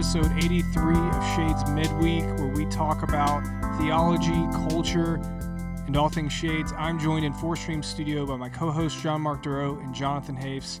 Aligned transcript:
to 0.00 0.06
episode 0.18 0.32
83 0.38 0.94
of 0.94 1.36
Shades 1.36 1.70
Midweek, 1.70 2.24
where 2.38 2.48
we 2.48 2.64
talk 2.66 3.02
about 3.02 3.42
theology, 3.78 4.46
culture, 4.68 5.16
and 5.86 5.94
all 5.96 6.08
things 6.08 6.32
Shades. 6.32 6.72
I'm 6.78 6.98
joined 6.98 7.24
in 7.26 7.32
Four 7.34 7.54
Stream 7.56 7.82
Studio 7.82 8.24
by 8.24 8.36
my 8.36 8.48
co 8.48 8.70
hosts 8.70 9.00
John 9.02 9.20
Mark 9.20 9.42
Duro 9.42 9.78
and 9.80 9.94
Jonathan 9.94 10.36
Hafes. 10.36 10.80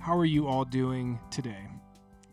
How 0.00 0.16
are 0.18 0.24
you 0.26 0.46
all 0.48 0.64
doing 0.66 1.18
today? 1.30 1.56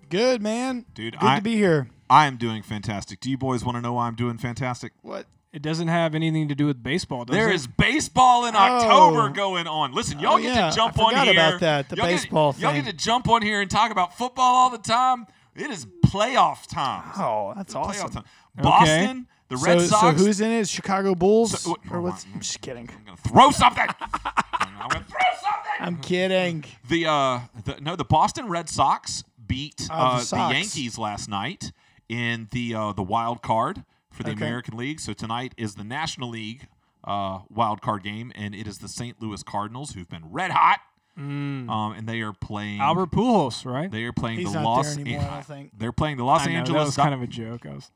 Good 0.09 0.41
man, 0.41 0.85
Dude, 0.93 1.17
Good 1.19 1.25
I- 1.27 1.37
to 1.37 1.41
be 1.41 1.55
here. 1.55 1.89
I 2.09 2.27
am 2.27 2.35
doing 2.37 2.61
fantastic. 2.63 3.19
Do 3.21 3.29
you 3.31 3.37
boys 3.37 3.63
want 3.63 3.77
to 3.77 3.81
know 3.81 3.93
why 3.93 4.07
I'm 4.07 4.15
doing 4.15 4.37
fantastic? 4.37 4.91
What? 5.01 5.25
It 5.53 5.61
doesn't 5.61 5.87
have 5.87 6.13
anything 6.15 6.49
to 6.49 6.55
do 6.55 6.65
with 6.67 6.83
baseball, 6.83 7.23
does 7.23 7.33
There 7.33 7.49
it? 7.49 7.55
is 7.55 7.65
baseball 7.65 8.45
in 8.45 8.55
October 8.57 9.21
Oh. 9.21 9.29
going 9.29 9.67
on. 9.67 9.93
Listen, 9.93 10.19
y'all 10.19 10.33
Oh, 10.33 10.37
get 10.37 10.53
yeah, 10.53 10.69
to 10.69 10.75
jump 10.75 10.99
I 10.99 11.03
on 11.03 11.09
forgot 11.11 11.23
here. 11.27 11.33
about 11.33 11.59
that, 11.61 11.87
the 11.89 11.95
y'all 11.95 12.05
baseball 12.07 12.51
get, 12.51 12.61
Y'all 12.61 12.73
get 12.73 12.85
to 12.85 12.93
jump 12.93 13.29
on 13.29 13.41
here 13.41 13.61
and 13.61 13.71
talk 13.71 13.89
about 13.89 14.17
football 14.17 14.53
all 14.53 14.69
the 14.69 14.77
time. 14.77 15.27
It 15.55 15.71
is 15.71 15.85
playoff 16.05 16.67
time. 16.67 17.11
Oh, 17.17 17.53
that's 17.55 17.73
Playoff 17.73 17.85
awesome. 17.87 18.09
time. 18.11 18.23
Boston, 18.57 19.27
the 19.49 19.57
Red 19.57 19.81
so, 19.81 19.87
Sox. 19.87 20.17
so 20.19 20.25
who's 20.25 20.41
in 20.41 20.51
it? 20.51 20.67
Chicago 20.67 21.15
Bulls 21.15 21.59
So- 21.61 21.77
or 21.91 22.01
what's? 22.01 22.25
I'm 22.33 22.39
just 22.39 22.61
kidding. 22.61 22.89
I'm 22.95 23.03
gonna 23.05 23.17
throw 23.17 23.51
something. 23.51 23.87
I'm 24.53 24.89
gonna 24.89 25.05
throw 25.05 25.19
something. 25.41 25.71
I'm 25.79 25.97
kidding. 26.01 26.65
The 26.89 27.05
uh, 27.07 27.39
the, 27.63 27.77
no, 27.81 27.95
the 27.95 28.05
Boston 28.05 28.47
Red 28.47 28.69
Sox 28.69 29.23
beat 29.47 29.87
Oh, 29.91 29.93
uh, 29.93 30.19
the 30.19 30.25
the, 30.35 30.35
Yankees 30.53 30.97
last 30.97 31.29
night 31.29 31.71
in 32.09 32.47
the 32.51 32.75
uh, 32.75 32.93
the 32.93 33.03
wild 33.03 33.41
card 33.41 33.83
for 34.11 34.23
the 34.23 34.31
Okay. 34.31 34.45
American 34.45 34.77
League. 34.77 34.99
So 34.99 35.13
tonight 35.13 35.53
is 35.57 35.75
the 35.75 35.83
National 35.83 36.29
League 36.29 36.67
uh, 37.03 37.39
wild 37.49 37.81
card 37.81 38.03
game, 38.03 38.31
and 38.35 38.55
it 38.55 38.67
is 38.67 38.79
the 38.79 38.87
St. 38.87 39.21
Louis 39.21 39.43
Cardinals 39.43 39.91
who've 39.91 40.09
been 40.09 40.31
red 40.31 40.51
hot, 40.51 40.79
Mm. 41.17 41.69
um, 41.69 41.93
and 41.93 42.07
they 42.07 42.21
are 42.21 42.33
playing. 42.33 42.79
Albert 42.81 43.11
Pujols, 43.11 43.65
right? 43.65 43.89
They 43.89 44.03
are 44.03 44.11
playing 44.13 44.39
He's 44.39 44.51
the 44.53 44.59
not 44.61 44.65
Los. 44.65 44.95
there 44.95 45.01
anymore, 45.01 45.21
I 45.29 45.33
don't 45.35 45.45
think. 45.45 45.71
They're 45.77 45.91
playing 45.93 46.17
the 46.17 46.25
Los 46.25 46.45
I 46.45 46.51
know, 46.51 46.57
Angeles. 46.59 46.79
that 46.81 46.85
was 46.85 46.95
kind 46.97 47.13
of 47.13 47.21
a 47.21 47.27
joke. 47.27 47.65
I 47.65 47.73
was. 47.75 47.91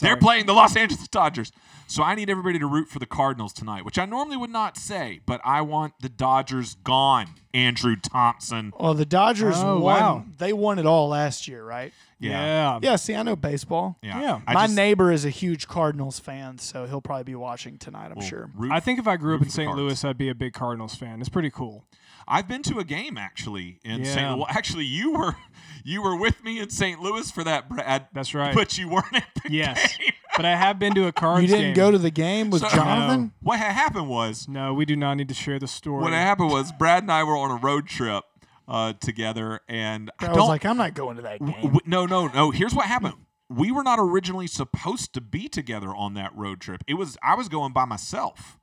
they're 0.00 0.16
playing 0.16 0.46
the 0.46 0.52
Los 0.54 0.76
Angeles 0.76 1.06
Dodgers. 1.08 1.52
So 1.86 2.02
I 2.02 2.14
need 2.14 2.28
everybody 2.28 2.58
to 2.58 2.66
root 2.66 2.88
for 2.88 2.98
the 2.98 3.06
Cardinals 3.06 3.52
tonight, 3.54 3.82
which 3.84 3.98
I 3.98 4.04
normally 4.04 4.36
would 4.36 4.50
not 4.50 4.76
say, 4.76 5.20
but 5.24 5.40
I 5.42 5.62
want 5.62 5.94
the 6.02 6.10
Dodgers 6.10 6.74
gone. 6.84 7.28
Andrew 7.54 7.96
Thompson. 7.96 8.74
Well, 8.78 8.92
the 8.92 9.06
Dodgers 9.06 9.54
Oh, 9.56 9.78
won. 9.80 9.82
wow. 9.82 10.24
They 10.36 10.52
won 10.52 10.78
it 10.78 10.84
all 10.84 11.08
last 11.08 11.48
year, 11.48 11.64
right? 11.64 11.94
Yeah. 12.20 12.78
Yeah. 12.82 12.96
See, 12.96 13.14
I 13.14 13.22
know 13.22 13.36
baseball. 13.36 13.96
Yeah. 14.02 14.20
Yeah. 14.20 14.40
I 14.46 14.52
My 14.52 14.64
just- 14.66 14.76
neighbor 14.76 15.10
is 15.10 15.24
a 15.24 15.30
huge 15.30 15.66
Cardinals 15.66 16.18
fan, 16.18 16.58
so 16.58 16.86
he'll 16.86 17.00
probably 17.00 17.24
be 17.24 17.34
watching 17.34 17.78
tonight. 17.78 18.08
I'm 18.10 18.16
well, 18.18 18.26
sure. 18.26 18.50
root 18.54 18.70
I 18.70 18.80
think 18.80 18.98
if 18.98 19.08
I 19.08 19.16
grew 19.16 19.34
up 19.34 19.40
root 19.40 19.46
in 19.46 19.50
for 19.50 19.52
the 19.52 19.62
St. 19.62 19.66
Cards. 19.68 19.78
Louis, 19.80 20.04
I'd 20.04 20.18
be 20.18 20.28
a 20.28 20.34
big 20.34 20.52
Cardinals 20.52 20.94
fan. 20.94 21.20
It's 21.20 21.30
pretty 21.30 21.50
cool. 21.50 21.84
I've 22.28 22.46
been 22.46 22.62
to 22.64 22.78
a 22.78 22.84
game 22.84 23.16
actually 23.16 23.80
in 23.84 24.00
Yeah. 24.04 24.12
St. 24.14 24.28
Louis. 24.28 24.36
Well, 24.38 24.46
actually, 24.50 24.84
you 24.84 25.12
were 25.12 25.36
you 25.84 26.02
were 26.02 26.14
with 26.16 26.42
me 26.44 26.60
in 26.60 26.70
St. 26.70 27.00
Louis 27.00 27.30
for 27.30 27.42
that, 27.44 27.68
Brad. 27.68 28.08
That's 28.12 28.34
right. 28.34 28.54
But 28.54 28.76
you 28.78 28.88
weren't 28.88 29.14
at 29.14 29.28
the 29.42 29.50
Yes. 29.52 29.96
game. 29.98 30.12
But 30.36 30.44
I 30.44 30.54
have 30.54 30.78
been 30.78 30.94
to 30.94 31.06
a 31.06 31.12
Cards 31.12 31.42
You 31.42 31.48
didn't 31.48 31.64
game. 31.68 31.74
go 31.74 31.90
to 31.90 31.98
the 31.98 32.10
game 32.12 32.50
with 32.50 32.62
So- 32.62 32.68
Jonathan? 32.68 33.32
What 33.40 33.58
had 33.58 33.72
happened 33.72 34.08
was 34.08 34.46
No, 34.46 34.72
we 34.74 34.84
do 34.84 34.94
not 34.94 35.14
need 35.16 35.28
to 35.28 35.34
share 35.34 35.58
the 35.58 35.66
story. 35.66 36.02
what 36.02 36.12
happened 36.12 36.50
was 36.50 36.70
Brad 36.70 37.02
and 37.02 37.10
I 37.10 37.24
were 37.24 37.36
on 37.36 37.50
a 37.50 37.56
road 37.56 37.86
trip 37.88 38.22
uh, 38.68 38.92
together, 39.00 39.60
and 39.68 40.10
I 40.20 40.26
I, 40.26 40.28
don't 40.28 40.36
was 40.40 40.48
like, 40.48 40.66
I'm 40.66 40.76
not 40.76 40.92
going 40.94 41.16
to 41.16 41.22
that 41.22 41.40
game. 41.40 41.54
W- 41.62 41.80
no, 41.86 42.04
no, 42.06 42.28
no. 42.28 42.50
Here's 42.50 42.74
what 42.74 42.84
happened. 42.86 43.14
We 43.48 43.72
were 43.72 43.82
not 43.82 43.98
originally 43.98 44.46
supposed 44.46 45.14
to 45.14 45.22
be 45.22 45.48
together 45.48 45.88
on 45.88 46.12
that 46.14 46.36
road 46.36 46.60
trip. 46.60 46.84
It 46.86 46.94
was 46.94 47.16
I 47.22 47.34
was 47.34 47.48
going 47.48 47.72
by 47.72 47.86
myself. 47.86 48.58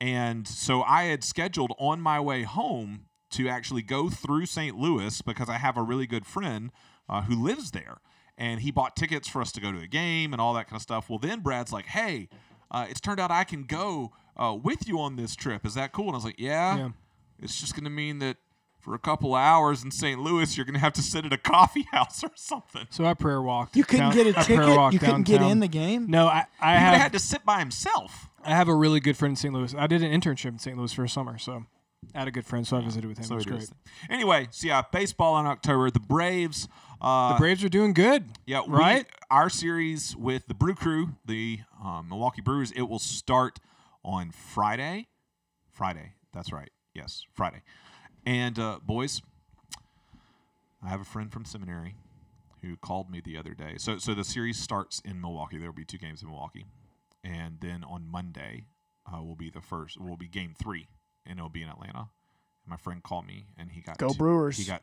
And 0.00 0.46
so 0.46 0.82
I 0.82 1.04
had 1.04 1.24
scheduled 1.24 1.72
on 1.78 2.00
my 2.00 2.20
way 2.20 2.42
home 2.42 3.06
to 3.30 3.48
actually 3.48 3.82
go 3.82 4.08
through 4.08 4.46
St. 4.46 4.76
Louis 4.76 5.22
because 5.22 5.48
I 5.48 5.58
have 5.58 5.76
a 5.76 5.82
really 5.82 6.06
good 6.06 6.26
friend 6.26 6.70
uh, 7.08 7.22
who 7.22 7.42
lives 7.42 7.70
there. 7.70 7.98
And 8.38 8.60
he 8.60 8.70
bought 8.70 8.96
tickets 8.96 9.28
for 9.28 9.40
us 9.40 9.50
to 9.52 9.60
go 9.60 9.72
to 9.72 9.78
a 9.78 9.86
game 9.86 10.32
and 10.34 10.40
all 10.40 10.52
that 10.54 10.68
kind 10.68 10.76
of 10.76 10.82
stuff. 10.82 11.08
Well, 11.08 11.18
then 11.18 11.40
Brad's 11.40 11.72
like, 11.72 11.86
hey, 11.86 12.28
uh, 12.70 12.86
it's 12.88 13.00
turned 13.00 13.18
out 13.18 13.30
I 13.30 13.44
can 13.44 13.62
go 13.64 14.12
uh, 14.36 14.56
with 14.62 14.86
you 14.86 15.00
on 15.00 15.16
this 15.16 15.34
trip. 15.34 15.64
Is 15.64 15.74
that 15.74 15.92
cool? 15.92 16.06
And 16.06 16.12
I 16.12 16.16
was 16.16 16.24
like, 16.24 16.38
yeah. 16.38 16.76
Yeah. 16.76 16.88
It's 17.38 17.60
just 17.60 17.74
going 17.74 17.84
to 17.84 17.90
mean 17.90 18.18
that 18.20 18.36
for 18.86 18.94
a 18.94 18.98
couple 19.00 19.34
hours 19.34 19.82
in 19.82 19.90
St. 19.90 20.20
Louis, 20.22 20.56
you're 20.56 20.64
going 20.64 20.74
to 20.74 20.80
have 20.80 20.92
to 20.92 21.02
sit 21.02 21.26
at 21.26 21.32
a 21.32 21.36
coffee 21.52 21.86
house 21.90 22.22
or 22.22 22.30
something. 22.36 22.86
So 22.90 23.04
I 23.04 23.14
prayer 23.14 23.42
walked. 23.42 23.74
You 23.76 23.82
couldn't 23.82 24.10
down- 24.10 24.14
get 24.14 24.26
a 24.36 24.38
I 24.38 24.42
ticket. 24.44 24.92
You 24.92 24.98
couldn't 25.00 25.24
get 25.24 25.42
in 25.42 25.58
the 25.58 25.66
game. 25.68 26.06
No, 26.08 26.28
I, 26.28 26.44
I 26.60 26.74
have 26.74 26.92
have 26.94 27.00
had 27.02 27.12
to 27.14 27.18
sit 27.18 27.44
by 27.44 27.58
himself. 27.58 28.28
I 28.44 28.50
have 28.50 28.68
a 28.68 28.74
really 28.74 29.00
good 29.00 29.16
friend 29.16 29.32
in 29.32 29.36
St. 29.36 29.52
Louis. 29.52 29.74
I 29.76 29.88
did 29.88 30.04
an 30.04 30.12
internship 30.18 30.46
in 30.50 30.58
St. 30.60 30.78
Louis 30.78 30.92
for 30.92 31.02
a 31.02 31.08
summer, 31.08 31.36
so 31.36 31.64
I 32.14 32.18
had 32.20 32.28
a 32.28 32.30
good 32.30 32.46
friend, 32.46 32.64
so 32.64 32.76
I 32.76 32.80
visited 32.80 33.08
with 33.08 33.18
him. 33.18 33.24
So 33.24 33.34
it 33.34 33.36
was 33.38 33.46
it 33.46 33.48
great. 33.50 33.62
is. 33.62 33.72
Anyway, 34.08 34.46
so 34.52 34.68
yeah, 34.68 34.82
baseball 34.92 35.36
in 35.40 35.46
October. 35.46 35.90
The 35.90 35.98
Braves. 35.98 36.68
Uh, 37.00 37.32
The 37.34 37.38
Braves 37.40 37.64
are 37.64 37.68
doing 37.68 37.92
good. 37.92 38.24
yeah, 38.46 38.60
we- 38.66 38.72
right? 38.78 39.06
our 39.30 39.50
series 39.50 40.14
with 40.16 40.46
the 40.46 40.54
Brew 40.54 40.76
Crew, 40.76 41.16
the 41.26 41.58
um, 41.84 42.08
Milwaukee 42.08 42.40
Brewers, 42.40 42.70
it 42.70 42.82
will 42.82 43.00
start 43.00 43.58
on 44.04 44.30
Friday. 44.30 45.08
Friday. 45.72 46.12
That's 46.32 46.52
right. 46.52 46.70
Yes, 46.94 47.24
Friday. 47.34 47.62
And 48.26 48.58
uh, 48.58 48.80
boys, 48.82 49.22
I 50.84 50.88
have 50.88 51.00
a 51.00 51.04
friend 51.04 51.32
from 51.32 51.44
seminary 51.44 51.94
who 52.62 52.76
called 52.76 53.08
me 53.08 53.20
the 53.24 53.36
other 53.38 53.54
day. 53.54 53.74
So, 53.78 53.98
so 53.98 54.14
the 54.14 54.24
series 54.24 54.58
starts 54.58 55.00
in 55.04 55.20
Milwaukee. 55.20 55.58
There 55.58 55.68
will 55.68 55.74
be 55.76 55.84
two 55.84 55.98
games 55.98 56.22
in 56.22 56.28
Milwaukee, 56.28 56.66
and 57.22 57.58
then 57.60 57.84
on 57.84 58.06
Monday 58.10 58.64
uh, 59.12 59.22
will 59.22 59.36
be 59.36 59.50
the 59.50 59.60
first. 59.60 60.00
Will 60.00 60.16
be 60.16 60.26
game 60.26 60.54
three, 60.60 60.88
and 61.24 61.38
it'll 61.38 61.48
be 61.48 61.62
in 61.62 61.68
Atlanta. 61.68 62.08
My 62.66 62.76
friend 62.76 63.00
called 63.02 63.26
me, 63.26 63.46
and 63.56 63.70
he 63.70 63.80
got 63.80 63.96
Go 63.98 64.08
two- 64.08 64.14
Brewers. 64.18 64.56
He 64.56 64.64
got. 64.64 64.82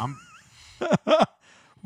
I'm 0.00 0.18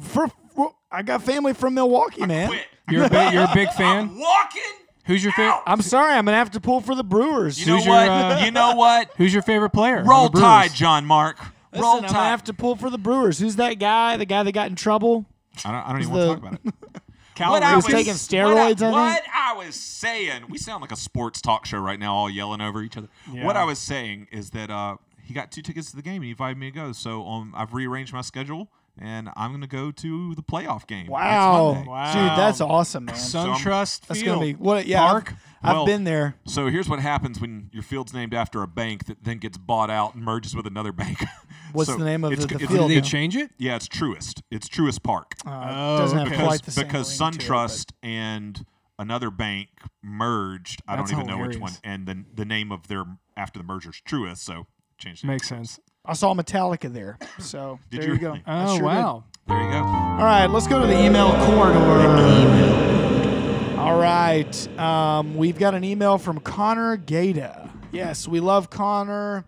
For, 0.00 0.28
for- 0.54 0.74
I 0.90 1.02
got 1.02 1.22
family 1.22 1.52
from 1.54 1.74
Milwaukee, 1.74 2.24
man. 2.26 2.48
quit. 2.48 2.66
You're 2.88 3.04
a 3.04 3.10
big, 3.10 3.32
you're 3.34 3.44
a 3.44 3.50
big 3.54 3.68
fan. 3.70 3.98
I'm 3.98 4.08
fan. 4.10 4.18
walking. 4.18 4.62
Who's 5.08 5.24
your 5.24 5.32
favorite? 5.32 5.60
I'm 5.66 5.82
sorry, 5.82 6.12
I'm 6.14 6.24
gonna 6.24 6.36
have 6.36 6.52
to 6.52 6.60
pull 6.60 6.80
for 6.80 6.94
the 6.94 7.02
Brewers. 7.02 7.58
You 7.58 7.66
know 7.66 7.76
Who's 7.76 7.86
your, 7.86 7.94
what? 7.96 8.08
uh, 8.08 8.40
you 8.44 8.50
know 8.52 8.74
what? 8.76 9.10
Who's 9.16 9.32
your 9.32 9.42
favorite 9.42 9.70
player? 9.70 9.98
on 9.98 10.06
Roll 10.06 10.24
the 10.26 10.30
Brewers? 10.30 10.44
Tide, 10.44 10.74
John 10.74 11.04
Mark. 11.06 11.38
Listen, 11.72 11.82
Roll 11.82 11.94
I'm 11.96 12.00
gonna 12.02 12.12
Tide. 12.12 12.28
have 12.28 12.44
to 12.44 12.54
pull 12.54 12.76
for 12.76 12.88
the 12.90 12.98
Brewers. 12.98 13.38
Who's 13.40 13.56
that 13.56 13.74
guy? 13.80 14.16
The 14.16 14.24
guy 14.26 14.42
that 14.44 14.52
got 14.52 14.68
in 14.70 14.76
trouble? 14.76 15.26
I 15.64 15.72
don't, 15.72 15.80
I 15.88 15.92
don't 15.92 16.02
even 16.02 16.12
the- 16.14 16.18
want 16.28 16.30
to 16.30 16.40
talk 16.40 16.58
about 16.62 16.74
it. 16.94 17.02
Cal 17.34 17.52
What 17.52 17.62
I 17.62 17.70
He 17.70 17.76
was 17.76 17.84
Ripken. 17.86 17.90
taking 17.92 18.12
what 18.12 18.16
steroids, 18.76 18.82
I 18.82 18.88
I, 18.88 18.90
what? 18.90 19.22
I 19.32 19.52
was 19.54 19.74
saying, 19.76 20.42
we 20.48 20.58
sound 20.58 20.80
like 20.82 20.90
a 20.92 20.96
sports 20.96 21.40
talk 21.40 21.66
show 21.66 21.78
right 21.78 21.98
now, 21.98 22.12
all 22.14 22.28
yelling 22.28 22.60
over 22.60 22.82
each 22.82 22.96
other. 22.96 23.08
Yeah. 23.32 23.44
What 23.44 23.56
I 23.56 23.62
was 23.64 23.78
saying 23.78 24.26
is 24.32 24.50
that 24.50 24.70
uh, 24.70 24.96
he 25.22 25.34
got 25.34 25.52
two 25.52 25.62
tickets 25.62 25.90
to 25.90 25.96
the 25.96 26.02
game 26.02 26.16
and 26.16 26.24
he 26.24 26.30
invited 26.30 26.58
me 26.58 26.70
to 26.70 26.74
go. 26.74 26.90
So 26.92 27.24
um, 27.26 27.54
I've 27.56 27.72
rearranged 27.74 28.12
my 28.12 28.22
schedule 28.22 28.68
and 29.00 29.28
I'm 29.36 29.50
going 29.50 29.60
to 29.62 29.66
go 29.66 29.90
to 29.90 30.34
the 30.34 30.42
playoff 30.42 30.86
game. 30.86 31.06
Wow. 31.06 31.72
Monday. 31.74 31.88
Wow. 31.90 32.12
dude, 32.12 32.38
that's 32.38 32.60
awesome, 32.60 33.06
man. 33.06 33.16
Sun 33.16 33.50
I'm- 33.50 33.62
That's 33.64 33.98
Field. 34.08 34.24
gonna 34.26 34.40
be 34.40 34.52
what? 34.54 34.86
Yeah, 34.86 35.06
Park. 35.06 35.34
I've, 35.62 35.76
I've 35.78 35.86
been 35.86 36.04
there. 36.04 36.36
So 36.46 36.68
here's 36.68 36.88
what 36.88 37.00
happens 37.00 37.40
when 37.40 37.68
your 37.72 37.82
field's 37.82 38.14
named 38.14 38.32
after 38.32 38.62
a 38.62 38.68
bank 38.68 39.06
that 39.06 39.24
then 39.24 39.38
gets 39.38 39.58
bought 39.58 39.90
out 39.90 40.14
and 40.14 40.22
merges 40.24 40.54
with 40.54 40.66
another 40.66 40.92
bank. 40.92 41.18
What's 41.72 41.90
So 41.90 41.96
the 41.96 42.04
name 42.04 42.22
of 42.24 42.32
it's- 42.32 42.46
the- 42.46 42.54
the 42.58 42.62
it's- 42.64 42.70
field? 42.76 42.88
Did 42.88 42.96
they 42.96 43.00
now? 43.00 43.06
change 43.06 43.36
it? 43.36 43.50
Yeah, 43.58 43.76
it's 43.76 43.88
Truist. 43.88 44.42
It's 44.50 44.68
Truist 44.68 45.02
Park. 45.02 45.34
Uh, 45.46 45.50
Oh, 45.70 45.98
doesn't 45.98 46.18
have 46.18 46.28
okay. 46.28 46.36
quite 46.44 46.60
because 46.60 46.64
the 46.64 46.70
same 46.72 46.86
because 46.86 47.20
ring 47.20 47.32
to 47.32 47.38
SunTrust 47.38 47.92
and 48.02 48.64
another 48.98 49.30
bank 49.30 49.68
merged. 50.02 50.82
I 50.88 50.96
don't 50.96 51.10
even 51.12 51.26
know 51.26 51.38
which 51.38 51.58
one. 51.58 51.72
And 51.84 52.06
then 52.06 52.26
the 52.34 52.44
name 52.44 52.72
of 52.72 52.88
their 52.88 53.04
after 53.36 53.58
the 53.58 53.64
merger 53.64 53.90
is 53.90 54.00
Truist, 54.06 54.38
so 54.38 54.66
changed. 54.98 55.24
it. 55.24 55.26
Makes 55.26 55.48
sense. 55.48 55.78
I 56.08 56.14
saw 56.14 56.34
Metallica 56.34 56.92
there. 56.92 57.18
So 57.38 57.78
Did 57.90 58.00
there 58.00 58.08
you 58.08 58.14
you 58.14 58.20
go. 58.20 58.36
Oh 58.46 58.66
sure 58.66 58.76
did. 58.78 58.84
wow. 58.84 59.24
There 59.46 59.62
you 59.62 59.70
go. 59.70 59.76
All 59.84 60.24
right, 60.24 60.46
let's 60.46 60.66
go 60.66 60.80
to 60.80 60.86
the 60.86 60.98
email 61.04 61.30
corridor. 61.46 61.78
All 63.78 63.98
right, 63.98 64.78
um, 64.78 65.36
we've 65.36 65.58
got 65.58 65.74
an 65.74 65.84
email 65.84 66.18
from 66.18 66.40
Connor 66.40 66.96
Gata. 66.96 67.70
Yes, 67.92 68.26
we 68.28 68.40
love 68.40 68.68
Connor. 68.70 69.44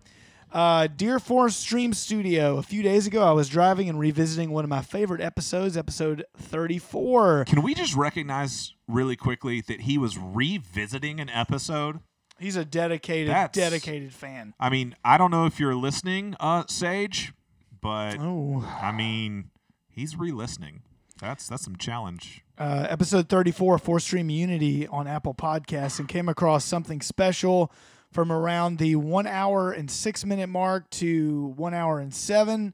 Uh, 0.51 0.87
Dear 0.87 1.19
Forest 1.19 1.59
Stream 1.59 1.93
Studio. 1.93 2.57
A 2.57 2.63
few 2.63 2.81
days 2.83 3.07
ago, 3.07 3.23
I 3.23 3.31
was 3.31 3.47
driving 3.47 3.87
and 3.87 3.99
revisiting 3.99 4.51
one 4.51 4.63
of 4.65 4.69
my 4.69 4.81
favorite 4.81 5.21
episodes, 5.21 5.77
episode 5.77 6.25
34. 6.37 7.45
Can 7.45 7.61
we 7.61 7.73
just 7.73 7.95
recognize 7.95 8.73
really 8.87 9.15
quickly 9.15 9.61
that 9.61 9.81
he 9.81 9.97
was 9.97 10.17
revisiting 10.17 11.19
an 11.19 11.29
episode? 11.29 11.99
He's 12.41 12.55
a 12.55 12.65
dedicated, 12.65 13.29
That's- 13.29 13.51
dedicated 13.53 14.13
fan. 14.13 14.53
I 14.59 14.69
mean, 14.69 14.95
I 15.05 15.17
don't 15.17 15.31
know 15.31 15.45
if 15.45 15.59
you're 15.59 15.75
listening, 15.75 16.35
uh, 16.39 16.63
Sage, 16.67 17.33
but 17.81 18.17
Oh, 18.19 18.63
I 18.81 18.91
mean, 18.91 19.49
he's 19.89 20.15
re-listening. 20.17 20.81
That's 21.19 21.47
that's 21.47 21.63
some 21.63 21.75
challenge. 21.75 22.43
uh, 22.57 22.87
episode 22.89 23.29
34 23.29 23.77
four 23.77 23.99
stream 23.99 24.29
unity 24.31 24.87
on 24.87 25.07
apple 25.07 25.33
podcasts 25.35 25.99
and 25.99 26.07
came 26.09 26.27
across 26.27 26.65
something 26.65 26.99
special 27.01 27.71
from 28.11 28.31
around 28.31 28.77
the 28.79 28.95
one 28.95 29.25
hour 29.27 29.71
and 29.71 29.89
six 29.91 30.25
minute 30.25 30.47
mark 30.49 30.89
to 30.89 31.53
one 31.57 31.73
hour 31.75 31.99
and 31.99 32.13
seven 32.13 32.73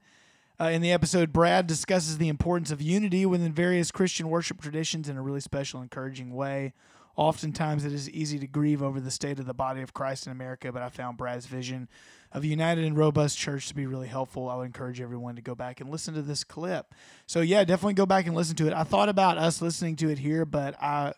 uh, 0.62 0.66
in 0.66 0.82
the 0.82 0.92
episode 0.94 1.32
brad 1.34 1.68
discusses 1.68 2.18
the 2.18 2.28
importance 2.30 2.72
of 2.72 2.82
unity 2.82 3.26
within 3.26 3.52
various 3.54 3.92
christian 3.92 4.30
worship 4.30 4.62
traditions 4.62 5.08
in 5.10 5.16
a 5.18 5.22
really 5.22 5.42
special 5.42 5.82
encouraging 5.82 6.34
way 6.34 6.74
Oftentimes, 7.18 7.84
it 7.84 7.92
is 7.94 8.10
easy 8.12 8.38
to 8.40 8.48
grieve 8.48 8.82
over 8.84 9.00
the 9.00 9.12
state 9.12 9.40
of 9.40 9.46
the 9.48 9.54
body 9.54 9.82
of 9.82 9.94
Christ 9.94 10.28
in 10.28 10.32
America, 10.32 10.72
but 10.72 10.82
I 10.84 10.90
found 10.90 11.18
Brad's 11.18 11.48
vision 11.48 11.90
of 12.32 12.44
a 12.44 12.48
united 12.48 12.86
and 12.86 12.96
robust 12.96 13.38
church 13.38 13.68
to 13.70 13.74
be 13.76 13.88
really 13.88 14.08
helpful. 14.08 14.48
I 14.50 14.56
would 14.56 14.66
encourage 14.68 15.02
everyone 15.02 15.36
to 15.36 15.42
go 15.42 15.56
back 15.56 15.82
and 15.82 15.90
listen 15.90 16.14
to 16.14 16.22
this 16.22 16.44
clip. 16.44 16.94
So, 17.26 17.42
yeah, 17.42 17.64
definitely 17.64 17.96
go 17.96 18.06
back 18.06 18.28
and 18.28 18.36
listen 18.36 18.56
to 18.58 18.68
it. 18.68 18.74
I 18.74 18.84
thought 18.84 19.10
about 19.10 19.38
us 19.40 19.62
listening 19.62 19.96
to 19.98 20.10
it 20.10 20.20
here, 20.20 20.46
but 20.46 20.76
I 20.82 21.14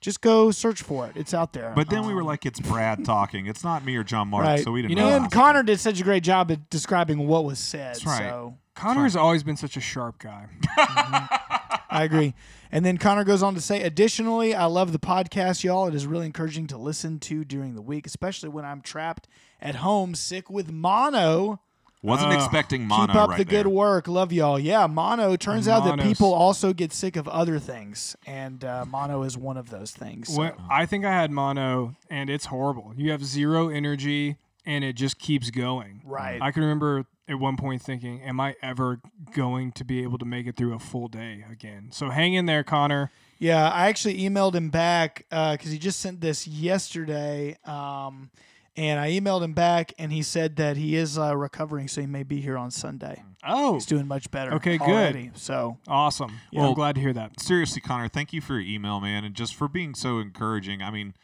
just 0.00 0.20
go 0.22 0.50
search 0.50 0.80
for 0.82 1.06
it. 1.06 1.12
It's 1.14 1.34
out 1.34 1.52
there. 1.52 1.72
But 1.76 1.90
then 1.90 2.06
we 2.06 2.14
were 2.14 2.20
Um, 2.22 2.26
like, 2.26 2.46
it's 2.46 2.60
Brad 2.60 3.04
talking. 3.04 3.46
It's 3.46 3.62
not 3.64 3.84
me 3.84 3.96
or 3.96 4.04
John 4.04 4.28
Mark, 4.28 4.44
right. 4.44 4.64
so 4.64 4.72
we 4.72 4.80
didn't 4.82 4.90
You 4.92 4.96
know. 4.96 5.08
and. 5.14 5.30
Connor 5.30 5.62
did 5.62 5.78
such 5.80 6.00
a 6.00 6.04
great 6.04 6.22
job 6.22 6.50
at 6.50 6.70
describing 6.70 7.26
what 7.26 7.44
was 7.44 7.58
said. 7.58 7.96
That's 7.96 8.06
right. 8.06 8.30
So 8.30 8.54
Connor's 8.74 9.14
always 9.16 9.42
been 9.42 9.56
such 9.56 9.76
a 9.76 9.80
sharp 9.80 10.18
guy. 10.20 10.46
I 10.76 12.04
agree. 12.04 12.34
And 12.74 12.84
then 12.84 12.98
Connor 12.98 13.22
goes 13.22 13.40
on 13.40 13.54
to 13.54 13.60
say, 13.60 13.82
additionally, 13.84 14.52
I 14.52 14.64
love 14.64 14.90
the 14.90 14.98
podcast, 14.98 15.62
y'all. 15.62 15.86
It 15.86 15.94
is 15.94 16.08
really 16.08 16.26
encouraging 16.26 16.66
to 16.66 16.76
listen 16.76 17.20
to 17.20 17.44
during 17.44 17.76
the 17.76 17.80
week, 17.80 18.04
especially 18.04 18.48
when 18.48 18.64
I'm 18.64 18.80
trapped 18.80 19.28
at 19.62 19.76
home 19.76 20.16
sick 20.16 20.50
with 20.50 20.72
mono. 20.72 21.60
Wasn't 22.02 22.32
Ugh. 22.32 22.34
expecting 22.36 22.84
mono 22.88 23.06
Keep 23.06 23.14
up 23.14 23.28
right 23.30 23.38
the 23.38 23.44
good 23.44 23.66
there. 23.66 23.70
work. 23.70 24.08
Love 24.08 24.32
y'all. 24.32 24.58
Yeah, 24.58 24.88
mono. 24.88 25.36
Turns 25.36 25.68
out 25.68 25.84
that 25.84 26.04
people 26.04 26.34
also 26.34 26.72
get 26.72 26.92
sick 26.92 27.14
of 27.14 27.28
other 27.28 27.60
things, 27.60 28.16
and 28.26 28.64
uh, 28.64 28.84
mono 28.84 29.22
is 29.22 29.38
one 29.38 29.56
of 29.56 29.70
those 29.70 29.92
things. 29.92 30.28
So- 30.34 30.40
When, 30.40 30.52
I 30.68 30.84
think 30.84 31.04
I 31.04 31.12
had 31.12 31.30
mono, 31.30 31.94
and 32.10 32.28
it's 32.28 32.46
horrible. 32.46 32.92
You 32.96 33.12
have 33.12 33.24
zero 33.24 33.68
energy, 33.68 34.36
and 34.66 34.82
it 34.82 34.94
just 34.96 35.18
keeps 35.20 35.50
going. 35.50 36.02
Right. 36.04 36.42
I 36.42 36.50
can 36.50 36.62
remember 36.62 37.06
at 37.28 37.38
one 37.38 37.56
point 37.56 37.82
thinking, 37.82 38.20
"Am 38.22 38.40
I 38.40 38.54
ever 38.62 39.00
going 39.34 39.72
to 39.72 39.84
be 39.84 40.02
able 40.02 40.18
to 40.18 40.24
make 40.24 40.46
it 40.46 40.56
through 40.56 40.74
a 40.74 40.78
full 40.78 41.08
day 41.08 41.44
again?" 41.50 41.88
So 41.92 42.10
hang 42.10 42.34
in 42.34 42.46
there, 42.46 42.64
Connor. 42.64 43.10
Yeah, 43.38 43.68
I 43.68 43.88
actually 43.88 44.18
emailed 44.20 44.54
him 44.54 44.70
back 44.70 45.26
because 45.30 45.70
he 45.70 45.78
just 45.78 46.00
sent 46.00 46.20
this 46.20 46.46
yesterday. 46.46 47.56
Um, 47.64 48.30
and 48.76 48.98
I 48.98 49.10
emailed 49.12 49.42
him 49.42 49.52
back, 49.52 49.92
and 49.98 50.12
he 50.12 50.22
said 50.22 50.56
that 50.56 50.76
he 50.76 50.96
is 50.96 51.16
uh, 51.16 51.36
recovering, 51.36 51.86
so 51.86 52.00
he 52.00 52.08
may 52.08 52.24
be 52.24 52.40
here 52.40 52.58
on 52.58 52.72
Sunday. 52.72 53.22
Oh, 53.46 53.74
He's 53.74 53.86
doing 53.86 54.08
much 54.08 54.30
better. 54.32 54.54
Okay, 54.54 54.78
good. 54.78 54.88
already, 54.88 55.30
So 55.34 55.78
awesome. 55.86 56.40
Yeah, 56.50 56.60
Well- 56.60 56.68
I'm 56.70 56.74
glad 56.74 56.96
to 56.96 57.00
hear 57.00 57.12
that. 57.12 57.40
Seriously, 57.40 57.80
Connor, 57.80 58.08
thank 58.08 58.32
you 58.32 58.40
for 58.40 58.54
your 58.54 58.62
email, 58.74 59.00
man, 59.00 59.24
and 59.24 59.34
just 59.34 59.54
for 59.54 59.68
being 59.68 59.94
so 59.94 60.18
encouraging. 60.18 60.82
I 60.82 60.90
mean, 60.90 61.14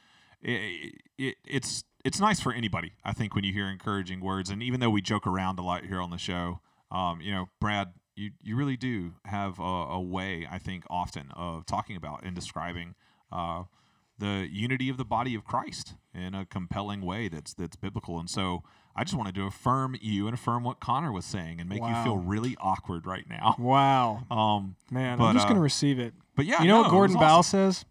it, 0.43 0.94
it, 1.19 1.37
it's 1.44 1.82
it's 2.05 2.20
nice 2.20 2.41
for 2.41 2.52
anybody, 2.52 2.93
I 3.05 3.12
think, 3.12 3.35
when 3.35 3.44
you 3.44 3.52
hear 3.52 3.67
encouraging 3.67 4.20
words. 4.20 4.50
And 4.50 4.62
even 4.62 4.81
though 4.81 4.91
we 4.91 5.02
joke 5.02 5.26
around 5.26 5.58
a 5.58 5.62
lot 5.62 5.85
here 5.85 6.00
on 6.00 6.11
the 6.11 6.19
show, 6.19 6.61
um, 6.91 7.20
you 7.20 7.31
know, 7.32 7.49
Brad, 7.61 7.93
you, 8.17 8.31
you 8.43 8.56
really 8.56 8.76
do 8.76 9.12
have 9.25 9.58
a, 9.58 9.62
a 9.62 10.00
way, 10.00 10.47
I 10.50 10.58
think, 10.58 10.85
often 10.91 11.31
of 11.37 11.67
talking 11.67 11.97
about 11.97 12.23
and 12.25 12.35
describing 12.35 12.94
uh, 13.32 13.64
the 14.19 14.49
unity 14.50 14.88
of 14.88 14.97
the 14.97 15.05
body 15.05 15.35
of 15.35 15.44
Christ 15.44 15.94
in 16.14 16.35
a 16.35 16.44
compelling 16.44 17.00
way 17.02 17.29
that's 17.29 17.55
that's 17.55 17.76
biblical. 17.76 18.19
And 18.19 18.29
so 18.29 18.62
I 18.94 19.05
just 19.05 19.17
wanted 19.17 19.35
to 19.37 19.44
affirm 19.47 19.97
you 20.00 20.26
and 20.26 20.35
affirm 20.35 20.64
what 20.64 20.81
Connor 20.81 21.12
was 21.12 21.25
saying 21.25 21.61
and 21.61 21.69
make 21.69 21.81
you 21.81 21.94
feel 22.05 22.17
really 22.19 22.56
awkward 22.61 23.06
right 23.06 23.25
now. 23.29 23.55
Wow, 23.58 24.25
Um, 24.31 24.76
man, 24.91 25.17
But, 25.19 25.25
I'm 25.26 25.35
just 25.35 25.47
uh, 25.47 25.50
gonna 25.50 25.61
receive 25.61 25.99
it. 25.99 26.12
but 26.37 26.44
yeah, 26.44 26.61
you 26.61 26.69
know 26.69 26.79
no, 26.79 26.82
what 26.82 26.91
Gordon 26.91 27.17
Bowell 27.17 27.38
awesome. 27.38 27.73
says? 27.73 27.85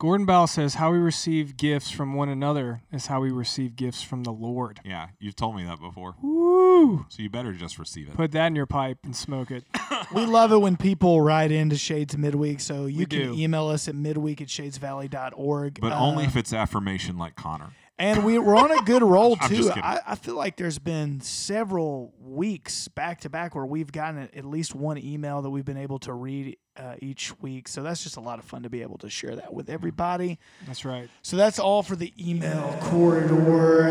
Gordon 0.00 0.24
Bowell 0.24 0.46
says, 0.46 0.76
"How 0.76 0.90
we 0.92 0.96
receive 0.98 1.58
gifts 1.58 1.90
from 1.90 2.14
one 2.14 2.30
another 2.30 2.80
is 2.90 3.08
how 3.08 3.20
we 3.20 3.30
receive 3.30 3.76
gifts 3.76 4.02
from 4.02 4.24
the 4.24 4.32
Lord." 4.32 4.80
Yeah, 4.82 5.08
you've 5.18 5.36
told 5.36 5.54
me 5.56 5.64
that 5.64 5.78
before. 5.78 6.14
Woo! 6.22 7.04
So 7.10 7.22
you 7.22 7.28
better 7.28 7.52
just 7.52 7.78
receive 7.78 8.08
it. 8.08 8.14
Put 8.16 8.32
that 8.32 8.46
in 8.46 8.56
your 8.56 8.64
pipe 8.64 8.96
and 9.04 9.14
smoke 9.14 9.50
it. 9.50 9.64
we 10.14 10.24
love 10.24 10.52
it 10.52 10.58
when 10.62 10.78
people 10.78 11.20
write 11.20 11.52
into 11.52 11.76
Shades 11.76 12.16
Midweek. 12.16 12.60
So 12.60 12.86
you 12.86 13.00
We 13.00 13.06
can 13.06 13.18
do. 13.18 13.34
email 13.34 13.68
us 13.68 13.88
at 13.88 13.94
midweek 13.94 14.40
at 14.40 14.48
shadesvalley.org. 14.48 15.78
but 15.82 15.92
Uh, 15.92 15.98
only 15.98 16.24
if 16.24 16.34
it's 16.34 16.54
affirmation 16.54 17.18
like 17.18 17.36
Connor. 17.36 17.72
And 18.00 18.24
we, 18.24 18.38
we're 18.38 18.56
on 18.56 18.70
a 18.72 18.82
good 18.82 19.02
roll 19.02 19.36
too. 19.48 19.70
I, 19.74 20.00
I 20.06 20.14
feel 20.14 20.34
like 20.34 20.56
there's 20.56 20.78
been 20.78 21.20
several 21.20 22.14
weeks 22.18 22.88
back 22.88 23.20
to 23.20 23.28
back 23.30 23.54
where 23.54 23.66
we've 23.66 23.92
gotten 23.92 24.20
at 24.34 24.44
least 24.46 24.74
one 24.74 24.96
email 24.96 25.42
that 25.42 25.50
we've 25.50 25.66
been 25.66 25.76
able 25.76 25.98
to 26.00 26.14
read 26.14 26.56
uh, 26.78 26.94
each 27.00 27.38
week. 27.42 27.68
So 27.68 27.82
that's 27.82 28.02
just 28.02 28.16
a 28.16 28.20
lot 28.20 28.38
of 28.38 28.46
fun 28.46 28.62
to 28.62 28.70
be 28.70 28.80
able 28.80 28.96
to 28.98 29.10
share 29.10 29.36
that 29.36 29.52
with 29.52 29.68
everybody. 29.68 30.38
That's 30.66 30.86
right. 30.86 31.10
So 31.20 31.36
that's 31.36 31.58
all 31.58 31.82
for 31.82 31.94
the 31.94 32.14
email 32.18 32.74
corridor. 32.80 33.90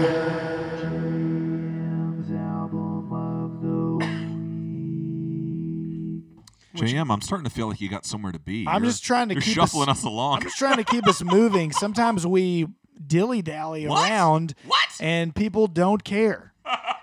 JM, 6.76 7.12
I'm 7.12 7.22
starting 7.22 7.44
to 7.46 7.50
feel 7.50 7.68
like 7.68 7.82
you 7.82 7.90
got 7.90 8.06
somewhere 8.06 8.32
to 8.32 8.40
be. 8.40 8.66
I'm 8.68 8.82
You're- 8.84 8.90
just 8.92 9.04
trying 9.04 9.30
to 9.30 9.36
keep 9.36 9.44
us- 9.44 9.54
shuffling 9.72 9.90
us, 9.90 10.04
along. 10.04 10.38
I'm 10.38 10.44
just 10.44 10.58
trying 10.58 10.78
to 10.78 10.84
keep 10.84 11.08
us 11.08 11.22
moving. 11.24 11.72
Sometimes 11.72 12.26
we 12.26 12.68
dilly 13.06 13.42
dally 13.42 13.88
What? 13.88 14.10
around, 14.10 14.56
What? 14.66 14.80
and 15.00 15.34
people 15.36 15.68
don't 15.68 16.04
care. 16.04 16.54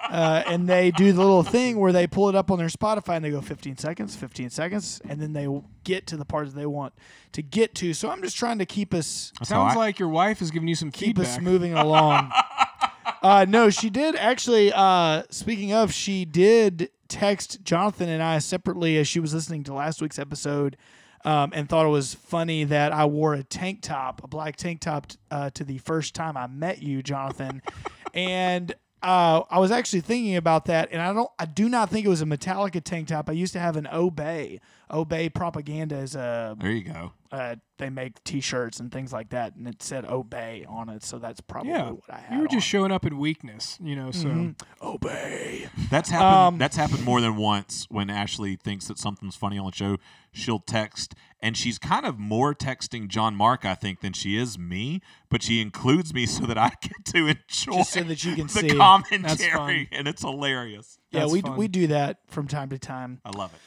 Uh, 0.08 0.44
and 0.46 0.68
they 0.68 0.92
do 0.92 1.12
the 1.12 1.20
little 1.20 1.42
thing 1.42 1.78
where 1.80 1.90
they 1.90 2.06
pull 2.06 2.28
it 2.28 2.36
up 2.36 2.48
on 2.52 2.58
their 2.58 2.68
Spotify 2.68 3.16
and 3.16 3.24
they 3.24 3.30
go 3.30 3.40
15 3.40 3.76
seconds, 3.76 4.14
15 4.14 4.50
seconds, 4.50 5.00
and 5.08 5.20
then 5.20 5.32
they 5.32 5.48
get 5.82 6.06
to 6.06 6.16
the 6.16 6.24
parts 6.24 6.52
they 6.52 6.66
want 6.66 6.94
to 7.32 7.42
get 7.42 7.74
to. 7.76 7.92
So 7.92 8.08
I'm 8.08 8.22
just 8.22 8.36
trying 8.36 8.58
to 8.60 8.66
keep 8.66 8.94
us 8.94 9.32
That's 9.40 9.48
Sounds 9.48 9.74
I- 9.74 9.78
like 9.78 9.98
your 9.98 10.08
wife 10.08 10.40
is 10.40 10.52
giving 10.52 10.68
you 10.68 10.76
some 10.76 10.92
keep 10.92 11.16
feedback. 11.16 11.26
us 11.26 11.40
moving 11.40 11.74
along. 11.76 12.30
Uh, 13.22 13.46
no, 13.48 13.68
she 13.70 13.90
did 13.90 14.14
actually. 14.14 14.72
Uh, 14.72 15.24
speaking 15.30 15.72
of, 15.72 15.92
she 15.92 16.24
did 16.24 16.90
text 17.08 17.62
Jonathan 17.64 18.08
and 18.08 18.22
I 18.22 18.38
separately 18.38 18.96
as 18.98 19.08
she 19.08 19.18
was 19.18 19.34
listening 19.34 19.64
to 19.64 19.74
last 19.74 20.00
week's 20.00 20.18
episode, 20.20 20.76
um, 21.26 21.50
and 21.52 21.68
thought 21.68 21.84
it 21.84 21.90
was 21.90 22.14
funny 22.14 22.64
that 22.64 22.92
I 22.92 23.04
wore 23.04 23.34
a 23.34 23.42
tank 23.42 23.82
top, 23.82 24.24
a 24.24 24.28
black 24.28 24.56
tank 24.56 24.80
top, 24.80 25.08
uh, 25.30 25.50
to 25.50 25.64
the 25.64 25.78
first 25.78 26.14
time 26.14 26.36
I 26.36 26.46
met 26.46 26.82
you, 26.82 27.02
Jonathan, 27.02 27.60
and. 28.14 28.74
Uh, 29.02 29.42
I 29.50 29.58
was 29.58 29.70
actually 29.70 30.00
thinking 30.00 30.36
about 30.36 30.64
that, 30.64 30.88
and 30.90 31.00
I 31.02 31.12
don't. 31.12 31.30
I 31.38 31.44
do 31.44 31.68
not 31.68 31.90
think 31.90 32.06
it 32.06 32.08
was 32.08 32.22
a 32.22 32.24
Metallica 32.26 32.82
tank 32.82 33.08
top. 33.08 33.28
I 33.28 33.32
used 33.32 33.52
to 33.52 33.60
have 33.60 33.76
an 33.76 33.86
Obey. 33.92 34.60
Obey 34.90 35.28
propaganda 35.28 35.96
is 35.98 36.14
a 36.16 36.56
There 36.60 36.70
you 36.70 36.84
go. 36.84 37.12
uh, 37.30 37.56
they 37.78 37.90
make 37.90 38.22
T-shirts 38.24 38.80
and 38.80 38.90
things 38.90 39.12
like 39.12 39.28
that, 39.30 39.54
and 39.54 39.68
it 39.68 39.82
said 39.82 40.04
"Obey" 40.06 40.64
on 40.68 40.88
it, 40.88 41.04
so 41.04 41.18
that's 41.18 41.40
probably 41.40 41.72
yeah, 41.72 41.90
what 41.90 42.00
I 42.10 42.18
had. 42.18 42.34
you 42.36 42.40
were 42.42 42.46
just 42.48 42.56
on. 42.56 42.60
showing 42.62 42.92
up 42.92 43.04
in 43.04 43.18
weakness, 43.18 43.78
you 43.82 43.94
know. 43.96 44.10
So 44.12 44.54
Obey. 44.82 45.68
That's 45.90 46.10
happened. 46.10 46.54
Um, 46.54 46.58
that's 46.58 46.76
happened 46.76 47.04
more 47.04 47.20
than 47.20 47.36
once. 47.36 47.86
When 47.90 48.08
Ashley 48.10 48.56
thinks 48.56 48.86
that 48.88 48.98
something's 48.98 49.36
funny 49.36 49.58
on 49.58 49.66
the 49.66 49.72
show, 49.72 49.98
she'll 50.32 50.60
text, 50.60 51.14
and 51.40 51.56
she's 51.56 51.78
kind 51.78 52.06
of 52.06 52.18
more 52.18 52.54
texting 52.54 53.08
John 53.08 53.36
Mark, 53.36 53.64
I 53.64 53.74
think, 53.74 54.00
than 54.00 54.12
she 54.12 54.36
is 54.36 54.58
me. 54.58 55.00
But 55.28 55.42
she 55.42 55.60
includes 55.60 56.14
me 56.14 56.26
so 56.26 56.46
that 56.46 56.56
I 56.58 56.70
get 56.82 57.04
to 57.12 57.26
enjoy 57.28 57.76
Just 57.78 57.92
so 57.92 58.02
that 58.02 58.24
you 58.24 58.34
can 58.34 58.46
the 58.46 58.52
see. 58.52 58.68
commentary, 58.70 59.88
and 59.92 60.08
it's 60.08 60.22
hilarious. 60.22 60.98
Yeah, 61.10 61.20
That's 61.20 61.32
we 61.32 61.40
fun. 61.42 61.56
we 61.56 61.68
do 61.68 61.86
that 61.88 62.18
from 62.28 62.48
time 62.48 62.70
to 62.70 62.78
time. 62.78 63.20
I 63.24 63.30
love 63.30 63.52
it. 63.54 63.60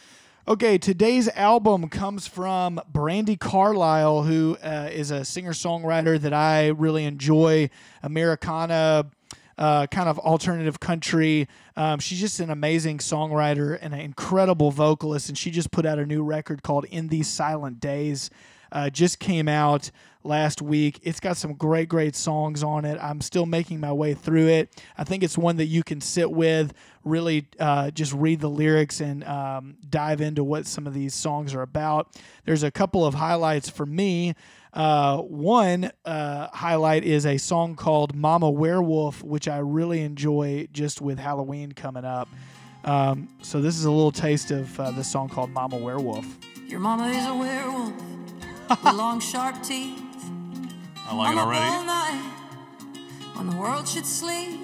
Okay, 0.51 0.79
today's 0.79 1.27
album 1.29 1.89
comes 1.89 2.25
from 2.25 2.81
Brandi 2.91 3.39
Carlile, 3.39 4.23
who 4.23 4.57
uh, 4.63 4.89
is 4.91 5.11
a 5.11 5.23
singer 5.23 5.51
songwriter 5.51 6.19
that 6.19 6.33
I 6.33 6.69
really 6.69 7.05
enjoy. 7.05 7.69
Americana, 8.01 9.11
uh, 9.59 9.85
kind 9.87 10.07
of 10.07 10.17
alternative 10.19 10.79
country. 10.79 11.47
Um, 11.75 11.99
she's 11.99 12.19
just 12.19 12.39
an 12.39 12.49
amazing 12.49 12.99
songwriter 12.99 13.77
and 13.79 13.93
an 13.93 13.99
incredible 13.99 14.71
vocalist, 14.71 15.27
and 15.27 15.37
she 15.37 15.51
just 15.51 15.69
put 15.69 15.85
out 15.85 15.99
a 15.99 16.05
new 16.05 16.23
record 16.23 16.63
called 16.63 16.85
"In 16.85 17.09
These 17.09 17.27
Silent 17.27 17.79
Days." 17.79 18.31
Uh, 18.71 18.89
just 18.89 19.19
came 19.19 19.47
out 19.47 19.89
last 20.23 20.61
week. 20.61 20.99
It's 21.01 21.19
got 21.19 21.37
some 21.37 21.53
great, 21.55 21.89
great 21.89 22.15
songs 22.15 22.61
on 22.61 22.85
it. 22.85 22.99
I'm 23.01 23.19
still 23.19 23.47
making 23.47 23.79
my 23.79 23.91
way 23.91 24.13
through 24.13 24.47
it. 24.47 24.83
I 24.97 25.03
think 25.03 25.23
it's 25.23 25.37
one 25.37 25.57
that 25.57 25.65
you 25.65 25.81
can 25.81 26.01
sit 26.01 26.29
with, 26.29 26.73
really 27.03 27.47
uh, 27.59 27.89
just 27.91 28.13
read 28.13 28.39
the 28.41 28.49
lyrics 28.49 29.01
and 29.01 29.23
um, 29.23 29.77
dive 29.89 30.21
into 30.21 30.43
what 30.43 30.67
some 30.67 30.85
of 30.85 30.93
these 30.93 31.15
songs 31.15 31.55
are 31.55 31.63
about. 31.63 32.15
There's 32.45 32.63
a 32.63 32.69
couple 32.71 33.05
of 33.05 33.15
highlights 33.15 33.69
for 33.69 33.85
me. 33.85 34.35
Uh, 34.73 35.17
one 35.17 35.91
uh, 36.05 36.47
highlight 36.53 37.03
is 37.03 37.25
a 37.25 37.37
song 37.37 37.75
called 37.75 38.15
Mama 38.15 38.49
Werewolf, 38.49 39.23
which 39.23 39.47
I 39.47 39.57
really 39.59 40.01
enjoy 40.01 40.67
just 40.71 41.01
with 41.01 41.17
Halloween 41.17 41.71
coming 41.71 42.05
up. 42.05 42.29
Um, 42.83 43.27
so, 43.41 43.61
this 43.61 43.77
is 43.77 43.85
a 43.85 43.91
little 43.91 44.11
taste 44.11 44.51
of 44.51 44.79
uh, 44.79 44.91
this 44.91 45.11
song 45.11 45.27
called 45.27 45.49
Mama 45.49 45.75
Werewolf. 45.77 46.25
Your 46.67 46.79
mama 46.79 47.07
is 47.07 47.25
a 47.25 47.33
werewolf 47.33 47.93
with 48.69 48.93
long, 48.93 49.19
sharp 49.19 49.61
teeth. 49.63 49.99
I 51.07 51.15
like 51.15 51.29
I'm 51.29 51.37
it 51.37 51.41
up 51.41 51.47
all 51.47 51.53
already. 51.53 51.85
night 51.87 52.31
when 53.33 53.49
the 53.49 53.55
world 53.57 53.87
should 53.87 54.05
sleep. 54.05 54.59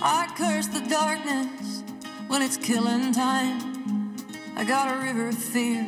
I 0.00 0.32
curse 0.36 0.68
the 0.68 0.80
darkness 0.88 1.82
when 2.28 2.40
it's 2.40 2.56
killing 2.56 3.12
time. 3.12 4.14
I 4.56 4.64
got 4.64 4.94
a 4.96 5.04
river 5.04 5.28
of 5.28 5.36
fear 5.36 5.86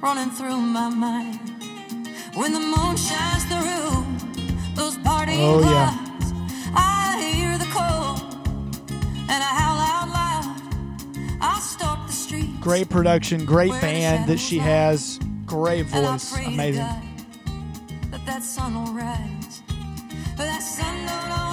running 0.00 0.30
through 0.30 0.56
my 0.56 0.88
mind 0.88 1.40
when 2.34 2.52
the 2.52 2.60
moon 2.60 2.96
shines 2.96 3.44
through 3.44 4.04
those 4.74 4.96
party 4.98 5.34
oh, 5.36 5.60
yeah. 5.60 5.96
I 6.74 7.20
hear 7.34 7.58
the 7.58 7.66
call 7.66 8.18
and 9.28 9.42
I 9.42 9.52
howl 9.60 9.78
out 9.78 10.08
loud. 10.08 11.38
I 11.40 11.58
stalk 11.60 12.06
the 12.06 12.12
street. 12.12 12.60
Great 12.60 12.88
production, 12.88 13.44
great 13.44 13.72
band 13.80 14.28
that 14.28 14.38
she 14.38 14.58
has, 14.58 15.18
great 15.46 15.86
voice, 15.86 16.36
amazing. 16.36 16.86
that 18.26 18.42
sun 18.42 18.74
will 18.74 18.92
rise, 18.92 19.62
but 20.36 20.44
that 20.44 20.62
sun 20.62 20.94
don't 21.06 21.47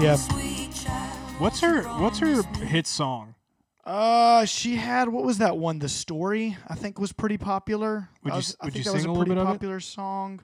Yeah. 0.00 0.16
What's 1.38 1.60
her 1.60 1.82
What's 2.00 2.18
her 2.18 2.42
hit 2.64 2.86
song? 2.86 3.34
Uh, 3.84 4.44
she 4.44 4.76
had 4.76 5.08
what 5.08 5.24
was 5.24 5.38
that 5.38 5.56
one? 5.56 5.78
The 5.78 5.88
story 5.88 6.56
I 6.68 6.74
think 6.74 6.98
was 7.00 7.12
pretty 7.12 7.38
popular. 7.38 8.08
Would 8.22 8.32
I 8.32 8.36
you 8.36 8.38
was- 8.38 8.50
s- 8.50 8.56
I 8.60 8.66
would 8.66 8.72
think 8.74 8.84
you 8.84 8.90
that 8.92 8.96
was 8.96 9.04
a 9.06 9.10
a 9.10 9.14
pretty 9.14 9.28
bit 9.30 9.38
of 9.38 9.48
it? 9.48 9.50
popular 9.52 9.80
song. 9.80 10.40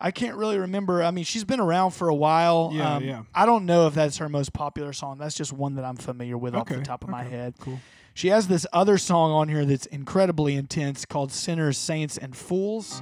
I 0.00 0.10
can't 0.10 0.36
really 0.36 0.58
remember. 0.58 1.02
I 1.02 1.10
mean, 1.12 1.24
she's 1.24 1.44
been 1.44 1.60
around 1.60 1.92
for 1.92 2.08
a 2.08 2.14
while. 2.14 2.70
Yeah, 2.74 2.94
um, 2.96 3.04
yeah. 3.04 3.22
I 3.34 3.46
don't 3.46 3.66
know 3.66 3.86
if 3.86 3.94
that's 3.94 4.16
her 4.18 4.28
most 4.28 4.52
popular 4.52 4.92
song. 4.92 5.18
That's 5.18 5.34
just 5.36 5.52
one 5.52 5.76
that 5.76 5.84
I'm 5.84 5.96
familiar 5.96 6.36
with 6.36 6.54
off 6.56 6.68
the 6.68 6.80
top 6.82 7.04
of 7.04 7.10
my 7.10 7.22
head. 7.22 7.54
cool. 7.60 7.78
She 8.14 8.28
has 8.28 8.46
this 8.48 8.66
other 8.72 8.98
song 8.98 9.30
on 9.30 9.48
here 9.48 9.64
that's 9.64 9.86
incredibly 9.86 10.54
intense 10.56 11.04
called 11.06 11.32
"Sinners, 11.32 11.78
Saints, 11.78 12.18
and 12.18 12.36
Fools." 12.36 13.00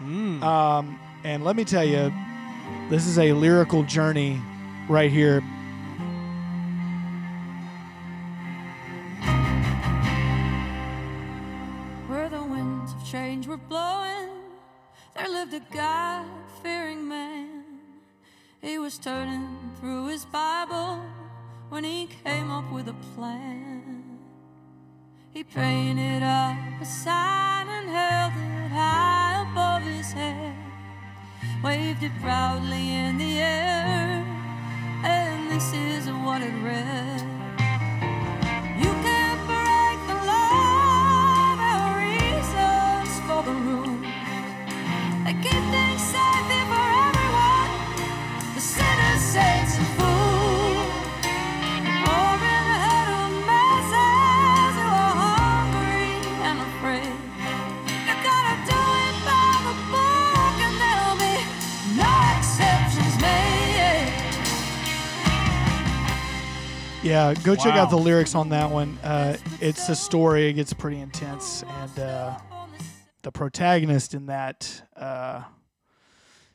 Mm. 0.00 0.42
Um, 0.42 1.00
and 1.24 1.42
let 1.42 1.56
me 1.56 1.64
tell 1.64 1.84
you, 1.84 2.12
this 2.90 3.06
is 3.06 3.18
a 3.18 3.32
lyrical 3.32 3.82
journey 3.82 4.40
right 4.92 5.10
here. 5.10 5.40
Where 12.08 12.28
the 12.28 12.42
winds 12.42 12.92
of 12.92 13.04
change 13.04 13.46
were 13.46 13.56
blowing, 13.56 14.28
there 15.16 15.28
lived 15.28 15.54
a 15.54 15.62
God 15.74 16.26
fearing 16.62 17.08
man. 17.08 17.64
He 18.60 18.78
was 18.78 18.98
turning 18.98 19.72
through 19.80 20.08
his 20.08 20.26
Bible 20.26 21.00
when 21.70 21.84
he 21.84 22.10
came 22.22 22.50
up 22.50 22.70
with 22.70 22.86
a 22.88 22.96
plan. 23.14 24.18
He 25.32 25.42
painted 25.42 26.22
up 26.22 26.58
a 26.82 26.84
sign 26.84 27.66
and 27.66 27.88
held 27.88 28.32
it 28.34 28.70
high 28.70 29.50
above 29.50 29.82
his 29.82 30.12
head, 30.12 30.54
waved 31.64 32.02
it 32.02 32.12
proudly 32.20 32.90
in 32.90 33.16
the 33.16 33.38
air, 33.38 34.11
this 35.54 35.74
is 35.74 36.10
what 36.10 36.40
it 36.40 36.54
read. 36.64 37.31
Yeah, 67.02 67.34
go 67.42 67.56
check 67.56 67.74
out 67.74 67.90
the 67.90 67.96
lyrics 67.98 68.34
on 68.36 68.50
that 68.50 68.70
one. 68.70 68.96
Uh, 69.02 69.36
it's 69.60 69.88
a 69.88 69.96
story. 69.96 70.48
It 70.48 70.52
gets 70.52 70.72
pretty 70.72 71.00
intense, 71.00 71.64
and 71.66 71.98
uh, 71.98 72.38
the 73.22 73.32
protagonist 73.32 74.14
in 74.14 74.26
that 74.26 74.82
uh, 74.96 75.42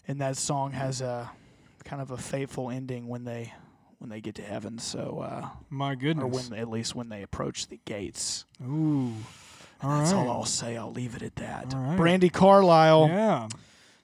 in 0.08 0.20
that 0.20 0.38
song 0.38 0.72
has 0.72 1.02
a 1.02 1.30
kind 1.84 2.02
of 2.02 2.12
a 2.12 2.18
fateful 2.18 2.70
ending 2.70 3.08
when 3.10 3.26
they 3.26 3.52
when 4.00 4.10
they 4.10 4.22
get 4.22 4.36
to 4.36 4.42
heaven. 4.42 4.78
So, 4.80 5.20
uh, 5.20 5.50
My 5.70 5.92
or 5.94 5.96
goodness. 5.98 6.50
when 6.50 6.58
at 6.60 6.70
least 6.70 6.96
when 6.96 7.10
they 7.10 7.24
approach 7.24 7.68
the 7.68 7.80
gates. 7.84 8.46
Ooh. 8.66 9.12
All 9.84 10.00
That's 10.00 10.14
right. 10.14 10.20
all 10.20 10.30
I'll 10.32 10.46
say. 10.46 10.78
I'll 10.78 10.92
leave 10.94 11.16
it 11.16 11.24
at 11.24 11.36
that. 11.36 11.74
Right. 11.76 12.00
Brandi 12.00 12.32
Carlile. 12.32 13.08
Yeah. 13.10 13.48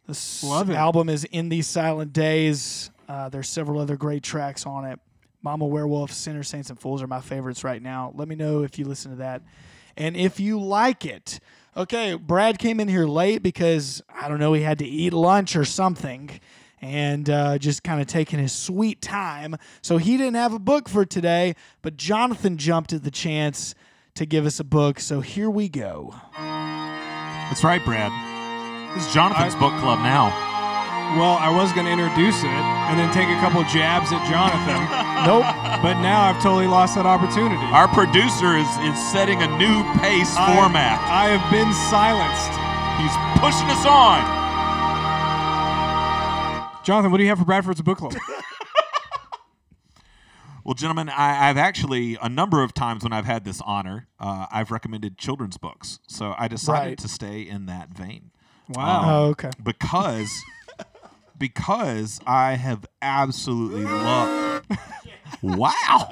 This 0.07 0.43
Love 0.43 0.69
it. 0.69 0.75
album 0.75 1.07
is 1.09 1.23
In 1.23 1.47
These 1.49 1.67
Silent 1.67 2.11
Days. 2.11 2.91
Uh, 3.07 3.29
there's 3.29 3.47
several 3.47 3.79
other 3.79 3.95
great 3.95 4.23
tracks 4.23 4.65
on 4.65 4.83
it. 4.85 4.99
Mama 5.43 5.65
Werewolf, 5.65 6.11
Sinners, 6.11 6.47
Saints, 6.47 6.69
and 6.69 6.79
Fools 6.79 7.03
are 7.03 7.07
my 7.07 7.19
favorites 7.21 7.63
right 7.63 7.81
now. 7.81 8.13
Let 8.15 8.27
me 8.27 8.35
know 8.35 8.63
if 8.63 8.79
you 8.79 8.85
listen 8.85 9.11
to 9.11 9.17
that 9.17 9.41
and 9.97 10.15
if 10.15 10.39
you 10.39 10.59
like 10.59 11.05
it. 11.05 11.39
Okay, 11.75 12.15
Brad 12.15 12.59
came 12.59 12.79
in 12.79 12.87
here 12.87 13.05
late 13.05 13.43
because, 13.43 14.01
I 14.13 14.29
don't 14.29 14.39
know, 14.39 14.53
he 14.53 14.61
had 14.61 14.79
to 14.79 14.85
eat 14.85 15.11
lunch 15.11 15.55
or 15.55 15.65
something 15.65 16.39
and 16.81 17.29
uh, 17.29 17.57
just 17.57 17.83
kind 17.83 17.99
of 18.01 18.07
taking 18.07 18.39
his 18.39 18.51
sweet 18.53 19.01
time. 19.01 19.55
So 19.81 19.97
he 19.97 20.17
didn't 20.17 20.35
have 20.35 20.53
a 20.53 20.59
book 20.59 20.87
for 20.87 21.05
today, 21.05 21.55
but 21.81 21.97
Jonathan 21.97 22.57
jumped 22.57 22.93
at 22.93 23.03
the 23.03 23.11
chance 23.11 23.73
to 24.15 24.25
give 24.25 24.45
us 24.45 24.59
a 24.59 24.63
book. 24.63 24.99
So 24.99 25.21
here 25.21 25.49
we 25.49 25.67
go. 25.69 26.13
That's 26.37 27.63
right, 27.63 27.83
Brad. 27.83 28.11
This 28.95 29.07
is 29.07 29.13
Jonathan's 29.13 29.55
I- 29.55 29.59
book 29.59 29.73
club 29.81 29.99
now. 29.99 30.52
Well, 31.13 31.37
I 31.37 31.49
was 31.53 31.71
going 31.73 31.85
to 31.85 31.91
introduce 31.93 32.41
it 32.43 32.49
and 32.89 32.97
then 32.97 33.13
take 33.13 33.29
a 33.29 33.37
couple 33.39 33.61
jabs 33.69 34.09
at 34.11 34.21
Jonathan, 34.25 34.81
Nope. 35.29 35.45
but 35.85 36.01
now 36.01 36.21
I've 36.25 36.41
totally 36.41 36.65
lost 36.65 36.95
that 36.95 37.05
opportunity. 37.05 37.61
Our 37.69 37.87
producer 37.87 38.57
is, 38.57 38.65
is 38.81 38.97
setting 39.13 39.37
a 39.41 39.47
new 39.61 39.83
pace 40.01 40.33
I- 40.35 40.55
format. 40.57 40.97
I 41.05 41.29
have 41.37 41.45
been 41.53 41.69
silenced. 41.93 42.53
He's 42.97 43.13
pushing 43.37 43.69
us 43.69 43.85
on. 43.85 44.25
Jonathan, 46.83 47.11
what 47.11 47.17
do 47.17 47.23
you 47.23 47.29
have 47.29 47.39
for 47.39 47.45
Bradford's 47.45 47.81
book 47.81 47.97
club? 47.99 48.13
Well, 50.65 50.75
gentlemen, 50.75 51.09
I, 51.09 51.49
I've 51.49 51.57
actually 51.57 52.17
a 52.21 52.29
number 52.29 52.63
of 52.63 52.73
times 52.73 53.03
when 53.03 53.11
I've 53.11 53.25
had 53.25 53.43
this 53.43 53.59
honor, 53.65 54.07
uh, 54.17 54.45
I've 54.49 54.71
recommended 54.71 55.17
children's 55.17 55.57
books. 55.57 55.99
So 56.07 56.35
I 56.37 56.47
decided 56.47 56.87
Right. 56.91 56.97
to 56.99 57.09
stay 57.09 57.41
in 57.41 57.65
that 57.65 57.89
vein 57.89 58.31
Wow. 58.69 59.01
Oh, 59.03 59.25
okay. 59.31 59.49
because 59.61 60.31
because 61.43 62.21
I 62.25 62.53
have 62.53 62.85
absolutely 63.01 63.83
loved. 63.83 64.65
wow. 65.41 66.09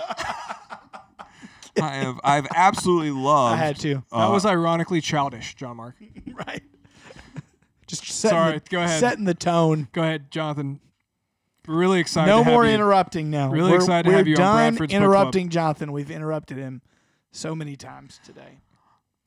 I 1.82 1.90
have 1.96 2.20
I've 2.22 2.48
absolutely 2.54 3.12
loved. 3.12 3.54
I 3.54 3.66
had 3.66 3.80
to. 3.80 4.04
Uh, 4.12 4.28
that 4.28 4.34
was 4.34 4.46
ironically 4.46 5.00
childish, 5.00 5.56
John 5.56 5.78
Mark. 5.78 5.96
right. 6.34 6.62
Just 7.88 8.04
setting 8.04 8.38
Sorry, 8.38 8.58
the, 8.58 8.64
go 8.70 8.82
ahead. 8.82 9.00
Setting 9.00 9.24
the 9.24 9.34
tone. 9.34 9.88
Go 9.94 10.02
ahead, 10.02 10.32
Jonathan. 10.32 10.82
Really 11.66 12.02
excited. 12.02 12.30
no 12.30 12.40
to 12.40 12.44
have 12.44 12.54
more 12.54 12.66
you. 12.66 12.74
interrupting 12.74 13.30
now. 13.30 13.52
Really 13.52 13.72
we're, 13.72 13.78
excited 13.78 14.04
to 14.04 14.10
we're 14.10 14.18
have 14.18 14.28
you 14.28 14.36
on 14.36 14.38
done 14.42 14.56
Bradford's 14.56 14.80
Book 14.80 14.90
Club. 14.90 15.02
interrupting 15.02 15.50
Jonathan. 15.50 15.92
We've 15.94 16.12
interrupted 16.12 16.58
him 16.58 16.82
so 17.32 17.56
many 17.56 17.78
times 17.78 18.20
today. 18.26 18.60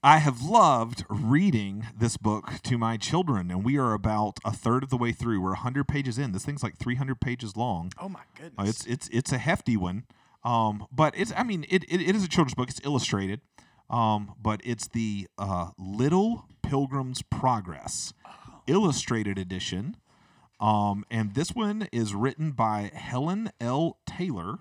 I 0.07 0.19
have 0.19 0.43
loved 0.43 1.07
reading 1.09 1.87
this 1.99 2.19
book 2.19 2.61
to 2.65 2.77
my 2.77 2.99
children, 2.99 3.51
and 3.51 3.65
we 3.65 3.79
are 3.79 3.95
about 3.95 4.39
a 4.45 4.53
third 4.53 4.83
of 4.83 4.91
the 4.91 4.99
way 4.99 5.13
through. 5.13 5.41
We're 5.41 5.53
100 5.53 5.89
pages 5.89 6.19
in. 6.19 6.33
This 6.33 6.45
thing's 6.45 6.63
like 6.63 6.77
300 6.77 7.23
pages 7.23 7.57
long. 7.57 7.91
Oh 7.99 8.11
my 8.11 8.21
goodness. 8.35 8.53
Uh, 8.59 8.69
it's 8.69 8.85
it's 8.85 9.09
it's 9.09 9.33
a 9.33 9.39
hefty 9.39 9.79
one, 9.79 10.05
um, 10.45 10.87
but 10.93 11.15
it's 11.17 11.33
I 11.35 11.43
mean 11.43 11.65
it, 11.71 11.85
it, 11.85 12.03
it 12.03 12.15
is 12.15 12.23
a 12.23 12.29
children's 12.29 12.55
book. 12.55 12.69
It's 12.69 12.83
illustrated, 12.85 13.41
um, 13.89 14.35
but 14.43 14.61
it's 14.63 14.89
the 14.89 15.27
uh, 15.39 15.71
Little 15.79 16.45
Pilgrim's 16.63 17.23
Progress 17.23 18.13
illustrated 18.67 19.39
edition, 19.39 19.97
um, 20.61 21.07
and 21.11 21.33
this 21.33 21.55
one 21.55 21.89
is 21.93 22.15
written 22.15 22.51
by 22.51 22.91
Helen 22.93 23.53
L. 23.59 23.97
Taylor, 24.05 24.59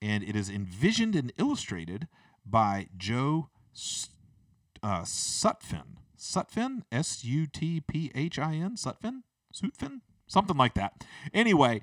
and 0.00 0.22
it 0.22 0.36
is 0.36 0.48
envisioned 0.48 1.16
and 1.16 1.32
illustrated 1.36 2.06
by 2.46 2.86
Joe 2.96 3.48
S- 3.74 4.10
uh, 4.82 5.02
Sutphin. 5.02 5.98
Sutphin, 6.18 6.82
S 6.90 7.24
U 7.24 7.46
T 7.46 7.80
P 7.80 8.10
H 8.14 8.38
I 8.38 8.54
N, 8.54 8.76
Sutphin, 8.76 9.22
Sutphin, 9.54 10.00
something 10.26 10.56
like 10.56 10.74
that. 10.74 11.04
Anyway, 11.32 11.80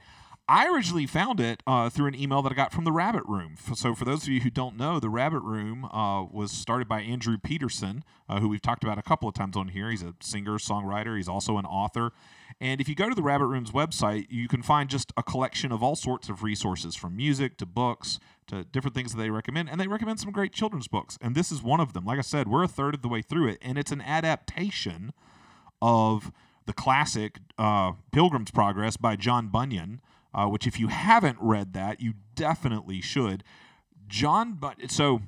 I 0.47 0.67
originally 0.67 1.07
found 1.07 1.39
it 1.39 1.63
uh, 1.65 1.89
through 1.89 2.07
an 2.07 2.15
email 2.15 2.43
that 2.43 2.51
I 2.51 2.55
got 2.55 2.71
from 2.71 2.83
the 2.83 2.91
Rabbit 2.91 3.23
Room. 3.25 3.55
So, 3.73 3.95
for 3.95 4.05
those 4.05 4.23
of 4.23 4.29
you 4.29 4.41
who 4.41 4.51
don't 4.51 4.77
know, 4.77 4.99
the 4.99 5.09
Rabbit 5.09 5.39
Room 5.39 5.85
uh, 5.85 6.23
was 6.23 6.51
started 6.51 6.87
by 6.87 7.01
Andrew 7.01 7.37
Peterson, 7.39 8.03
uh, 8.29 8.39
who 8.39 8.49
we've 8.49 8.61
talked 8.61 8.83
about 8.83 8.99
a 8.99 9.01
couple 9.01 9.27
of 9.27 9.33
times 9.33 9.57
on 9.57 9.69
here. 9.69 9.89
He's 9.89 10.03
a 10.03 10.13
singer, 10.21 10.59
songwriter, 10.59 11.17
he's 11.17 11.27
also 11.27 11.57
an 11.57 11.65
author. 11.65 12.11
And 12.61 12.79
if 12.79 12.87
you 12.87 12.93
go 12.93 13.09
to 13.09 13.15
the 13.15 13.23
Rabbit 13.23 13.47
Room's 13.47 13.71
website, 13.71 14.27
you 14.29 14.47
can 14.47 14.61
find 14.61 14.87
just 14.87 15.11
a 15.17 15.23
collection 15.23 15.71
of 15.71 15.81
all 15.81 15.95
sorts 15.95 16.29
of 16.29 16.43
resources 16.43 16.95
from 16.95 17.15
music 17.15 17.57
to 17.57 17.65
books 17.65 18.19
to 18.47 18.63
different 18.63 18.95
things 18.95 19.13
that 19.13 19.17
they 19.21 19.29
recommend. 19.29 19.69
And 19.69 19.79
they 19.79 19.87
recommend 19.87 20.19
some 20.19 20.31
great 20.31 20.53
children's 20.53 20.87
books. 20.87 21.17
And 21.21 21.35
this 21.35 21.51
is 21.51 21.61
one 21.61 21.79
of 21.79 21.93
them. 21.93 22.05
Like 22.05 22.19
I 22.19 22.21
said, 22.21 22.47
we're 22.47 22.63
a 22.63 22.67
third 22.67 22.95
of 22.95 23.01
the 23.01 23.07
way 23.07 23.21
through 23.21 23.47
it, 23.49 23.57
and 23.61 23.77
it's 23.77 23.91
an 23.91 24.01
adaptation 24.01 25.13
of 25.81 26.31
the 26.65 26.73
classic 26.73 27.39
uh, 27.57 27.93
Pilgrim's 28.11 28.51
Progress 28.51 28.97
by 28.97 29.15
John 29.15 29.49
Bunyan, 29.49 30.01
uh, 30.33 30.47
which, 30.47 30.67
if 30.67 30.79
you 30.79 30.87
haven't 30.87 31.37
read 31.39 31.73
that, 31.73 32.01
you 32.01 32.13
definitely 32.33 33.01
should. 33.01 33.43
John 34.07 34.53
Bunyan. 34.53 34.89
So, 34.89 35.21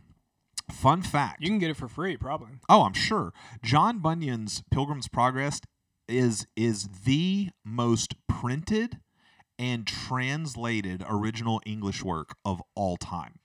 fun 0.72 1.02
fact. 1.02 1.42
You 1.42 1.48
can 1.48 1.60
get 1.60 1.70
it 1.70 1.78
for 1.78 1.88
free, 1.88 2.18
probably. 2.18 2.54
Oh, 2.68 2.84
I'm 2.84 2.94
sure. 2.94 3.34
John 3.64 4.00
Bunyan's 4.00 4.64
Pilgrim's 4.72 5.08
Progress 5.08 5.62
is 6.08 6.48
is 6.56 6.88
the 7.06 7.50
most 7.66 8.16
printed 8.28 9.00
and 9.60 9.88
translated 9.88 11.04
original 11.08 11.62
English 11.66 12.04
work 12.04 12.36
of 12.46 12.62
all 12.76 12.98
time. 12.98 13.40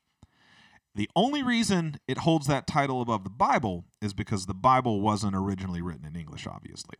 The 0.94 1.08
only 1.16 1.42
reason 1.42 1.96
it 2.06 2.18
holds 2.18 2.46
that 2.48 2.66
title 2.66 3.00
above 3.00 3.24
the 3.24 3.30
Bible 3.30 3.86
is 4.02 4.12
because 4.12 4.44
the 4.44 4.54
Bible 4.54 5.00
wasn't 5.00 5.34
originally 5.34 5.80
written 5.80 6.04
in 6.04 6.16
English, 6.16 6.46
obviously. 6.46 6.96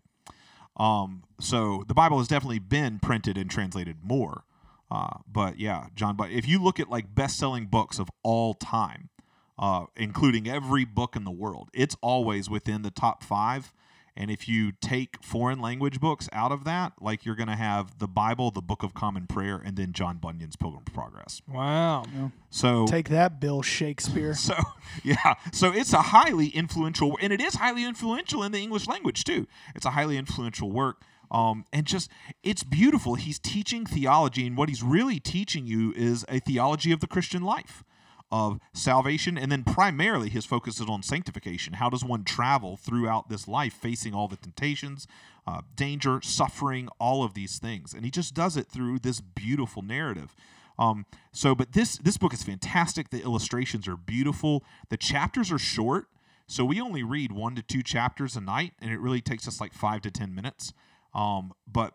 Um, 0.76 1.24
so 1.38 1.84
the 1.86 1.94
Bible 1.94 2.18
has 2.18 2.28
definitely 2.28 2.58
been 2.58 2.98
printed 2.98 3.36
and 3.36 3.50
translated 3.50 3.98
more. 4.02 4.44
Uh, 4.90 5.18
but 5.30 5.58
yeah, 5.58 5.86
John. 5.94 6.16
But 6.16 6.30
if 6.30 6.48
you 6.48 6.62
look 6.62 6.80
at 6.80 6.88
like 6.88 7.14
best-selling 7.14 7.66
books 7.66 7.98
of 7.98 8.08
all 8.22 8.54
time, 8.54 9.10
uh, 9.58 9.86
including 9.96 10.48
every 10.48 10.84
book 10.84 11.14
in 11.14 11.24
the 11.24 11.30
world, 11.30 11.68
it's 11.74 11.96
always 12.02 12.48
within 12.48 12.82
the 12.82 12.90
top 12.90 13.22
five. 13.22 13.72
And 14.16 14.30
if 14.30 14.46
you 14.48 14.72
take 14.72 15.22
foreign 15.22 15.60
language 15.60 15.98
books 15.98 16.28
out 16.32 16.52
of 16.52 16.64
that, 16.64 16.92
like 17.00 17.24
you're 17.24 17.34
going 17.34 17.48
to 17.48 17.56
have 17.56 17.98
the 17.98 18.06
Bible, 18.06 18.50
the 18.50 18.60
Book 18.60 18.82
of 18.82 18.92
Common 18.92 19.26
Prayer, 19.26 19.60
and 19.64 19.76
then 19.76 19.92
John 19.92 20.18
Bunyan's 20.18 20.56
Pilgrim's 20.56 20.90
Progress. 20.92 21.40
Wow. 21.48 22.04
So 22.50 22.86
Take 22.86 23.08
that, 23.08 23.40
Bill 23.40 23.62
Shakespeare. 23.62 24.34
so 24.34 24.54
yeah, 25.02 25.34
so 25.52 25.72
it's 25.72 25.92
a 25.92 26.02
highly 26.02 26.48
influential, 26.48 27.16
and 27.20 27.32
it 27.32 27.40
is 27.40 27.54
highly 27.54 27.84
influential 27.84 28.42
in 28.42 28.52
the 28.52 28.58
English 28.58 28.86
language 28.86 29.24
too. 29.24 29.46
It's 29.74 29.86
a 29.86 29.90
highly 29.90 30.18
influential 30.18 30.70
work, 30.70 31.02
um, 31.30 31.64
and 31.72 31.86
just 31.86 32.10
it's 32.42 32.62
beautiful. 32.62 33.14
He's 33.14 33.38
teaching 33.38 33.86
theology, 33.86 34.46
and 34.46 34.56
what 34.56 34.68
he's 34.68 34.82
really 34.82 35.18
teaching 35.20 35.66
you 35.66 35.92
is 35.96 36.26
a 36.28 36.38
theology 36.40 36.92
of 36.92 37.00
the 37.00 37.06
Christian 37.06 37.42
life, 37.42 37.82
of 38.32 38.58
salvation, 38.72 39.36
and 39.36 39.52
then 39.52 39.62
primarily 39.62 40.30
his 40.30 40.46
focus 40.46 40.80
is 40.80 40.88
on 40.88 41.02
sanctification. 41.02 41.74
How 41.74 41.90
does 41.90 42.02
one 42.02 42.24
travel 42.24 42.78
throughout 42.78 43.28
this 43.28 43.46
life, 43.46 43.74
facing 43.74 44.14
all 44.14 44.26
the 44.26 44.38
temptations, 44.38 45.06
uh, 45.46 45.60
danger, 45.76 46.20
suffering, 46.22 46.88
all 46.98 47.22
of 47.22 47.34
these 47.34 47.58
things, 47.58 47.92
and 47.92 48.06
he 48.06 48.10
just 48.10 48.32
does 48.32 48.56
it 48.56 48.68
through 48.68 49.00
this 49.00 49.20
beautiful 49.20 49.82
narrative. 49.82 50.34
Um, 50.78 51.04
so, 51.32 51.54
but 51.54 51.72
this 51.72 51.98
this 51.98 52.16
book 52.16 52.32
is 52.32 52.42
fantastic. 52.42 53.10
The 53.10 53.22
illustrations 53.22 53.86
are 53.86 53.96
beautiful. 53.96 54.64
The 54.88 54.96
chapters 54.96 55.52
are 55.52 55.58
short, 55.58 56.06
so 56.46 56.64
we 56.64 56.80
only 56.80 57.02
read 57.02 57.32
one 57.32 57.54
to 57.56 57.62
two 57.62 57.82
chapters 57.82 58.34
a 58.34 58.40
night, 58.40 58.72
and 58.80 58.90
it 58.90 58.98
really 58.98 59.20
takes 59.20 59.46
us 59.46 59.60
like 59.60 59.74
five 59.74 60.00
to 60.02 60.10
ten 60.10 60.34
minutes. 60.34 60.72
Um, 61.14 61.52
but 61.70 61.92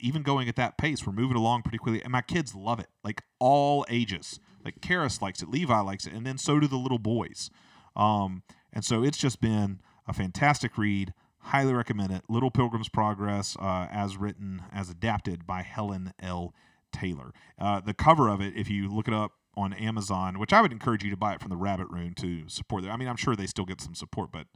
even 0.00 0.22
going 0.22 0.48
at 0.48 0.56
that 0.56 0.78
pace, 0.78 1.06
we're 1.06 1.12
moving 1.12 1.36
along 1.36 1.62
pretty 1.62 1.78
quickly, 1.78 2.02
and 2.02 2.10
my 2.10 2.22
kids 2.22 2.54
love 2.54 2.80
it. 2.80 2.88
Like 3.04 3.22
all 3.38 3.84
ages. 3.90 4.40
Like 4.64 4.80
Karis 4.80 5.20
likes 5.20 5.42
it, 5.42 5.50
Levi 5.50 5.80
likes 5.80 6.06
it, 6.06 6.12
and 6.12 6.26
then 6.26 6.38
so 6.38 6.58
do 6.58 6.66
the 6.66 6.76
little 6.76 6.98
boys. 6.98 7.50
Um, 7.96 8.42
and 8.72 8.84
so 8.84 9.02
it's 9.02 9.18
just 9.18 9.40
been 9.40 9.80
a 10.06 10.12
fantastic 10.12 10.76
read. 10.78 11.12
Highly 11.38 11.74
recommend 11.74 12.10
it. 12.10 12.22
Little 12.28 12.50
Pilgrim's 12.50 12.88
Progress, 12.88 13.56
uh, 13.60 13.86
as 13.90 14.16
written, 14.16 14.62
as 14.72 14.88
adapted 14.88 15.46
by 15.46 15.62
Helen 15.62 16.12
L. 16.20 16.54
Taylor. 16.92 17.32
Uh, 17.58 17.80
the 17.80 17.92
cover 17.92 18.28
of 18.28 18.40
it, 18.40 18.54
if 18.56 18.70
you 18.70 18.88
look 18.88 19.08
it 19.08 19.14
up 19.14 19.32
on 19.56 19.72
Amazon, 19.74 20.38
which 20.38 20.52
I 20.52 20.60
would 20.60 20.72
encourage 20.72 21.04
you 21.04 21.10
to 21.10 21.16
buy 21.16 21.34
it 21.34 21.40
from 21.40 21.50
the 21.50 21.56
Rabbit 21.56 21.88
Room 21.90 22.14
to 22.14 22.48
support 22.48 22.82
them. 22.82 22.92
I 22.92 22.96
mean, 22.96 23.08
I'm 23.08 23.16
sure 23.16 23.36
they 23.36 23.46
still 23.46 23.64
get 23.64 23.80
some 23.80 23.94
support, 23.94 24.32
but 24.32 24.46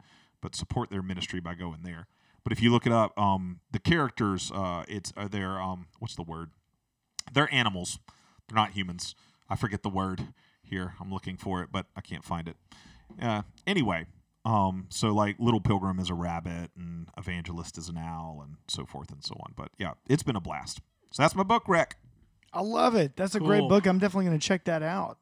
but 0.40 0.54
support 0.54 0.88
their 0.88 1.02
ministry 1.02 1.40
by 1.40 1.54
going 1.54 1.82
there. 1.82 2.06
But 2.44 2.52
if 2.52 2.62
you 2.62 2.70
look 2.70 2.86
it 2.86 2.92
up, 2.92 3.18
um, 3.18 3.60
the 3.72 3.80
characters, 3.80 4.52
uh, 4.54 4.84
it's 4.88 5.12
uh, 5.16 5.28
they're 5.28 5.60
um, 5.60 5.86
what's 5.98 6.14
the 6.14 6.22
word? 6.22 6.50
They're 7.32 7.52
animals. 7.52 7.98
They're 8.48 8.56
not 8.56 8.70
humans. 8.70 9.14
I 9.48 9.56
forget 9.56 9.82
the 9.82 9.88
word 9.88 10.22
here. 10.62 10.94
I'm 11.00 11.12
looking 11.12 11.36
for 11.36 11.62
it, 11.62 11.70
but 11.72 11.86
I 11.96 12.00
can't 12.00 12.24
find 12.24 12.48
it. 12.48 12.56
Uh, 13.20 13.42
anyway, 13.66 14.06
um, 14.44 14.86
so 14.90 15.08
like 15.14 15.36
Little 15.38 15.60
Pilgrim 15.60 15.98
is 15.98 16.10
a 16.10 16.14
rabbit, 16.14 16.70
and 16.76 17.08
Evangelist 17.16 17.78
is 17.78 17.88
an 17.88 17.96
owl, 17.98 18.40
and 18.44 18.56
so 18.68 18.84
forth 18.84 19.10
and 19.10 19.24
so 19.24 19.34
on. 19.40 19.52
But 19.56 19.70
yeah, 19.78 19.92
it's 20.08 20.22
been 20.22 20.36
a 20.36 20.40
blast. 20.40 20.80
So 21.12 21.22
that's 21.22 21.34
my 21.34 21.42
book, 21.42 21.64
Rick. 21.68 21.96
I 22.52 22.60
love 22.62 22.94
it. 22.94 23.16
That's 23.16 23.34
a 23.34 23.40
great 23.40 23.60
Cool. 23.60 23.68
book. 23.68 23.86
I'm 23.86 23.98
definitely 23.98 24.26
going 24.26 24.38
to 24.38 24.46
check 24.46 24.64
that 24.64 24.82
out. 24.82 25.18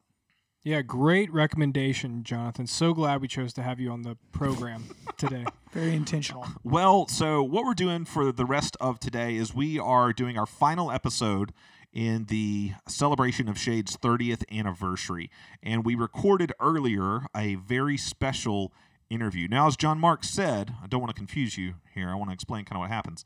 Yeah, 0.63 0.81
great 0.81 1.31
recommendation, 1.31 2.23
Jonathan. 2.23 2.67
So 2.67 2.93
glad 2.93 3.21
we 3.21 3.27
chose 3.29 3.53
to 3.53 3.61
have 3.63 3.79
you 3.79 3.89
on 3.91 4.01
the 4.01 4.17
program 4.33 4.83
today. 5.17 5.45
Very 5.71 5.93
intentional. 5.95 6.45
Well, 6.63 7.07
so 7.07 7.41
what 7.41 7.63
we're 7.65 7.73
doing 7.73 8.03
for 8.03 8.33
the 8.33 8.45
rest 8.45 8.75
of 8.81 8.99
today 8.99 9.35
is 9.37 9.53
we 9.53 9.79
are 9.79 10.11
doing 10.11 10.37
our 10.37 10.45
final 10.45 10.91
episode 10.91 11.53
in 11.97 12.25
the 12.25 12.73
celebration 12.87 13.49
of 13.49 13.57
Shade's 13.57 13.97
30th 13.97 14.43
anniversary. 14.55 15.31
And 15.63 15.83
we 15.83 15.95
recorded 15.95 16.53
earlier 16.59 17.21
a 17.35 17.55
very 17.55 17.97
special 17.97 18.71
interview. 19.09 19.47
Now, 19.47 19.65
as 19.65 19.75
John 19.75 19.99
Mark 19.99 20.23
said, 20.23 20.75
I 20.83 20.85
don't 20.85 21.01
want 21.01 21.09
to 21.09 21.19
confuse 21.19 21.57
you 21.57 21.73
here. 21.95 22.09
I 22.09 22.13
want 22.13 22.29
to 22.29 22.35
explain 22.35 22.65
kind 22.65 22.77
of 22.77 22.81
what 22.81 22.91
happens. 22.91 23.25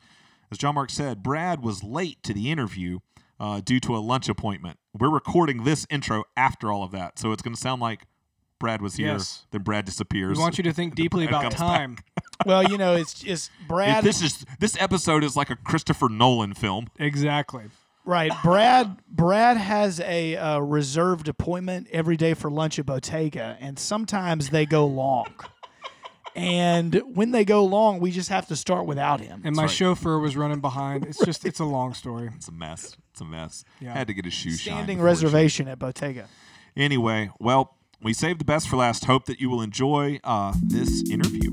As 0.49 0.57
John 0.57 0.75
Mark 0.75 0.89
said, 0.89 1.21
Brad 1.21 1.61
was 1.61 1.83
late 1.83 2.23
to 2.23 2.33
the 2.33 2.49
interview 2.49 2.99
uh, 3.41 3.59
due 3.59 3.81
to 3.81 3.97
a 3.97 3.99
lunch 3.99 4.29
appointment. 4.29 4.79
We're 4.97 5.09
recording 5.09 5.65
this 5.65 5.85
intro 5.89 6.23
after 6.37 6.71
all 6.71 6.83
of 6.83 6.91
that. 6.91 7.19
So 7.19 7.33
it's 7.33 7.41
going 7.41 7.53
to 7.55 7.59
sound 7.59 7.81
like 7.81 8.05
Brad 8.57 8.81
was 8.81 8.95
here, 8.95 9.07
Yes. 9.07 9.47
then 9.51 9.63
Brad 9.63 9.83
disappears. 9.83 10.37
We 10.37 10.41
want 10.41 10.57
you 10.57 10.63
to 10.63 10.71
think 10.71 10.95
deeply 11.03 11.27
about 11.27 11.51
time. 11.51 11.97
Well, 12.43 12.63
you 12.63 12.79
know, 12.79 12.95
it's 12.95 13.13
just 13.13 13.51
Brad. 13.67 14.03
this 14.03 14.23
is 14.23 14.43
this 14.59 14.75
episode 14.79 15.23
is 15.23 15.37
like 15.37 15.51
a 15.51 15.55
Christopher 15.55 16.09
Nolan 16.09 16.55
film. 16.55 16.87
Exactly. 16.97 17.65
Right, 18.03 18.31
Brad. 18.43 18.97
Brad 19.07 19.57
has 19.57 19.99
a 19.99 20.35
uh, 20.35 20.59
reserved 20.59 21.27
appointment 21.27 21.87
every 21.91 22.17
day 22.17 22.33
for 22.33 22.49
lunch 22.49 22.79
at 22.79 22.85
Bottega, 22.85 23.57
and 23.59 23.77
sometimes 23.77 24.49
they 24.49 24.65
go 24.65 24.85
long. 24.87 25.27
And 26.35 27.01
when 27.13 27.31
they 27.31 27.43
go 27.43 27.65
long, 27.65 27.99
we 27.99 28.11
just 28.11 28.29
have 28.29 28.47
to 28.47 28.55
start 28.55 28.85
without 28.85 29.19
him. 29.19 29.41
And 29.43 29.55
my 29.55 29.63
right. 29.63 29.71
chauffeur 29.71 30.17
was 30.17 30.37
running 30.37 30.61
behind. 30.61 31.05
It's 31.05 31.23
just, 31.25 31.45
it's 31.45 31.59
a 31.59 31.65
long 31.65 31.93
story. 31.93 32.29
It's 32.35 32.47
a 32.47 32.53
mess. 32.53 32.95
It's 33.11 33.21
a 33.21 33.25
mess. 33.25 33.65
Yeah. 33.79 33.93
I 33.93 33.97
had 33.97 34.07
to 34.07 34.13
get 34.13 34.25
his 34.25 34.33
shoes 34.33 34.61
Standing 34.61 34.97
before 34.97 35.07
reservation 35.07 35.67
at 35.67 35.77
Bottega. 35.77 36.27
Anyway, 36.75 37.31
well, 37.39 37.75
we 38.01 38.13
saved 38.13 38.39
the 38.39 38.45
best 38.45 38.69
for 38.69 38.77
last. 38.77 39.05
Hope 39.05 39.25
that 39.25 39.41
you 39.41 39.49
will 39.49 39.61
enjoy 39.61 40.19
uh, 40.23 40.53
this 40.63 41.03
interview. 41.09 41.51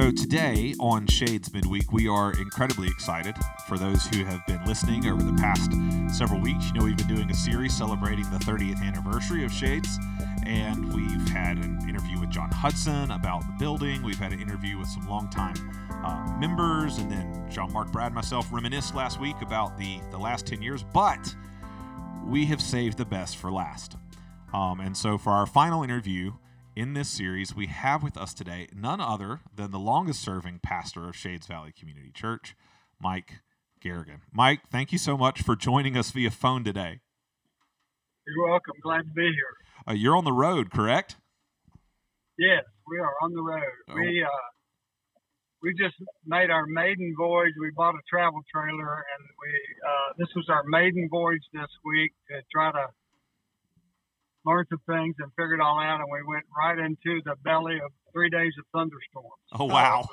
So 0.00 0.10
today 0.10 0.74
on 0.80 1.06
Shades 1.08 1.52
Midweek, 1.52 1.92
we 1.92 2.08
are 2.08 2.32
incredibly 2.40 2.88
excited. 2.88 3.34
For 3.68 3.76
those 3.76 4.06
who 4.06 4.24
have 4.24 4.40
been 4.46 4.64
listening 4.64 5.04
over 5.04 5.22
the 5.22 5.34
past 5.34 5.70
several 6.16 6.40
weeks, 6.40 6.68
you 6.68 6.72
know 6.72 6.86
we've 6.86 6.96
been 6.96 7.14
doing 7.14 7.30
a 7.30 7.34
series 7.34 7.76
celebrating 7.76 8.24
the 8.30 8.38
30th 8.38 8.82
anniversary 8.82 9.44
of 9.44 9.52
Shades, 9.52 9.98
and 10.46 10.90
we've 10.94 11.28
had 11.28 11.58
an 11.58 11.86
interview 11.86 12.18
with 12.18 12.30
John 12.30 12.50
Hudson 12.50 13.10
about 13.10 13.42
the 13.42 13.54
building. 13.58 14.02
We've 14.02 14.18
had 14.18 14.32
an 14.32 14.40
interview 14.40 14.78
with 14.78 14.88
some 14.88 15.06
longtime 15.06 15.56
uh, 16.02 16.34
members, 16.38 16.96
and 16.96 17.12
then 17.12 17.50
John 17.50 17.70
Mark 17.70 17.92
Brad, 17.92 18.14
myself 18.14 18.50
reminisced 18.50 18.94
last 18.94 19.20
week 19.20 19.36
about 19.42 19.76
the 19.76 20.00
the 20.10 20.18
last 20.18 20.46
10 20.46 20.62
years, 20.62 20.82
but 20.82 21.34
we 22.24 22.46
have 22.46 22.62
saved 22.62 22.96
the 22.96 23.04
best 23.04 23.36
for 23.36 23.52
last. 23.52 23.98
Um, 24.54 24.80
and 24.80 24.96
so, 24.96 25.18
for 25.18 25.32
our 25.32 25.44
final 25.44 25.82
interview 25.82 26.32
in 26.76 26.94
this 26.94 27.08
series, 27.08 27.54
we 27.54 27.66
have 27.66 28.02
with 28.02 28.16
us 28.16 28.32
today 28.34 28.68
none 28.74 29.00
other 29.00 29.40
than 29.54 29.70
the 29.70 29.78
longest 29.78 30.22
serving 30.22 30.60
pastor 30.62 31.08
of 31.08 31.16
Shades 31.16 31.46
Valley 31.46 31.72
Community 31.72 32.10
Church, 32.12 32.54
Mike 33.00 33.40
Garrigan. 33.80 34.22
Mike, 34.32 34.60
thank 34.70 34.92
you 34.92 34.98
so 34.98 35.16
much 35.16 35.42
for 35.42 35.56
joining 35.56 35.96
us 35.96 36.10
via 36.10 36.30
phone 36.30 36.64
today. 36.64 37.00
You're 38.26 38.48
welcome. 38.48 38.74
Glad 38.82 39.02
to 39.02 39.14
be 39.14 39.22
here. 39.22 39.54
Uh, 39.88 39.92
you're 39.94 40.16
on 40.16 40.24
the 40.24 40.32
road, 40.32 40.70
correct? 40.70 41.16
Yes, 42.38 42.64
we 42.86 42.98
are 42.98 43.12
on 43.22 43.32
the 43.32 43.42
road. 43.42 43.74
Oh. 43.88 43.94
We 43.94 44.22
uh, 44.22 44.28
we 45.62 45.74
just 45.74 45.96
made 46.24 46.50
our 46.50 46.66
maiden 46.66 47.14
voyage. 47.18 47.52
We 47.60 47.70
bought 47.76 47.94
a 47.94 48.00
travel 48.08 48.40
trailer, 48.52 48.94
and 48.96 49.22
we 49.40 49.50
uh, 49.84 50.12
this 50.18 50.28
was 50.36 50.46
our 50.48 50.62
maiden 50.64 51.08
voyage 51.10 51.44
this 51.52 51.68
week 51.84 52.12
to 52.28 52.40
try 52.52 52.72
to 52.72 52.86
learn 54.44 54.64
some 54.68 54.80
things 54.86 55.16
and 55.18 55.30
figured 55.36 55.60
it 55.60 55.62
all 55.62 55.78
out. 55.78 56.00
And 56.00 56.08
we 56.10 56.22
went 56.26 56.44
right 56.56 56.78
into 56.78 57.20
the 57.24 57.36
belly 57.44 57.76
of 57.76 57.92
three 58.12 58.30
days 58.30 58.52
of 58.58 58.64
thunderstorms. 58.72 59.28
Oh, 59.52 59.66
wow. 59.66 60.08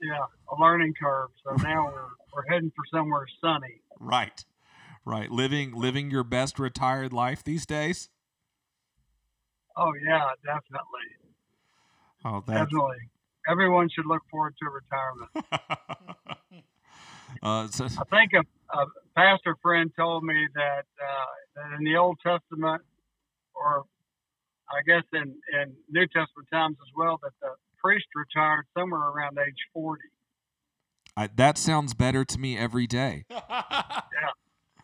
yeah, 0.00 0.24
a 0.50 0.60
learning 0.60 0.94
curve. 1.00 1.30
So 1.44 1.54
now 1.56 1.86
we're 1.86 2.08
we're 2.34 2.52
heading 2.52 2.72
for 2.76 2.84
somewhere 2.96 3.26
sunny. 3.40 3.80
Right. 3.98 4.44
Right. 5.04 5.30
Living 5.30 5.72
living 5.74 6.10
your 6.10 6.24
best 6.24 6.58
retired 6.58 7.12
life 7.12 7.42
these 7.42 7.66
days. 7.66 8.10
Oh 9.76 9.92
yeah, 10.04 10.30
definitely, 10.44 11.08
Oh, 12.24 12.42
that's 12.46 12.70
definitely. 12.70 12.96
Everyone 13.48 13.88
should 13.88 14.06
look 14.06 14.22
forward 14.30 14.54
to 14.58 14.68
retirement. 14.68 15.30
uh, 17.42 17.68
so, 17.68 17.84
I 17.84 18.04
think 18.10 18.32
a, 18.34 18.44
a 18.76 18.86
pastor 19.14 19.56
friend 19.62 19.90
told 19.96 20.24
me 20.24 20.48
that, 20.54 20.84
uh, 21.00 21.04
that 21.04 21.37
in 21.78 21.84
the 21.84 21.96
Old 21.96 22.18
Testament, 22.24 22.82
or 23.54 23.84
I 24.68 24.82
guess 24.86 25.04
in, 25.12 25.34
in 25.52 25.74
New 25.90 26.06
Testament 26.06 26.48
times 26.52 26.76
as 26.80 26.92
well, 26.96 27.18
that 27.22 27.32
the 27.40 27.50
priest 27.80 28.06
retired 28.14 28.66
somewhere 28.76 29.00
around 29.00 29.38
age 29.38 29.56
40. 29.72 30.02
I, 31.16 31.28
that 31.36 31.58
sounds 31.58 31.94
better 31.94 32.24
to 32.24 32.38
me 32.38 32.56
every 32.58 32.86
day. 32.86 33.24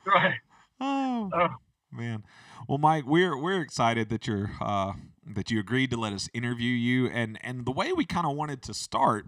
Yeah, 0.06 0.12
right. 0.12 0.34
Oh. 0.80 1.30
Oh, 1.34 1.48
Man, 1.90 2.24
well, 2.68 2.78
Mike, 2.78 3.04
we're 3.06 3.36
we're 3.36 3.60
excited 3.60 4.08
that 4.08 4.26
you're 4.26 4.50
uh, 4.60 4.94
that 5.24 5.50
you 5.50 5.60
agreed 5.60 5.90
to 5.90 5.96
let 5.96 6.12
us 6.12 6.28
interview 6.34 6.72
you, 6.72 7.06
and 7.06 7.38
and 7.42 7.64
the 7.64 7.70
way 7.70 7.92
we 7.92 8.04
kind 8.04 8.26
of 8.26 8.36
wanted 8.36 8.62
to 8.62 8.74
start 8.74 9.26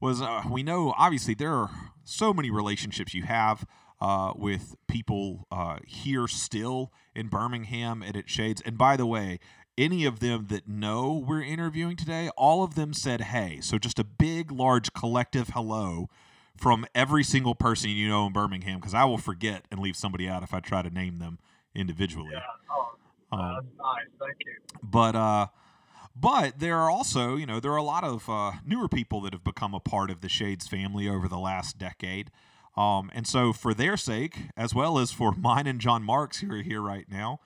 was 0.00 0.22
uh, 0.22 0.42
we 0.50 0.62
know 0.62 0.94
obviously 0.96 1.34
there 1.34 1.52
are 1.52 1.70
so 2.04 2.32
many 2.32 2.50
relationships 2.50 3.12
you 3.12 3.24
have 3.24 3.66
uh, 4.00 4.32
with 4.36 4.76
people 4.88 5.46
uh, 5.50 5.78
here 5.86 6.26
still 6.26 6.92
in 7.14 7.28
Birmingham 7.28 8.02
and 8.02 8.16
at 8.16 8.28
Shades, 8.30 8.62
and 8.64 8.78
by 8.78 8.96
the 8.96 9.06
way, 9.06 9.38
any 9.78 10.04
of 10.04 10.20
them 10.20 10.46
that 10.48 10.68
know 10.68 11.12
we're 11.26 11.42
interviewing 11.42 11.96
today, 11.96 12.28
all 12.36 12.62
of 12.62 12.74
them 12.74 12.92
said 12.92 13.20
hey. 13.22 13.60
So 13.62 13.78
just 13.78 13.98
a 13.98 14.04
big, 14.04 14.50
large 14.50 14.92
collective 14.92 15.50
hello 15.54 16.08
from 16.56 16.84
every 16.94 17.24
single 17.24 17.54
person 17.54 17.88
you 17.90 18.06
know 18.08 18.26
in 18.26 18.32
Birmingham 18.34 18.78
because 18.80 18.92
I 18.92 19.04
will 19.04 19.16
forget 19.16 19.64
and 19.70 19.80
leave 19.80 19.96
somebody 19.96 20.28
out 20.28 20.42
if 20.42 20.52
I 20.52 20.60
try 20.60 20.82
to 20.82 20.90
name 20.90 21.18
them 21.18 21.38
individually. 21.74 22.30
Yeah. 22.32 22.40
Oh, 22.70 23.38
Um, 23.38 23.54
that's 23.54 23.66
nice. 23.78 24.06
Thank 24.18 24.36
you. 24.44 24.78
but 24.82 25.14
uh 25.16 25.46
but 26.14 26.58
there 26.58 26.76
are 26.76 26.90
also 26.90 27.36
you 27.36 27.46
know 27.46 27.60
there 27.60 27.72
are 27.72 27.76
a 27.76 27.82
lot 27.82 28.04
of 28.04 28.28
uh, 28.28 28.52
newer 28.66 28.88
people 28.88 29.22
that 29.22 29.32
have 29.32 29.44
become 29.44 29.72
a 29.72 29.80
part 29.80 30.10
of 30.10 30.20
the 30.20 30.28
shades 30.28 30.66
family 30.68 31.08
over 31.08 31.28
the 31.28 31.38
last 31.38 31.78
decade 31.78 32.30
um, 32.80 33.10
and 33.14 33.26
so 33.26 33.52
for 33.52 33.74
their 33.74 33.96
sake 33.96 34.38
as 34.56 34.74
well 34.74 34.98
as 34.98 35.12
for 35.12 35.32
mine 35.36 35.66
and 35.66 35.80
john 35.80 36.02
marks 36.02 36.40
who 36.40 36.52
are 36.52 36.62
here 36.62 36.80
right 36.80 37.06
now 37.10 37.40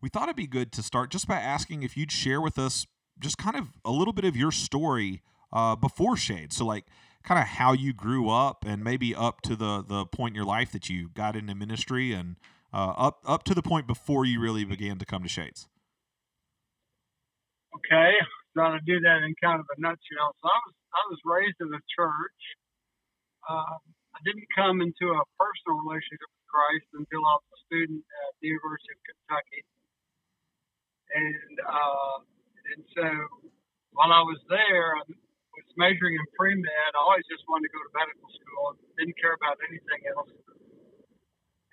we 0.00 0.08
thought 0.08 0.24
it'd 0.24 0.36
be 0.36 0.46
good 0.46 0.72
to 0.72 0.82
start 0.82 1.10
just 1.10 1.26
by 1.26 1.36
asking 1.36 1.82
if 1.82 1.96
you'd 1.96 2.12
share 2.12 2.40
with 2.40 2.58
us 2.58 2.86
just 3.18 3.38
kind 3.38 3.56
of 3.56 3.68
a 3.84 3.90
little 3.90 4.12
bit 4.12 4.24
of 4.24 4.36
your 4.36 4.50
story 4.50 5.22
uh, 5.52 5.76
before 5.76 6.16
shades 6.16 6.56
so 6.56 6.64
like 6.64 6.84
kind 7.22 7.40
of 7.40 7.46
how 7.46 7.72
you 7.72 7.92
grew 7.92 8.28
up 8.28 8.64
and 8.66 8.84
maybe 8.84 9.14
up 9.14 9.40
to 9.40 9.56
the 9.56 9.84
the 9.86 10.04
point 10.04 10.32
in 10.32 10.36
your 10.36 10.44
life 10.44 10.72
that 10.72 10.90
you 10.90 11.08
got 11.14 11.36
into 11.36 11.54
ministry 11.54 12.12
and 12.12 12.36
uh, 12.72 12.92
up 12.96 13.22
up 13.24 13.44
to 13.44 13.54
the 13.54 13.62
point 13.62 13.86
before 13.86 14.24
you 14.24 14.40
really 14.40 14.64
began 14.64 14.98
to 14.98 15.06
come 15.06 15.22
to 15.22 15.28
shades 15.28 15.68
Okay, 17.74 18.14
trying 18.54 18.78
to 18.78 18.84
do 18.86 19.00
that 19.00 19.26
in 19.26 19.34
kind 19.42 19.58
of 19.58 19.66
a 19.66 19.80
nutshell. 19.80 20.30
So 20.38 20.46
I 20.46 20.58
was 20.62 20.74
I 20.94 21.02
was 21.10 21.18
raised 21.26 21.58
in 21.60 21.74
a 21.74 21.82
church. 21.90 22.40
Um, 23.50 23.82
I 24.14 24.18
didn't 24.22 24.46
come 24.54 24.78
into 24.78 25.10
a 25.10 25.22
personal 25.34 25.82
relationship 25.82 26.30
with 26.30 26.46
Christ 26.46 26.86
until 26.94 27.22
I 27.26 27.34
was 27.42 27.50
a 27.50 27.60
student 27.66 28.02
at 28.02 28.32
the 28.38 28.48
University 28.54 28.94
of 28.94 29.02
Kentucky, 29.02 29.62
and 31.18 31.54
uh, 31.66 32.16
and 32.74 32.80
so 32.94 33.06
while 33.90 34.14
I 34.14 34.22
was 34.22 34.38
there, 34.46 34.94
I 34.94 35.02
was 35.02 35.68
majoring 35.74 36.14
in 36.14 36.26
pre 36.38 36.54
med. 36.54 36.90
I 36.94 37.00
always 37.02 37.26
just 37.26 37.42
wanted 37.50 37.70
to 37.70 37.72
go 37.74 37.82
to 37.82 37.92
medical 37.94 38.30
school. 38.30 38.78
Didn't 38.98 39.18
care 39.18 39.34
about 39.34 39.58
anything 39.66 40.02
else. 40.14 40.30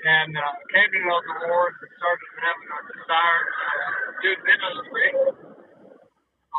And 0.02 0.34
uh, 0.34 0.58
came 0.74 0.90
to 0.90 1.00
know 1.06 1.22
the 1.22 1.46
Lord 1.46 1.78
and 1.78 1.92
started 2.02 2.30
having 2.42 2.70
a 2.74 2.80
desire 2.90 3.46
to 3.46 3.70
do 4.18 4.32
ministry 4.50 5.10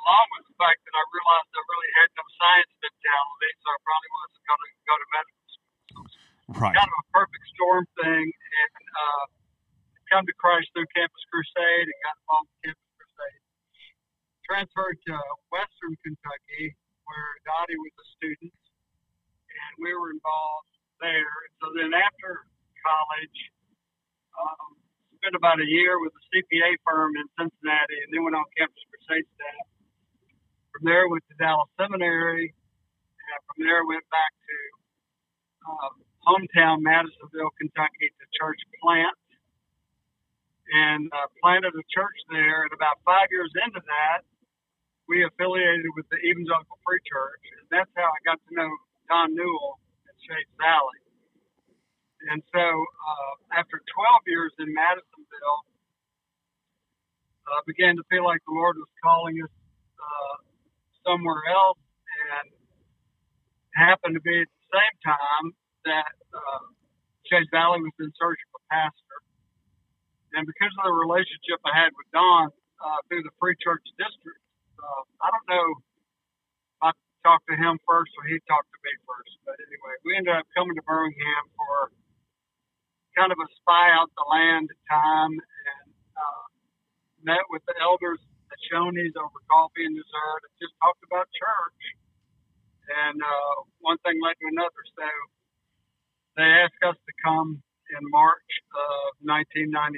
along 0.03 0.27
with 0.35 0.45
the 0.51 0.57
fact 0.59 0.79
that 0.83 0.95
I 0.95 1.03
realized 1.11 1.51
I 1.55 1.63
really 1.63 1.93
had 1.99 2.09
no 2.19 2.25
science 2.39 2.73
mentality, 2.83 3.51
so 3.63 3.67
I 3.71 3.79
probably 3.83 4.11
wasn't 4.15 4.45
going 4.47 4.63
to 4.63 4.71
go 4.83 4.95
to 4.99 5.09
medical. 5.15 5.42
Right 6.59 6.75
Kind 6.75 6.91
of 6.91 6.99
a 7.01 7.07
perfect 7.13 7.45
storm 7.55 7.85
thing, 8.03 8.27
and 8.27 8.85
uh, 8.93 9.25
come 10.13 10.25
to 10.29 10.35
Christ 10.37 10.69
through 10.77 10.89
Campus 10.93 11.25
Crusade 11.33 11.87
and 11.89 11.99
got 12.05 12.15
involved 12.21 12.49
with 12.53 12.61
Campus 12.69 12.91
Crusade. 13.01 13.43
Transferred 14.45 14.99
to 15.09 15.15
Western 15.49 15.95
Kentucky, 16.05 16.77
where 17.09 17.31
Dottie 17.49 17.81
was 17.81 17.95
a 17.97 18.07
student, 18.21 18.53
and 18.53 19.73
we 19.81 19.97
were 19.97 20.13
involved 20.13 20.73
there. 21.01 21.37
So 21.65 21.73
then 21.73 21.97
after 21.97 22.45
college, 22.85 23.39
um, 24.37 24.77
spent 25.23 25.39
about 25.39 25.63
a 25.63 25.69
year 25.69 26.03
with 26.03 26.13
a 26.13 26.23
CPA 26.35 26.77
firm 26.83 27.15
in 27.17 27.27
Cincinnati, 27.39 27.99
and 28.03 28.11
then 28.11 28.27
went 28.27 28.35
on 28.35 28.45
Campus 28.59 28.83
Crusade 28.91 29.29
staff. 29.39 29.67
From 30.75 30.83
there, 30.89 31.07
went 31.07 31.23
to 31.31 31.37
Dallas 31.39 31.71
Seminary, 31.79 32.51
and 32.51 33.39
from 33.47 33.59
there 33.63 33.87
went 33.87 34.03
back 34.11 34.33
to 34.35 34.57
um, 35.67 35.95
hometown 36.27 36.83
Madisonville, 36.83 37.53
Kentucky, 37.59 38.09
to 38.11 38.25
church 38.39 38.61
plant, 38.81 39.17
and 40.71 41.11
uh, 41.13 41.29
planted 41.43 41.75
a 41.75 41.85
church 41.91 42.19
there. 42.31 42.65
And 42.67 42.73
about 42.73 43.03
five 43.05 43.29
years 43.31 43.51
into 43.67 43.83
that, 43.83 44.23
we 45.09 45.27
affiliated 45.27 45.91
with 45.99 46.07
the 46.11 46.19
Evangelical 46.23 46.79
Free 46.87 47.03
Church, 47.05 47.43
and 47.59 47.67
that's 47.69 47.91
how 47.99 48.07
I 48.07 48.19
got 48.25 48.39
to 48.39 48.51
know 48.55 48.71
Don 49.11 49.35
Newell 49.35 49.79
at 50.09 50.15
Shades 50.23 50.51
Valley. 50.57 51.01
And 52.31 52.39
so, 52.55 52.63
uh, 52.63 53.59
after 53.59 53.83
12 53.83 54.31
years 54.31 54.53
in 54.63 54.71
Madisonville, 54.71 55.61
I 57.51 57.59
uh, 57.59 57.63
began 57.67 57.99
to 57.99 58.05
feel 58.07 58.23
like 58.23 58.39
the 58.47 58.55
Lord 58.55 58.79
was 58.79 58.89
calling 59.03 59.43
us 59.43 59.51
uh, 59.99 60.37
somewhere 61.03 61.43
else, 61.51 61.83
and 62.31 62.55
happened 63.75 64.15
to 64.15 64.23
be 64.23 64.39
at 64.41 64.47
the 64.47 64.62
same 64.73 64.97
time 65.05 65.47
that 65.85 66.13
uh, 66.33 66.65
Shades 67.29 67.49
Valley 67.53 67.85
was 67.85 67.95
in 68.01 68.11
search 68.17 68.41
of 68.51 68.53
a 68.59 68.63
pastor. 68.73 69.19
And 70.33 70.49
because 70.49 70.73
of 70.81 70.89
the 70.89 70.97
relationship 70.97 71.61
I 71.65 71.77
had 71.77 71.93
with 71.93 72.09
Don 72.17 72.49
uh, 72.81 72.99
through 73.09 73.23
the 73.23 73.35
Free 73.37 73.57
Church 73.61 73.85
District, 74.01 74.41
uh, 74.81 75.03
I 75.21 75.29
don't 75.29 75.49
know 75.53 75.67
if 75.77 75.85
I 76.83 76.91
talked 77.21 77.47
to 77.53 77.57
him 77.57 77.77
first 77.85 78.11
or 78.17 78.25
he 78.25 78.41
talked 78.49 78.71
to 78.73 78.81
me 78.81 78.93
first. 79.05 79.33
But 79.45 79.61
anyway, 79.61 79.95
we 80.09 80.17
ended 80.17 80.33
up 80.33 80.49
coming 80.57 80.75
to 80.75 80.85
Birmingham 80.89 81.45
for 81.55 81.93
kind 83.17 83.31
of 83.31 83.39
a 83.39 83.49
spy 83.61 83.93
out 83.93 84.09
the 84.17 84.25
land 84.25 84.73
time 84.89 85.37
and 85.37 85.89
uh, 86.17 86.45
met 87.23 87.45
with 87.53 87.61
the 87.69 87.77
elders 87.81 88.19
at 88.49 88.59
Shoney's 88.73 89.13
over 89.21 89.41
coffee 89.53 89.85
and 89.85 89.97
dessert 89.97 90.41
and 90.49 90.55
just 90.61 90.73
talked 90.81 91.05
about 91.05 91.29
church. 91.37 91.81
And 92.93 93.17
uh, 93.23 93.55
one 93.81 93.97
thing 94.05 94.21
led 94.21 94.37
to 94.37 94.47
another. 94.53 94.83
So 94.97 95.09
they 96.37 96.49
asked 96.65 96.83
us 96.85 96.97
to 96.97 97.13
come 97.25 97.63
in 97.93 98.03
March 98.13 98.53
of 98.73 99.17
1993. 99.25 99.97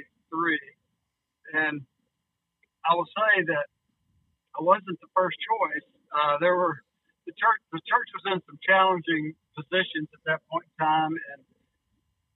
And 1.53 1.83
I 2.85 2.95
will 2.95 3.09
say 3.11 3.43
that 3.51 3.67
I 4.55 4.63
wasn't 4.63 4.99
the 5.03 5.11
first 5.15 5.35
choice. 5.43 5.87
Uh, 6.15 6.39
there 6.39 6.55
were 6.55 6.79
the 7.25 7.33
church. 7.35 7.61
The 7.73 7.83
church 7.83 8.09
was 8.15 8.25
in 8.31 8.39
some 8.45 8.59
challenging 8.63 9.35
positions 9.57 10.07
at 10.13 10.23
that 10.29 10.39
point 10.47 10.67
in 10.69 10.75
time, 10.79 11.13
and 11.33 11.41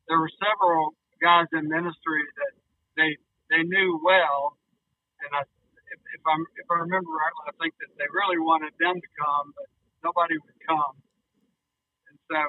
there 0.09 0.19
were 0.19 0.31
several 0.41 0.97
guys 1.21 1.47
in 1.53 1.69
ministry 1.69 2.23
that 2.41 2.53
they 2.97 3.15
they 3.53 3.61
knew 3.63 4.01
well, 4.03 4.57
and 5.23 5.31
I, 5.31 5.41
if, 5.45 5.99
if 6.01 6.23
I 6.25 6.35
if 6.59 6.67
I 6.67 6.77
remember 6.83 7.11
rightly, 7.13 7.45
I 7.47 7.55
think 7.61 7.73
that 7.79 7.91
they 7.95 8.09
really 8.11 8.41
wanted 8.41 8.73
them 8.81 8.97
to 8.97 9.09
come, 9.15 9.53
but 9.53 9.69
nobody 10.03 10.37
would 10.37 10.59
come, 10.67 10.95
and 12.09 12.17
so 12.29 12.39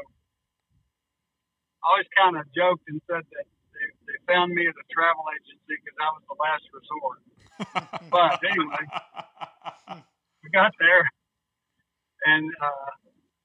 I 1.80 1.84
always 1.88 2.10
kind 2.12 2.36
of 2.36 2.44
joked 2.52 2.84
and 2.88 3.00
said 3.08 3.24
that 3.24 3.46
they, 3.72 3.86
they 4.04 4.16
found 4.28 4.52
me 4.52 4.68
at 4.68 4.76
a 4.76 4.86
travel 4.92 5.24
agency 5.32 5.80
because 5.80 5.96
I 5.96 6.08
was 6.12 6.24
the 6.28 6.36
last 6.36 6.64
resort. 6.76 7.20
but 8.12 8.40
anyway, 8.44 8.84
we 10.44 10.48
got 10.52 10.72
there, 10.80 11.04
and 12.28 12.48
uh, 12.60 12.90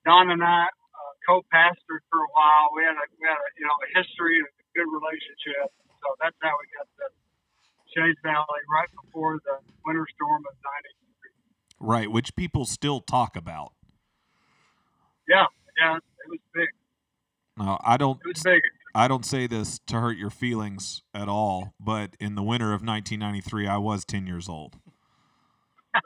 Don 0.04 0.32
and 0.32 0.44
I 0.44 0.68
uh, 0.68 1.14
co-pastored 1.28 2.04
for 2.12 2.20
a 2.24 2.32
while. 2.32 2.72
We 2.76 2.84
had 2.84 2.96
a 2.96 3.06
we 3.20 3.28
had 3.28 3.40
a 3.40 3.50
you 3.60 3.66
know 3.68 3.76
a 3.84 3.88
history 3.96 4.40
and 4.40 4.48
a 4.48 4.64
good 4.76 4.88
relationship. 4.88 5.72
So 6.04 6.08
that's 6.24 6.38
how 6.44 6.56
we 6.56 6.66
got 6.76 6.88
to 6.88 7.06
Shades 7.92 8.20
Valley 8.24 8.64
right 8.72 8.92
before 9.04 9.40
the 9.44 9.64
winter 9.84 10.08
storm 10.16 10.44
of 10.48 10.56
'93. 11.80 11.84
right 11.84 12.12
which 12.12 12.36
people 12.36 12.66
still 12.66 13.00
talk 13.00 13.36
about 13.36 13.75
Yeah, 15.28 15.46
yeah, 15.80 15.98
it 15.98 16.30
was 16.30 16.40
big. 16.54 16.68
no 17.58 17.78
i 17.84 17.98
don't 17.98 18.20
It 18.24 18.28
was 18.28 18.44
big. 18.44 18.62
I 18.94 19.10
don't 19.10 19.26
say 19.26 19.46
this 19.46 19.80
to 19.88 20.00
hurt 20.00 20.18
your 20.18 20.30
feelings 20.30 21.04
at 21.14 21.28
all, 21.28 21.74
but 21.82 22.16
in 22.18 22.36
the 22.36 22.44
winter 22.44 22.68
of 22.68 22.82
1993, 22.82 23.68
I 23.68 23.76
was 23.76 24.06
10 24.06 24.26
years 24.26 24.48
old. 24.48 24.78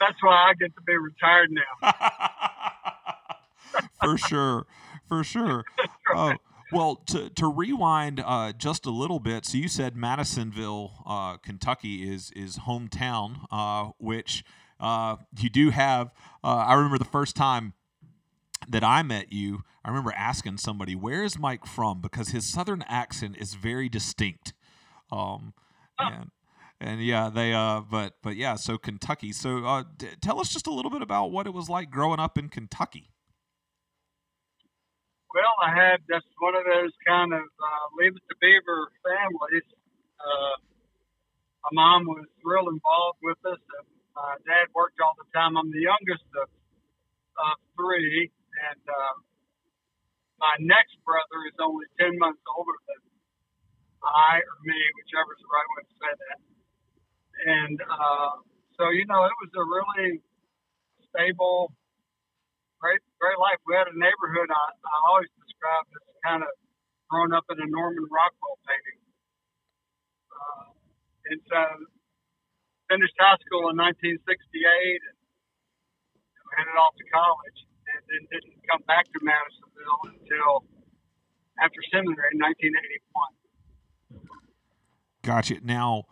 That's 0.00 0.20
why 0.22 0.50
I 0.50 0.54
get 0.58 0.74
to 0.74 0.82
be 0.84 0.96
retired 0.96 1.50
now. 1.52 1.92
for 4.02 4.18
sure, 4.18 4.66
for 5.08 5.22
sure. 5.22 5.64
Oh, 6.14 6.34
well, 6.72 6.96
to 7.06 7.30
to 7.30 7.46
rewind 7.46 8.20
uh, 8.24 8.52
just 8.52 8.86
a 8.86 8.90
little 8.90 9.20
bit. 9.20 9.46
So 9.46 9.58
you 9.58 9.68
said 9.68 9.96
Madisonville, 9.96 11.04
uh, 11.06 11.36
Kentucky 11.38 12.10
is 12.10 12.30
is 12.32 12.58
hometown, 12.58 13.46
uh, 13.50 13.92
which 13.98 14.44
uh, 14.80 15.16
you 15.38 15.50
do 15.50 15.70
have. 15.70 16.10
Uh, 16.44 16.64
I 16.66 16.74
remember 16.74 16.98
the 16.98 17.04
first 17.04 17.36
time 17.36 17.74
that 18.68 18.84
I 18.84 19.02
met 19.02 19.32
you. 19.32 19.62
I 19.84 19.88
remember 19.88 20.12
asking 20.16 20.58
somebody, 20.58 20.94
"Where 20.94 21.22
is 21.22 21.38
Mike 21.38 21.66
from?" 21.66 22.00
Because 22.00 22.30
his 22.30 22.50
southern 22.50 22.82
accent 22.88 23.36
is 23.38 23.54
very 23.54 23.88
distinct. 23.88 24.52
Um, 25.10 25.54
and 25.98 26.30
and 26.80 27.02
yeah, 27.02 27.30
they 27.30 27.52
uh, 27.52 27.80
but 27.80 28.14
but 28.22 28.36
yeah, 28.36 28.56
so 28.56 28.78
Kentucky. 28.78 29.32
So 29.32 29.64
uh, 29.64 29.84
d- 29.96 30.08
tell 30.20 30.40
us 30.40 30.52
just 30.52 30.66
a 30.66 30.72
little 30.72 30.90
bit 30.90 31.02
about 31.02 31.30
what 31.30 31.46
it 31.46 31.54
was 31.54 31.68
like 31.68 31.90
growing 31.90 32.20
up 32.20 32.36
in 32.36 32.48
Kentucky. 32.48 33.10
Well, 35.34 35.52
I 35.62 35.68
had 35.68 36.00
just 36.08 36.26
one 36.38 36.54
of 36.56 36.64
those 36.64 36.92
kind 37.06 37.32
of 37.32 37.40
uh, 37.40 37.86
leave 37.98 38.16
it 38.16 38.22
to 38.28 38.36
beaver 38.40 38.88
families. 39.04 39.68
Uh, 40.16 40.56
my 41.64 41.70
mom 41.72 42.06
was 42.06 42.24
real 42.42 42.68
involved 42.68 43.18
with 43.22 43.38
us, 43.44 43.60
and 43.60 43.95
my 44.16 44.40
dad 44.48 44.72
worked 44.72 44.96
all 45.04 45.12
the 45.20 45.28
time. 45.36 45.60
I'm 45.60 45.68
the 45.68 45.84
youngest 45.84 46.24
of, 46.40 46.48
of 46.48 47.56
three, 47.76 48.32
and 48.72 48.82
uh, 48.88 49.14
my 50.40 50.56
next 50.64 50.96
brother 51.04 51.44
is 51.44 51.56
only 51.60 51.84
10 52.00 52.16
months 52.16 52.40
older 52.48 52.76
than 52.88 53.00
I 54.00 54.40
or 54.40 54.56
me, 54.64 54.80
whichever's 54.96 55.40
the 55.40 55.50
right 55.52 55.68
way 55.76 55.82
to 55.84 55.94
say 56.00 56.12
that. 56.16 56.38
and 57.44 57.76
uh, 57.84 58.32
so 58.80 58.88
you 58.88 59.04
know, 59.04 59.28
it 59.28 59.36
was 59.44 59.52
a 59.52 59.64
really 59.64 60.24
stable, 61.12 61.72
great, 62.80 63.02
great 63.20 63.36
life. 63.36 63.60
We 63.68 63.76
had 63.76 63.88
a 63.88 63.96
neighborhood 63.96 64.48
I, 64.48 64.64
I 64.80 64.96
always 65.12 65.32
described 65.44 65.92
as 65.92 66.04
kind 66.24 66.40
of 66.40 66.52
growing 67.12 67.36
up 67.36 67.44
in 67.52 67.60
a 67.60 67.68
Norman 67.68 68.06
Rockwell 68.08 68.56
painting. 68.64 69.00
Uh, 70.32 70.64
and 71.32 71.40
so 71.50 71.60
finished 72.88 73.14
high 73.18 73.38
school 73.46 73.70
in 73.70 73.76
1968 73.76 74.22
and 74.22 75.18
headed 76.54 76.76
off 76.78 76.94
to 76.96 77.06
college 77.10 77.58
and 77.90 78.02
then 78.06 78.22
didn't 78.30 78.58
come 78.70 78.82
back 78.86 79.06
to 79.10 79.18
Madisonville 79.22 80.02
until 80.14 80.64
after 81.58 81.80
seminary 81.90 82.30
in 82.32 82.40
1981. 82.42 83.36
Gotcha. 85.22 85.58
Now, 85.62 86.04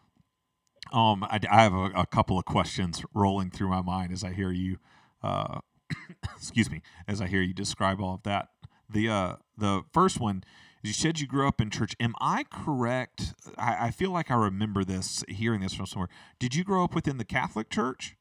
um, 0.92 1.24
I, 1.24 1.40
I 1.50 1.62
have 1.62 1.74
a, 1.74 1.90
a, 1.94 2.06
couple 2.06 2.38
of 2.38 2.44
questions 2.44 3.04
rolling 3.14 3.50
through 3.50 3.68
my 3.68 3.82
mind 3.82 4.12
as 4.12 4.24
I 4.24 4.32
hear 4.32 4.50
you, 4.50 4.78
uh, 5.22 5.60
excuse 6.36 6.70
me, 6.70 6.82
as 7.08 7.20
I 7.20 7.26
hear 7.26 7.42
you 7.42 7.54
describe 7.54 8.00
all 8.00 8.14
of 8.14 8.22
that. 8.24 8.48
The 8.90 9.08
uh, 9.08 9.36
the 9.56 9.82
first 9.92 10.20
one 10.20 10.44
you 10.84 10.92
said 10.92 11.18
you 11.18 11.26
grew 11.26 11.48
up 11.48 11.60
in 11.60 11.70
church. 11.70 11.96
Am 11.98 12.14
I 12.20 12.44
correct? 12.44 13.34
I, 13.56 13.86
I, 13.86 13.90
feel 13.90 14.10
like 14.10 14.30
I 14.30 14.34
remember 14.34 14.84
this, 14.84 15.24
hearing 15.28 15.62
this 15.62 15.72
from 15.72 15.86
somewhere. 15.86 16.10
Did 16.38 16.54
you 16.54 16.62
grow 16.62 16.84
up 16.84 16.94
within 16.94 17.16
the 17.16 17.24
Catholic 17.24 17.70
Church? 17.70 18.16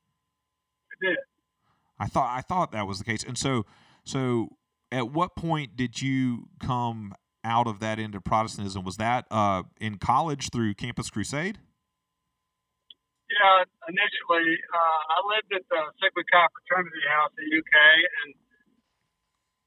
I 0.92 1.06
did. 1.06 1.18
I 2.00 2.08
thought 2.08 2.38
I 2.38 2.42
thought 2.42 2.72
that 2.72 2.88
was 2.88 3.00
the 3.00 3.04
case. 3.04 3.24
And 3.24 3.38
so, 3.38 3.66
so 4.06 4.50
at 4.92 5.12
what 5.12 5.36
point 5.36 5.76
did 5.76 6.02
you 6.02 6.48
come 6.60 7.14
out 7.44 7.68
of 7.68 7.80
that 7.80 8.00
into 8.00 8.22
Protestantism? 8.22 8.84
Was 8.84 8.98
that 8.98 9.26
uh, 9.30 9.64
in 9.82 9.98
college 9.98 10.50
through 10.50 10.74
Campus 10.76 11.10
Crusade? 11.10 11.60
Yeah, 13.30 13.64
initially 13.90 14.58
uh, 14.74 15.02
I 15.10 15.18
lived 15.36 15.52
at 15.54 15.68
the 15.70 15.82
Sigma 16.00 16.24
Chi 16.32 16.48
Fraternity 16.54 17.04
House 17.10 17.32
in 17.40 17.60
UK, 17.60 17.76
and 18.24 18.36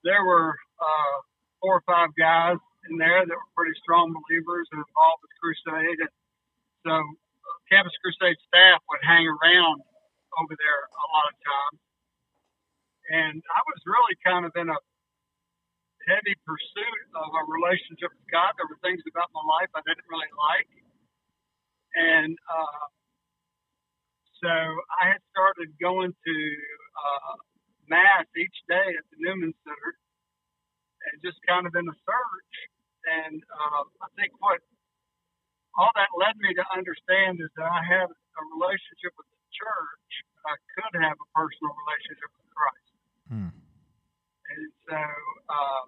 there 0.04 0.24
were 0.24 0.54
uh, 0.80 1.16
four 1.61 1.76
or 1.76 1.82
five 1.87 2.11
guys 2.16 2.56
in 2.90 2.96
there 2.99 3.25
that 3.25 3.37
were 3.37 3.53
pretty 3.57 3.77
strong 3.83 4.12
believers 4.12 4.66
and 4.72 4.83
involved 4.83 5.20
with 5.22 5.35
Crusade. 5.40 6.01
And 6.03 6.14
so 6.87 6.94
uh, 6.94 7.57
Campus 7.70 7.94
Crusade 8.03 8.38
staff 8.46 8.81
would 8.90 9.03
hang 9.03 9.27
around 9.27 9.83
over 10.42 10.55
there 10.55 10.81
a 10.87 11.07
lot 11.14 11.27
of 11.31 11.37
times. 11.40 11.81
And 13.07 13.37
I 13.38 13.61
was 13.70 13.79
really 13.87 14.16
kind 14.27 14.44
of 14.44 14.53
in 14.59 14.68
a 14.68 14.79
heavy 16.07 16.35
pursuit 16.46 17.03
of 17.14 17.29
a 17.35 17.42
relationship 17.51 18.11
with 18.14 18.29
God. 18.31 18.55
There 18.59 18.66
were 18.70 18.79
things 18.83 19.03
about 19.07 19.31
my 19.35 19.42
life 19.59 19.70
I 19.75 19.83
didn't 19.87 20.07
really 20.07 20.31
like. 20.35 20.70
And 21.96 22.35
uh, 22.46 22.87
so 24.42 24.53
I 25.03 25.16
had 25.16 25.22
started 25.33 25.75
going 25.81 26.12
to 26.12 26.37
uh, 26.94 27.35
Mass 27.88 28.27
each 28.35 28.59
day 28.66 28.88
at 28.99 29.05
the 29.14 29.18
Newman 29.22 29.55
Center 29.62 29.92
and 31.07 31.14
just 31.22 31.38
kind 31.46 31.66
of 31.66 31.75
in 31.75 31.87
a 31.87 31.96
search. 32.03 32.55
And 33.07 33.38
uh, 33.38 33.83
I 34.03 34.09
think 34.19 34.35
what 34.42 34.59
all 35.79 35.92
that 35.95 36.11
led 36.19 36.35
me 36.42 36.51
to 36.59 36.64
understand 36.75 37.38
is 37.38 37.53
that 37.55 37.71
I 37.71 37.83
had 37.87 38.11
a 38.11 38.42
relationship 38.59 39.14
with 39.14 39.29
the 39.31 39.42
church. 39.55 40.12
I 40.42 40.55
could 40.75 40.95
have 41.07 41.14
a 41.14 41.29
personal 41.35 41.71
relationship 41.87 42.31
with 42.35 42.49
Christ. 42.51 42.90
Hmm. 43.31 43.53
And 44.47 44.66
so, 44.88 45.01
um, 45.51 45.87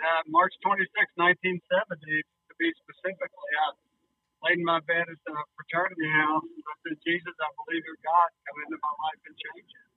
uh, 0.00 0.22
March 0.30 0.54
26, 0.62 0.86
1970, 1.18 1.62
to 1.66 2.52
be 2.58 2.68
specifically, 2.84 3.52
I 3.66 3.74
laid 4.46 4.58
in 4.58 4.66
my 4.66 4.80
bed 4.86 5.04
at 5.04 5.20
the 5.26 5.36
fraternity 5.56 6.08
house 6.10 6.46
and 6.46 6.64
I 6.64 6.74
said, 6.86 6.96
Jesus, 7.04 7.34
I 7.34 7.48
believe 7.64 7.82
you're 7.84 8.02
God. 8.02 8.28
Come 8.48 8.58
into 8.66 8.78
my 8.80 8.94
life 9.08 9.20
and 9.26 9.34
change 9.36 9.70
it. 9.70 9.88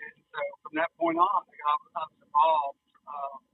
And 0.00 0.16
so 0.32 0.40
from 0.66 0.72
that 0.80 0.90
point 0.98 1.18
on, 1.20 1.40
I 1.46 1.74
was 1.78 2.14
involved. 2.20 2.80
Um, 3.06 3.49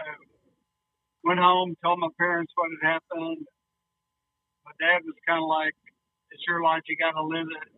so 0.00 0.30
went 1.24 1.40
home, 1.40 1.76
told 1.84 2.00
my 2.00 2.08
parents 2.16 2.52
what 2.56 2.72
had 2.80 3.00
happened. 3.00 3.44
My 4.64 4.72
dad 4.80 5.04
was 5.04 5.16
kind 5.26 5.42
of 5.42 5.48
like, 5.48 5.76
"It's 6.30 6.44
your 6.48 6.62
life, 6.62 6.82
you 6.88 6.96
got 6.96 7.12
to 7.12 7.24
live 7.24 7.48
it." 7.48 7.68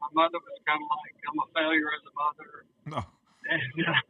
My 0.00 0.08
mother 0.12 0.40
was 0.40 0.58
kind 0.66 0.80
of 0.80 0.88
like, 0.88 1.14
"I'm 1.28 1.38
a 1.40 1.48
failure 1.52 1.90
as 1.92 2.02
a 2.04 2.12
mother," 2.16 2.50
no. 2.86 3.00
and 3.48 3.88
uh, 3.88 4.00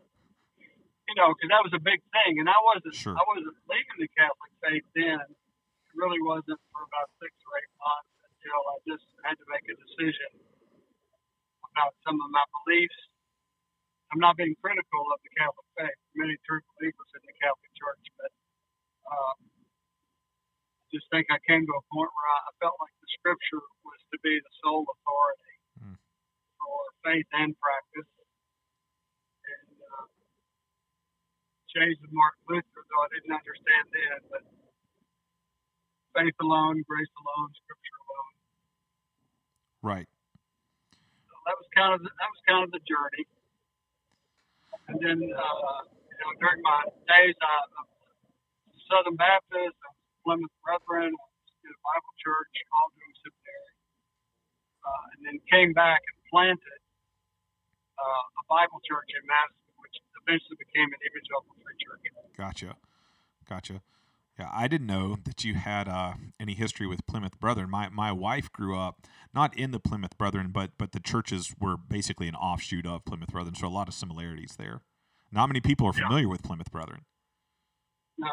you 1.10 1.14
know, 1.18 1.34
because 1.34 1.50
that 1.50 1.62
was 1.66 1.74
a 1.74 1.82
big 1.82 1.98
thing, 2.14 2.38
and 2.38 2.46
I 2.46 2.58
wasn't, 2.62 2.94
sure. 2.94 3.18
I 3.18 3.22
wasn't 3.26 3.58
leaving 3.66 3.98
the 3.98 4.10
Catholic 4.14 4.52
faith 4.62 4.86
then. 4.94 5.18
It 5.18 5.94
really 5.98 6.22
wasn't 6.22 6.62
for 6.70 6.86
about 6.86 7.10
six 7.18 7.34
or 7.34 7.52
eight 7.58 7.74
months 7.82 8.14
until 8.30 8.60
I 8.62 8.76
just 8.86 9.06
had 9.26 9.34
to 9.34 9.46
make 9.50 9.66
a 9.66 9.74
decision 9.74 10.30
about 11.66 11.98
some 12.06 12.14
of 12.14 12.30
my 12.30 12.46
beliefs. 12.62 13.09
I'm 14.10 14.18
not 14.18 14.34
being 14.34 14.58
critical 14.58 15.02
of 15.14 15.18
the 15.22 15.32
Catholic 15.38 15.68
faith. 15.78 16.00
Many 16.18 16.34
true 16.42 16.58
believers 16.74 17.10
in 17.14 17.22
the 17.22 17.34
Catholic 17.38 17.72
Church, 17.78 18.04
but 18.18 18.30
um, 19.06 19.38
I 19.46 20.86
just 20.90 21.06
think 21.14 21.30
I 21.30 21.38
came 21.46 21.62
to 21.62 21.74
a 21.78 21.84
point 21.94 22.10
where 22.10 22.28
I, 22.34 22.38
I 22.50 22.52
felt 22.58 22.74
like 22.82 22.94
the 22.98 23.10
Scripture 23.14 23.62
was 23.86 24.00
to 24.10 24.18
be 24.26 24.34
the 24.42 24.52
sole 24.62 24.82
authority 24.82 25.54
mm. 25.78 25.96
for 26.58 26.78
faith 27.06 27.30
and 27.38 27.54
practice. 27.62 28.10
And 29.46 29.78
uh, 29.78 30.06
changed 31.70 32.02
with 32.02 32.10
Martin 32.10 32.42
Luther, 32.50 32.82
though 32.82 33.02
I 33.06 33.08
didn't 33.14 33.34
understand 33.34 33.84
then, 33.94 34.20
but 34.26 34.42
faith 36.18 36.38
alone, 36.42 36.82
grace 36.82 37.14
alone, 37.14 37.50
Scripture 37.62 37.98
alone. 38.02 38.34
Right 39.86 40.10
that 41.50 41.56
was 41.58 41.68
kind 41.74 41.92
of 41.96 42.00
the, 42.04 42.10
that 42.14 42.30
was 42.30 42.42
kind 42.46 42.62
of 42.62 42.70
the 42.70 42.82
journey. 42.86 43.24
And 44.90 44.98
then 44.98 45.18
uh, 45.22 45.80
you 45.86 46.18
know 46.18 46.32
during 46.42 46.60
my 46.66 46.82
days, 47.06 47.38
I, 47.38 47.54
I 47.62 47.80
Southern 48.90 49.14
Baptist, 49.14 49.78
Plymouth 50.26 50.50
Brethren, 50.66 51.14
did 51.62 51.70
a 51.70 51.80
Bible 51.86 52.14
church, 52.18 52.52
all 52.74 52.90
doing 52.98 53.14
seminary, 53.22 53.74
uh, 54.82 55.04
and 55.14 55.20
then 55.30 55.36
came 55.46 55.70
back 55.70 56.02
and 56.02 56.18
planted 56.26 56.80
uh, 58.02 58.40
a 58.42 58.44
Bible 58.50 58.82
church 58.82 59.06
in 59.14 59.22
Madison, 59.30 59.70
which 59.78 59.94
eventually 60.26 60.58
became 60.58 60.90
an 60.90 61.00
evangelical 61.06 61.54
free 61.62 61.78
church. 61.78 62.02
Gotcha, 62.34 62.74
gotcha. 63.46 63.78
Yeah, 64.40 64.48
I 64.54 64.68
didn't 64.68 64.86
know 64.86 65.18
that 65.24 65.44
you 65.44 65.54
had 65.54 65.86
uh, 65.86 66.14
any 66.40 66.54
history 66.54 66.86
with 66.86 67.06
Plymouth 67.06 67.38
Brethren. 67.38 67.68
My 67.68 67.90
my 67.90 68.10
wife 68.10 68.50
grew 68.50 68.74
up 68.78 69.06
not 69.34 69.54
in 69.54 69.70
the 69.70 69.78
Plymouth 69.78 70.16
Brethren, 70.16 70.48
but 70.50 70.70
but 70.78 70.92
the 70.92 71.00
churches 71.00 71.54
were 71.60 71.76
basically 71.76 72.26
an 72.26 72.34
offshoot 72.34 72.86
of 72.86 73.04
Plymouth 73.04 73.32
Brethren, 73.32 73.54
so 73.54 73.66
a 73.66 73.68
lot 73.68 73.86
of 73.86 73.92
similarities 73.92 74.54
there. 74.58 74.80
Not 75.30 75.48
many 75.48 75.60
people 75.60 75.86
are 75.86 75.92
familiar 75.92 76.24
yeah. 76.24 76.30
with 76.30 76.42
Plymouth 76.42 76.72
Brethren. 76.72 77.02
No. 78.16 78.30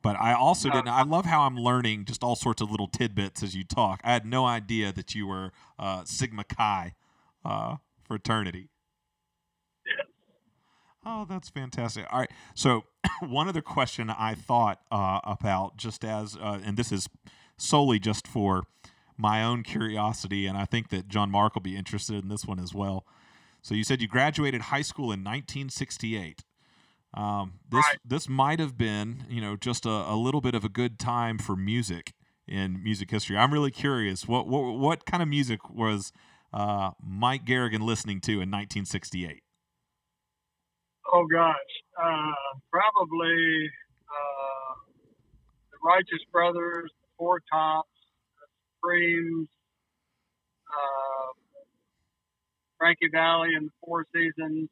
But 0.00 0.16
I 0.18 0.32
also 0.32 0.70
no. 0.70 0.76
didn't. 0.76 0.88
I 0.88 1.02
love 1.02 1.26
how 1.26 1.42
I'm 1.42 1.58
learning 1.58 2.06
just 2.06 2.24
all 2.24 2.34
sorts 2.34 2.62
of 2.62 2.70
little 2.70 2.88
tidbits 2.88 3.42
as 3.42 3.54
you 3.54 3.64
talk. 3.64 4.00
I 4.02 4.14
had 4.14 4.24
no 4.24 4.46
idea 4.46 4.90
that 4.90 5.14
you 5.14 5.26
were 5.26 5.52
uh, 5.78 6.04
Sigma 6.06 6.44
Chi 6.44 6.94
uh, 7.44 7.76
fraternity. 8.06 8.70
Oh, 11.10 11.24
that's 11.26 11.48
fantastic. 11.48 12.06
All 12.10 12.20
right. 12.20 12.30
So, 12.54 12.84
one 13.20 13.48
other 13.48 13.62
question 13.62 14.10
I 14.10 14.34
thought 14.34 14.80
uh, 14.92 15.20
about, 15.24 15.78
just 15.78 16.04
as, 16.04 16.36
uh, 16.36 16.60
and 16.62 16.76
this 16.76 16.92
is 16.92 17.08
solely 17.56 17.98
just 17.98 18.26
for 18.28 18.64
my 19.16 19.42
own 19.42 19.62
curiosity, 19.62 20.46
and 20.46 20.58
I 20.58 20.66
think 20.66 20.90
that 20.90 21.08
John 21.08 21.30
Mark 21.30 21.54
will 21.54 21.62
be 21.62 21.76
interested 21.76 22.22
in 22.22 22.28
this 22.28 22.44
one 22.44 22.60
as 22.60 22.74
well. 22.74 23.06
So, 23.62 23.74
you 23.74 23.84
said 23.84 24.02
you 24.02 24.08
graduated 24.08 24.62
high 24.62 24.82
school 24.82 25.06
in 25.06 25.24
1968. 25.24 26.44
Um, 27.14 27.54
this 27.70 27.86
right. 27.86 27.98
this 28.04 28.28
might 28.28 28.60
have 28.60 28.76
been, 28.76 29.24
you 29.30 29.40
know, 29.40 29.56
just 29.56 29.86
a, 29.86 30.12
a 30.12 30.14
little 30.14 30.42
bit 30.42 30.54
of 30.54 30.62
a 30.62 30.68
good 30.68 30.98
time 30.98 31.38
for 31.38 31.56
music 31.56 32.12
in 32.46 32.82
music 32.82 33.10
history. 33.10 33.38
I'm 33.38 33.50
really 33.52 33.70
curious. 33.70 34.28
What 34.28 34.46
what 34.46 34.78
what 34.78 35.06
kind 35.06 35.22
of 35.22 35.28
music 35.28 35.70
was 35.70 36.12
uh, 36.52 36.90
Mike 37.02 37.46
Garrigan 37.46 37.80
listening 37.80 38.20
to 38.22 38.32
in 38.32 38.50
1968? 38.50 39.42
Oh 41.12 41.26
gosh, 41.26 41.54
uh, 41.96 42.32
probably 42.70 43.70
uh, 44.08 44.72
the 45.72 45.78
Righteous 45.84 46.20
Brothers, 46.32 46.90
the 47.00 47.08
Four 47.16 47.40
Tops, 47.50 47.88
the 48.36 48.46
Supremes, 48.76 49.48
uh, 50.68 51.32
Frankie 52.78 53.08
Valli 53.12 53.54
and 53.54 53.68
the 53.68 53.76
Four 53.84 54.04
Seasons. 54.14 54.68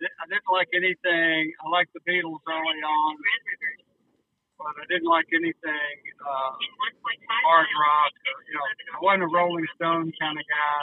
I 0.00 0.24
didn't 0.32 0.48
like 0.52 0.68
anything. 0.74 1.52
I 1.60 1.68
liked 1.68 1.92
the 1.92 2.00
Beatles 2.08 2.40
early 2.48 2.80
on, 2.80 3.16
but 4.56 4.72
I 4.80 4.84
didn't 4.88 5.08
like 5.08 5.28
anything 5.34 5.96
uh, 6.24 6.52
hard 7.44 7.68
rock. 7.68 8.12
Or, 8.32 8.38
you 8.48 8.54
know, 8.56 8.64
I 8.96 8.98
wasn't 9.04 9.24
a 9.24 9.28
Rolling 9.28 9.66
Stone 9.76 10.12
kind 10.20 10.38
of 10.40 10.44
guy. 10.48 10.82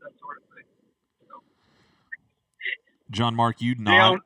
That 0.00 0.12
sort 0.20 0.38
of 0.40 0.44
thing. 0.56 0.77
John 3.10 3.34
Mark, 3.34 3.60
you 3.60 3.74
nod. 3.76 4.20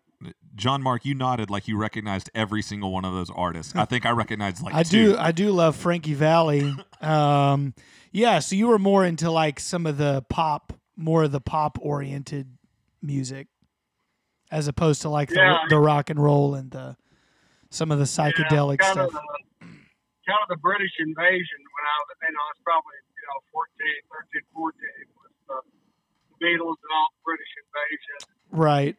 John 0.55 0.83
Mark, 0.83 1.05
you 1.05 1.14
nodded 1.14 1.51
like 1.51 1.66
you 1.66 1.77
recognized 1.79 2.31
every 2.35 2.62
single 2.62 2.92
one 2.92 3.05
of 3.05 3.12
those 3.14 3.31
artists. 3.31 3.75
I 3.75 3.87
think 3.87 4.05
I 4.05 4.11
recognized 4.11 4.62
like 4.62 4.75
I 4.75 4.83
two. 4.83 5.12
do. 5.12 5.18
I 5.18 5.33
do 5.33 5.51
love 5.51 5.75
Frankie 5.77 6.14
Valli. 6.14 6.75
um, 7.01 7.75
yeah. 8.12 8.38
So 8.38 8.55
you 8.55 8.68
were 8.68 8.79
more 8.79 9.05
into 9.05 9.31
like 9.31 9.59
some 9.59 9.87
of 9.87 9.97
the 9.97 10.23
pop, 10.29 10.73
more 10.97 11.25
of 11.25 11.33
the 11.33 11.40
pop 11.40 11.79
oriented 11.81 12.49
music, 13.01 13.49
as 14.51 14.68
opposed 14.68 15.03
to 15.03 15.09
like 15.09 15.31
Yeah. 15.31 15.59
the, 15.68 15.77
the 15.77 15.81
rock 15.81 16.11
and 16.11 16.23
roll 16.23 16.55
and 16.55 16.71
the 16.71 16.97
some 17.71 17.90
of 17.90 17.99
the 17.99 18.05
psychedelic 18.05 18.79
kind 18.79 18.92
stuff. 18.92 19.07
Of 19.09 19.12
the, 19.14 19.66
kind 20.29 20.38
of 20.45 20.49
the 20.51 20.61
British 20.61 20.92
invasion 21.01 21.61
when 21.64 21.85
I 21.88 21.97
was, 22.05 22.09
you 22.23 22.29
know, 22.31 22.45
I 22.45 22.51
was 22.53 22.61
probably, 22.62 22.99
you 23.16 23.25
know, 23.27 23.40
14, 23.57 23.64
13, 24.12 24.42
14 24.53 24.77
with 25.16 25.35
uh, 25.49 25.64
the 26.29 26.37
Beatles 26.45 26.77
and 26.79 26.90
all 26.92 27.09
the 27.16 27.23
British 27.25 27.53
invasion. 27.57 28.18
Right. 28.52 28.94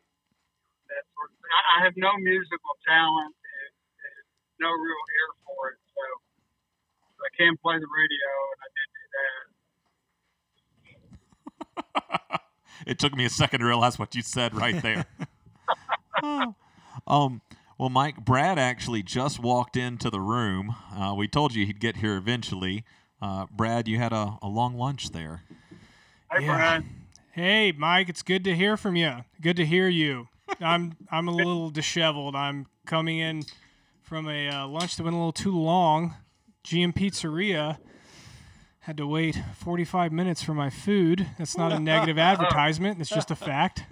That 0.90 1.04
sort 1.16 1.30
of 1.32 1.38
thing. 1.38 1.52
I, 1.54 1.62
I 1.80 1.84
have 1.86 1.94
no 1.96 2.12
musical 2.18 2.76
talent 2.88 3.34
and, 3.34 3.72
and 4.04 4.26
no 4.60 4.70
real 4.70 5.04
ear 5.16 5.30
for 5.46 5.70
it, 5.72 5.80
so 5.94 6.04
I 7.24 7.30
can 7.38 7.56
play 7.62 7.78
the 7.80 7.88
radio, 7.88 8.30
and 8.52 8.60
I 8.66 8.70
did 8.76 8.90
do 8.98 9.04
that. 12.34 12.40
it 12.88 13.00
took 13.00 13.16
me 13.16 13.26
a 13.26 13.30
second 13.30 13.62
to 13.62 13.66
realize 13.66 13.98
what 13.98 14.16
you 14.16 14.22
said 14.22 14.56
right 14.56 14.82
there. 14.82 15.06
um, 17.08 17.42
well, 17.78 17.90
Mike, 17.90 18.24
Brad 18.24 18.60
actually 18.60 19.04
just 19.04 19.40
walked 19.40 19.76
into 19.76 20.10
the 20.10 20.20
room. 20.22 20.76
Uh, 20.96 21.14
we 21.18 21.28
told 21.28 21.54
you 21.54 21.66
he'd 21.66 21.80
get 21.80 21.98
here 21.98 22.16
eventually. 22.16 22.84
Uh, 23.22 23.46
Brad, 23.52 23.88
you 23.88 23.98
had 23.98 24.14
a, 24.14 24.38
a 24.42 24.48
long 24.48 24.76
lunch 24.78 25.10
there. 25.12 25.44
Hey, 26.32 26.46
Yeah. 26.46 26.56
Brian. 26.56 27.03
Hey, 27.36 27.72
Mike, 27.76 28.10
it's 28.10 28.22
good 28.22 28.44
to 28.44 28.56
hear 28.56 28.78
from 28.78 28.96
you. 28.96 29.24
Good 29.42 29.58
to 29.58 29.66
hear 29.66 29.88
you. 29.90 30.28
I'm 30.62 30.94
I'm 31.12 31.28
a 31.28 31.32
little 31.32 31.72
disheveled. 31.72 32.36
I'm 32.36 32.68
coming 32.86 33.18
in 33.18 33.42
from 34.04 34.28
a 34.30 34.50
uh, 34.50 34.68
lunch 34.68 34.98
that 34.98 35.04
went 35.04 35.16
a 35.16 35.18
little 35.18 35.32
too 35.32 35.58
long. 35.58 36.14
GM 36.64 36.94
Pizzeria 36.94 37.80
had 38.82 38.98
to 38.98 39.08
wait 39.08 39.42
45 39.58 40.12
minutes 40.12 40.44
for 40.44 40.54
my 40.54 40.70
food. 40.70 41.26
That's 41.40 41.58
not 41.58 41.72
a 41.72 41.80
negative 41.80 42.18
advertisement. 42.32 43.02
It's 43.02 43.10
just 43.10 43.32
a 43.32 43.36
fact. 43.36 43.84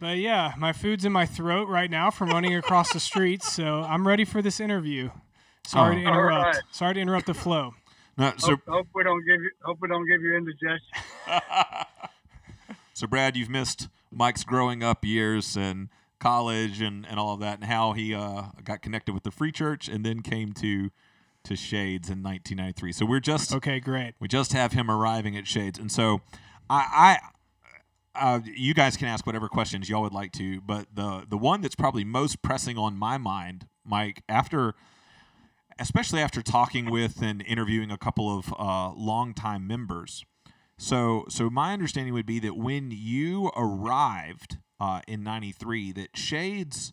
but 0.00 0.18
yeah, 0.18 0.52
my 0.56 0.72
food's 0.72 1.04
in 1.04 1.10
my 1.12 1.26
throat 1.26 1.68
right 1.68 1.90
now 1.90 2.10
from 2.12 2.28
running 2.30 2.54
across 2.54 2.92
the 2.92 3.00
street, 3.00 3.42
so 3.42 3.82
I'm 3.82 4.06
ready 4.06 4.24
for 4.24 4.40
this 4.40 4.60
interview. 4.60 5.10
Sorry 5.66 5.96
to 5.96 6.04
Oh. 6.04 6.08
interrupt. 6.12 6.46
All 6.46 6.52
right. 6.52 6.62
Sorry 6.70 6.94
to 6.94 7.00
interrupt 7.00 7.26
the 7.26 7.34
flow. 7.34 7.74
No, 8.18 8.32
so, 8.36 8.48
Hope, 8.48 8.60
hope 8.66 8.86
we 8.94 9.04
don't 9.04 9.24
give 9.24 9.40
you 9.40 9.50
hope 9.62 9.78
we 9.80 9.86
don't 9.86 10.06
give 10.08 10.22
you 10.22 10.36
indigestion. 10.36 10.80
so 12.92 13.06
Brad, 13.06 13.36
you've 13.36 13.48
missed 13.48 13.88
Mike's 14.10 14.42
growing 14.42 14.82
up 14.82 15.04
years 15.04 15.56
and 15.56 15.88
college 16.18 16.80
and, 16.80 17.06
and 17.08 17.20
all 17.20 17.34
of 17.34 17.40
that, 17.40 17.60
and 17.60 17.64
how 17.64 17.92
he 17.92 18.12
uh, 18.12 18.46
got 18.64 18.82
connected 18.82 19.14
with 19.14 19.22
the 19.22 19.30
Free 19.30 19.52
Church 19.52 19.88
and 19.88 20.04
then 20.04 20.22
came 20.22 20.52
to 20.54 20.90
to 21.44 21.54
Shades 21.54 22.08
in 22.10 22.24
1993. 22.24 22.90
So 22.90 23.06
we're 23.06 23.20
just 23.20 23.54
Okay, 23.54 23.78
great. 23.78 24.14
We 24.18 24.26
just 24.26 24.52
have 24.52 24.72
him 24.72 24.90
arriving 24.90 25.36
at 25.36 25.46
Shades, 25.46 25.78
and 25.78 25.90
so 25.92 26.20
I, 26.68 27.18
I 28.16 28.28
uh, 28.34 28.40
you 28.44 28.74
guys 28.74 28.96
can 28.96 29.06
ask 29.06 29.26
whatever 29.26 29.48
questions 29.48 29.88
y'all 29.88 30.02
would 30.02 30.12
like 30.12 30.32
to, 30.32 30.60
but 30.62 30.88
the 30.92 31.24
the 31.28 31.38
one 31.38 31.60
that's 31.60 31.76
probably 31.76 32.02
most 32.02 32.42
pressing 32.42 32.76
on 32.76 32.98
my 32.98 33.16
mind, 33.16 33.68
Mike, 33.84 34.24
after 34.28 34.74
especially 35.78 36.20
after 36.20 36.42
talking 36.42 36.90
with 36.90 37.22
and 37.22 37.42
interviewing 37.42 37.90
a 37.90 37.98
couple 37.98 38.36
of 38.36 38.54
uh, 38.58 38.92
longtime 38.92 39.66
members. 39.66 40.24
So, 40.76 41.24
so 41.28 41.50
my 41.50 41.72
understanding 41.72 42.14
would 42.14 42.26
be 42.26 42.38
that 42.40 42.56
when 42.56 42.90
you 42.92 43.50
arrived 43.56 44.58
uh, 44.80 45.00
in 45.08 45.22
'93, 45.24 45.92
that 45.92 46.16
Shades 46.16 46.92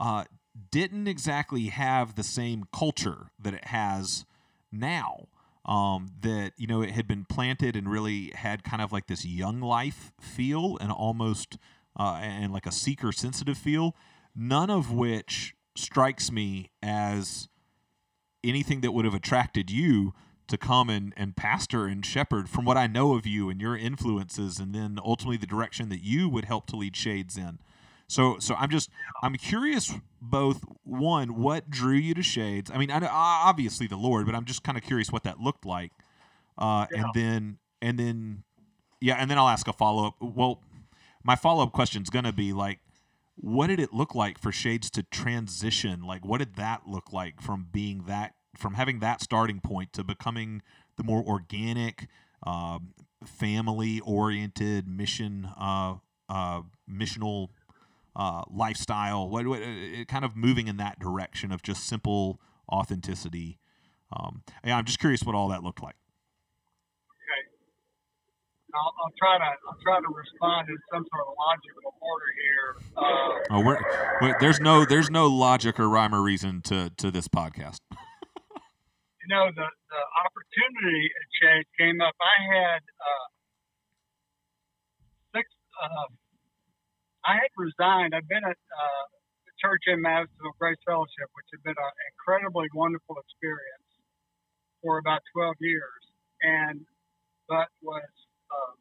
uh, 0.00 0.24
didn't 0.70 1.06
exactly 1.06 1.66
have 1.66 2.16
the 2.16 2.24
same 2.24 2.64
culture 2.72 3.30
that 3.38 3.54
it 3.54 3.66
has 3.66 4.24
now. 4.72 5.28
Um, 5.66 6.08
that 6.22 6.52
you 6.56 6.66
know 6.66 6.80
it 6.80 6.90
had 6.92 7.06
been 7.06 7.26
planted 7.26 7.76
and 7.76 7.88
really 7.88 8.32
had 8.34 8.64
kind 8.64 8.82
of 8.82 8.92
like 8.92 9.06
this 9.06 9.26
young 9.26 9.60
life 9.60 10.10
feel 10.18 10.78
and 10.80 10.90
almost 10.90 11.58
uh, 11.98 12.18
and 12.22 12.52
like 12.52 12.66
a 12.66 12.72
seeker 12.72 13.12
sensitive 13.12 13.58
feel. 13.58 13.94
None 14.34 14.70
of 14.70 14.90
which 14.90 15.54
strikes 15.76 16.32
me 16.32 16.70
as 16.82 17.48
anything 18.42 18.80
that 18.80 18.92
would 18.92 19.04
have 19.04 19.14
attracted 19.14 19.70
you 19.70 20.14
to 20.48 20.58
come 20.58 20.90
and, 20.90 21.14
and 21.16 21.36
pastor 21.36 21.86
and 21.86 22.04
shepherd 22.04 22.48
from 22.48 22.64
what 22.64 22.76
I 22.76 22.86
know 22.86 23.14
of 23.14 23.26
you 23.26 23.48
and 23.50 23.60
your 23.60 23.76
influences 23.76 24.58
and 24.58 24.74
then 24.74 24.98
ultimately 25.04 25.36
the 25.36 25.46
direction 25.46 25.88
that 25.90 26.02
you 26.02 26.28
would 26.28 26.44
help 26.44 26.66
to 26.68 26.76
lead 26.76 26.96
shades 26.96 27.36
in. 27.36 27.60
So 28.08 28.38
so 28.40 28.56
I'm 28.56 28.70
just 28.70 28.90
I'm 29.22 29.36
curious 29.36 29.94
both 30.20 30.64
one 30.82 31.36
what 31.36 31.70
drew 31.70 31.94
you 31.94 32.14
to 32.14 32.22
shades. 32.22 32.68
I 32.74 32.78
mean 32.78 32.90
I 32.90 32.98
know, 32.98 33.08
obviously 33.10 33.86
the 33.86 33.96
Lord, 33.96 34.26
but 34.26 34.34
I'm 34.34 34.44
just 34.44 34.64
kind 34.64 34.76
of 34.76 34.82
curious 34.82 35.12
what 35.12 35.22
that 35.22 35.38
looked 35.38 35.64
like. 35.64 35.92
Uh, 36.58 36.86
and 36.92 37.06
then 37.14 37.58
and 37.80 37.98
then 37.98 38.42
yeah, 39.00 39.14
and 39.14 39.30
then 39.30 39.38
I'll 39.38 39.48
ask 39.48 39.68
a 39.68 39.72
follow 39.72 40.08
up. 40.08 40.14
Well, 40.20 40.60
my 41.22 41.36
follow 41.36 41.62
up 41.62 41.72
question 41.72 42.02
is 42.02 42.10
going 42.10 42.24
to 42.24 42.32
be 42.32 42.52
like 42.52 42.80
what 43.42 43.68
did 43.68 43.80
it 43.80 43.92
look 43.92 44.14
like 44.14 44.38
for 44.38 44.52
shades 44.52 44.90
to 44.90 45.02
transition? 45.02 46.02
Like 46.02 46.24
what 46.24 46.38
did 46.38 46.56
that 46.56 46.82
look 46.86 47.12
like 47.12 47.40
from 47.40 47.66
being 47.72 48.04
that 48.06 48.34
from 48.56 48.74
having 48.74 48.98
that 48.98 49.20
starting 49.22 49.60
point 49.60 49.92
to 49.94 50.04
becoming 50.04 50.62
the 50.96 51.04
more 51.04 51.22
organic 51.22 52.08
um, 52.46 52.94
family 53.24 54.00
oriented 54.00 54.86
mission 54.86 55.48
uh, 55.58 55.94
uh, 56.28 56.62
missional 56.90 57.48
uh, 58.14 58.42
lifestyle? 58.50 59.28
What, 59.28 59.46
what 59.46 59.62
uh, 59.62 60.04
kind 60.06 60.24
of 60.24 60.36
moving 60.36 60.68
in 60.68 60.76
that 60.76 60.98
direction 60.98 61.50
of 61.50 61.62
just 61.62 61.84
simple 61.86 62.40
authenticity. 62.70 63.58
Um, 64.12 64.42
i'm 64.64 64.84
just 64.84 64.98
curious 64.98 65.22
what 65.22 65.34
all 65.34 65.48
that 65.48 65.62
looked 65.62 65.82
like. 65.82 65.94
I'll, 68.74 68.94
I'll 69.02 69.14
try 69.18 69.38
to 69.38 69.50
I'll 69.68 69.80
try 69.82 70.00
to 70.00 70.08
respond 70.08 70.68
in 70.68 70.78
some 70.92 71.04
sort 71.10 71.26
of 71.26 71.34
logical 71.38 71.94
order 72.00 72.30
here. 72.42 72.68
Uh, 72.96 73.56
oh, 73.56 73.64
we're, 73.64 73.78
we're, 74.20 74.36
there's 74.40 74.60
no 74.60 74.84
there's 74.84 75.10
no 75.10 75.26
logic 75.26 75.78
or 75.78 75.88
rhyme 75.88 76.14
or 76.14 76.22
reason 76.22 76.62
to 76.62 76.90
to 76.96 77.10
this 77.10 77.28
podcast 77.28 77.80
you 79.20 79.28
know, 79.28 79.52
the, 79.52 79.68
the 79.68 80.02
opportunity 80.24 81.12
Shade 81.38 81.68
came 81.78 82.00
up. 82.00 82.16
I 82.18 82.36
had 82.40 82.82
uh, 82.82 83.26
six. 85.36 85.46
Uh, 85.76 86.08
I 87.24 87.34
had 87.44 87.52
resigned. 87.56 88.16
I'd 88.16 88.28
been 88.28 88.44
at 88.44 88.56
uh, 88.56 89.04
the 89.44 89.52
church 89.60 89.84
in 89.86 90.00
Madisonville 90.00 90.56
Grace 90.58 90.80
Fellowship, 90.88 91.28
which 91.36 91.46
had 91.52 91.62
been 91.62 91.76
an 91.76 91.94
incredibly 92.16 92.68
wonderful 92.72 93.20
experience 93.20 93.88
for 94.80 94.96
about 94.96 95.20
12 95.36 95.54
years, 95.60 96.02
and 96.40 96.80
but 97.44 97.68
was 97.84 98.08
uh, 98.50 98.74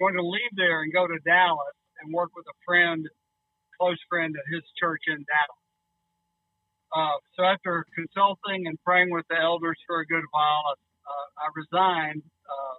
going 0.00 0.14
to 0.14 0.26
leave 0.26 0.54
there 0.56 0.82
and 0.82 0.92
go 0.92 1.06
to 1.06 1.18
Dallas 1.24 1.76
and 2.02 2.12
work 2.12 2.30
with 2.34 2.46
a 2.46 2.56
friend, 2.66 3.06
close 3.78 3.98
friend 4.08 4.34
at 4.34 4.46
his 4.52 4.62
church 4.78 5.02
in 5.08 5.24
Dallas. 5.24 5.64
Uh, 6.94 7.18
so 7.34 7.42
after 7.42 7.86
consulting 7.94 8.66
and 8.66 8.78
praying 8.84 9.10
with 9.10 9.26
the 9.28 9.38
elders 9.38 9.78
for 9.86 10.00
a 10.00 10.06
good 10.06 10.22
while, 10.30 10.78
uh, 11.04 11.26
I 11.42 11.46
resigned 11.54 12.22
uh, 12.46 12.78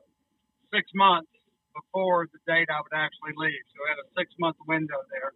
six 0.72 0.88
months 0.96 1.32
before 1.76 2.28
the 2.32 2.40
date 2.48 2.72
I 2.72 2.80
would 2.80 2.96
actually 2.96 3.36
leave. 3.36 3.64
So 3.76 3.78
I 3.84 3.88
had 3.92 4.00
a 4.00 4.08
six 4.16 4.32
month 4.40 4.56
window 4.68 5.04
there. 5.12 5.36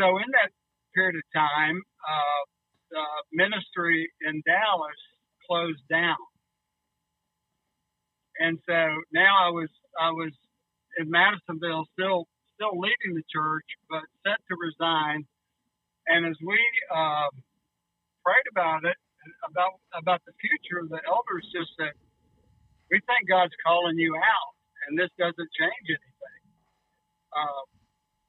So 0.00 0.16
in 0.18 0.28
that 0.32 0.50
period 0.96 1.20
of 1.20 1.26
time, 1.36 1.76
uh, 2.00 2.42
the 2.90 3.04
ministry 3.32 4.08
in 4.24 4.42
Dallas 4.46 5.00
closed 5.46 5.84
down, 5.90 6.16
and 8.40 8.58
so 8.66 8.78
now 9.12 9.32
I 9.46 9.50
was 9.50 9.70
I 10.00 10.10
was 10.10 10.32
in 10.98 11.10
Madisonville, 11.10 11.86
still 11.94 12.26
still 12.54 12.78
leading 12.78 13.14
the 13.14 13.26
church, 13.30 13.66
but 13.90 14.02
set 14.26 14.38
to 14.48 14.54
resign. 14.58 15.26
And 16.06 16.26
as 16.26 16.36
we 16.44 16.58
um, 16.94 17.32
prayed 18.24 18.48
about 18.50 18.84
it, 18.84 18.96
about 19.48 19.80
about 19.96 20.20
the 20.26 20.34
future, 20.40 20.84
the 20.86 21.00
elders 21.06 21.46
just 21.54 21.70
said, 21.78 21.94
"We 22.90 23.00
think 23.06 23.28
God's 23.28 23.54
calling 23.64 23.98
you 23.98 24.16
out, 24.16 24.52
and 24.88 24.98
this 24.98 25.10
doesn't 25.18 25.50
change 25.56 25.86
anything." 25.88 26.40
Uh, 27.32 27.64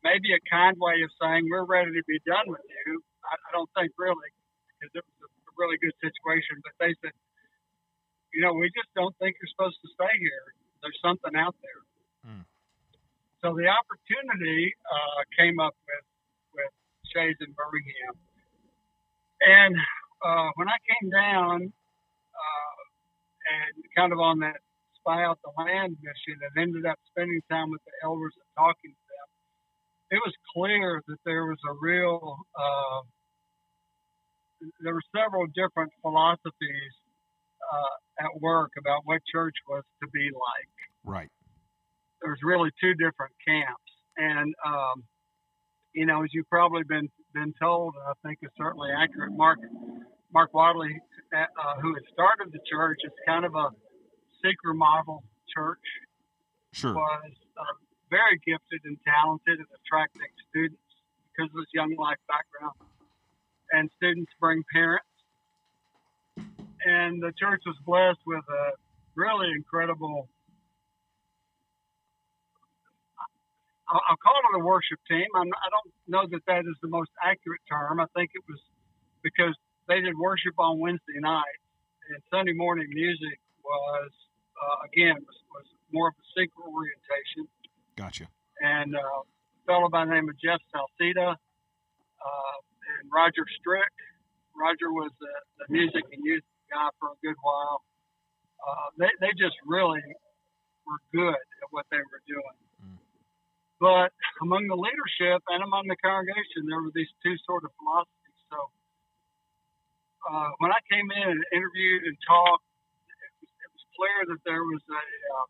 maybe 0.03 0.33
a 0.33 0.41
kind 0.49 0.77
way 0.79 1.01
of 1.03 1.11
saying 1.21 1.49
we're 1.49 1.65
ready 1.65 1.91
to 1.91 2.03
be 2.07 2.21
done 2.25 2.47
with 2.47 2.63
you. 2.63 3.01
I, 3.25 3.35
I 3.35 3.49
don't 3.51 3.69
think 3.75 3.91
really, 3.97 4.31
because 4.77 4.93
it 4.93 5.03
was 5.03 5.29
a 5.29 5.53
really 5.57 5.77
good 5.81 5.95
situation. 5.99 6.61
But 6.63 6.73
they 6.79 6.93
said, 7.01 7.13
"You 8.35 8.43
know, 8.43 8.53
we 8.53 8.67
just 8.75 8.91
don't 8.99 9.15
think 9.17 9.39
you're 9.39 9.53
supposed 9.55 9.79
to 9.79 9.89
stay 9.95 10.11
here. 10.19 10.51
There's 10.83 10.99
something 10.99 11.31
out 11.39 11.55
there." 11.63 11.81
Hmm. 12.27 12.43
So 13.39 13.55
the 13.55 13.71
opportunity 13.71 14.75
uh, 14.83 15.23
came 15.39 15.59
up 15.63 15.75
with 15.87 16.05
with 16.51 16.73
Shades 17.15 17.39
in 17.39 17.55
Birmingham. 17.55 18.13
And 19.39 19.75
uh, 20.19 20.49
when 20.55 20.67
I 20.67 20.77
came 20.83 21.09
down 21.11 21.71
uh, 21.71 22.79
and 23.55 23.73
kind 23.95 24.11
of 24.11 24.19
on 24.19 24.39
that 24.39 24.59
spy 24.99 25.23
out 25.23 25.39
the 25.43 25.53
land 25.55 25.95
mission 26.01 26.39
and 26.41 26.53
ended 26.57 26.85
up 26.85 26.97
spending 27.11 27.41
time 27.49 27.69
with 27.69 27.83
the 27.85 27.93
elders 28.03 28.33
and 28.35 28.49
talking 28.57 28.91
to 28.91 29.05
them, 29.05 29.27
it 30.17 30.21
was 30.25 30.33
clear 30.55 31.01
that 31.07 31.19
there 31.25 31.45
was 31.45 31.59
a 31.69 31.73
real 31.79 32.39
uh, 32.57 33.01
there 34.81 34.93
were 34.93 35.07
several 35.13 35.45
different 35.53 35.91
philosophies 36.01 36.95
uh, 37.73 38.25
at 38.25 38.41
work 38.41 38.71
about 38.77 39.01
what 39.05 39.21
church 39.31 39.55
was 39.67 39.83
to 40.01 40.07
be 40.13 40.29
like. 40.31 40.75
Right. 41.03 41.29
There's 42.21 42.39
really 42.43 42.71
two 42.81 42.93
different 42.93 43.33
camps, 43.45 43.91
and 44.17 44.53
um, 44.65 45.03
you 45.93 46.05
know, 46.05 46.23
as 46.23 46.29
you've 46.33 46.49
probably 46.49 46.83
been 46.83 47.09
been 47.33 47.53
told, 47.61 47.93
I 48.07 48.13
think 48.25 48.39
is 48.41 48.49
certainly 48.57 48.89
accurate. 48.91 49.33
Mark 49.33 49.59
Mark 50.33 50.53
Wadley, 50.53 50.99
uh, 51.33 51.81
who 51.81 51.93
had 51.93 52.03
started 52.11 52.51
the 52.51 52.59
church, 52.69 52.99
is 53.03 53.11
kind 53.27 53.45
of 53.45 53.55
a 53.55 53.69
seeker 54.43 54.73
model 54.73 55.23
church. 55.53 55.85
Sure. 56.73 56.93
Was 56.93 57.31
uh, 57.57 57.75
very 58.09 58.39
gifted 58.45 58.81
and 58.83 58.97
talented 59.07 59.59
at 59.59 59.67
attracting 59.79 60.27
students 60.49 60.83
because 61.31 61.49
of 61.55 61.59
his 61.63 61.71
young 61.73 61.95
life 61.95 62.19
background. 62.27 62.75
And 63.71 63.89
students 63.97 64.31
bring 64.39 64.63
parents. 64.73 65.07
And 66.85 67.21
the 67.21 67.33
church 67.33 67.61
was 67.65 67.75
blessed 67.85 68.21
with 68.25 68.45
a 68.45 68.71
really 69.15 69.49
incredible 69.51 70.29
I'll 73.87 74.17
call 74.17 74.33
it 74.33 74.61
a 74.61 74.65
worship 74.65 74.97
team. 75.07 75.29
I'm, 75.35 75.45
I 75.45 75.69
don't 75.69 75.93
know 76.09 76.25
that 76.31 76.41
that 76.47 76.65
is 76.65 76.75
the 76.81 76.89
most 76.89 77.11
accurate 77.21 77.61
term. 77.69 77.99
I 77.99 78.05
think 78.15 78.31
it 78.33 78.41
was 78.49 78.57
because 79.21 79.53
they 79.87 80.01
did 80.01 80.17
worship 80.17 80.57
on 80.57 80.79
Wednesday 80.79 81.21
night, 81.21 81.59
and 82.09 82.17
Sunday 82.33 82.53
morning 82.53 82.87
music 82.89 83.37
was 83.63 84.11
uh, 84.57 84.89
again 84.89 85.21
was, 85.21 85.37
was 85.53 85.67
more 85.93 86.09
of 86.09 86.15
a 86.17 86.25
seeker 86.33 86.65
orientation. 86.65 87.45
Gotcha. 87.95 88.25
And 88.61 88.95
uh, 88.95 88.99
a 88.99 89.61
fellow 89.67 89.89
by 89.89 90.05
the 90.05 90.11
name 90.11 90.29
of 90.29 90.35
Jeff 90.41 90.61
Salceda 90.73 91.37
uh, 91.37 92.57
and 92.89 93.03
Roger 93.13 93.45
Strick. 93.59 93.93
Roger 94.57 94.89
was 94.89 95.11
the, 95.19 95.33
the 95.59 95.65
music 95.69 96.03
and 96.09 96.25
youth 96.25 96.43
guy 96.71 96.89
for 96.99 97.13
a 97.13 97.19
good 97.23 97.37
while. 97.41 97.83
Uh, 98.59 98.87
they, 98.97 99.11
they 99.21 99.33
just 99.37 99.55
really 99.65 100.01
were 100.85 101.01
good 101.13 101.37
at 101.37 101.67
what 101.69 101.85
they 101.91 102.01
were 102.01 102.23
doing. 102.25 102.57
But 103.79 104.15
among 104.39 104.71
the 104.71 104.79
leadership 104.79 105.43
and 105.51 105.59
among 105.61 105.91
the 105.91 105.99
congregation, 105.99 106.63
there 106.65 106.79
were 106.79 106.95
these 106.95 107.11
two 107.19 107.35
sort 107.43 107.67
of 107.67 107.75
philosophies. 107.75 108.39
So 108.47 108.59
uh, 110.31 110.49
when 110.63 110.71
I 110.71 110.79
came 110.87 111.11
in 111.11 111.27
and 111.27 111.43
interviewed 111.51 112.07
and 112.07 112.15
talked, 112.23 112.63
it 112.63 113.31
was, 113.43 113.51
it 113.51 113.69
was 113.75 113.83
clear 113.99 114.19
that 114.31 114.41
there 114.47 114.63
was 114.63 114.81
a 114.87 115.03
uh, 115.03 115.47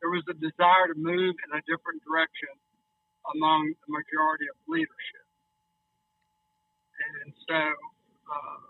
there 0.00 0.14
was 0.14 0.22
a 0.30 0.36
desire 0.38 0.86
to 0.94 0.96
move 0.96 1.34
in 1.34 1.50
a 1.58 1.62
different 1.66 1.98
direction 2.06 2.54
among 3.34 3.74
the 3.74 3.90
majority 3.90 4.46
of 4.46 4.56
leadership. 4.70 5.26
And 6.98 7.34
so, 7.46 7.58
uh, 7.58 8.67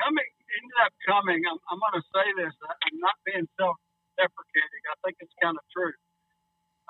coming 0.00 0.30
ended 0.50 0.78
up 0.82 0.92
coming. 1.06 1.40
I'm, 1.46 1.58
I'm 1.70 1.78
going 1.78 1.98
to 2.00 2.06
say 2.10 2.26
this. 2.38 2.54
I'm 2.66 2.98
not 2.98 3.14
being 3.26 3.46
self 3.58 3.78
deprecating. 4.18 4.82
I 4.90 4.96
think 5.06 5.16
it's 5.22 5.34
kind 5.38 5.54
of 5.56 5.64
true. 5.70 5.94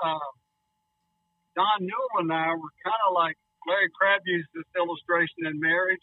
Um, 0.00 0.32
Don 1.56 1.84
Newell 1.84 2.24
and 2.24 2.32
I 2.32 2.54
were 2.56 2.72
kind 2.80 3.02
of 3.08 3.12
like 3.14 3.36
Larry 3.68 3.90
Crabb 3.92 4.22
used 4.24 4.48
this 4.54 4.64
illustration 4.76 5.44
in 5.46 5.60
marriage. 5.60 6.02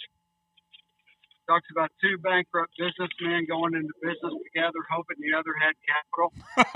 Talks 1.48 1.68
about 1.72 1.90
two 2.04 2.18
bankrupt 2.20 2.76
businessmen 2.76 3.48
going 3.48 3.72
into 3.74 3.96
business 4.04 4.36
together, 4.52 4.84
hoping 4.92 5.16
the 5.24 5.32
other 5.32 5.56
had 5.56 5.80
capital. 5.88 6.36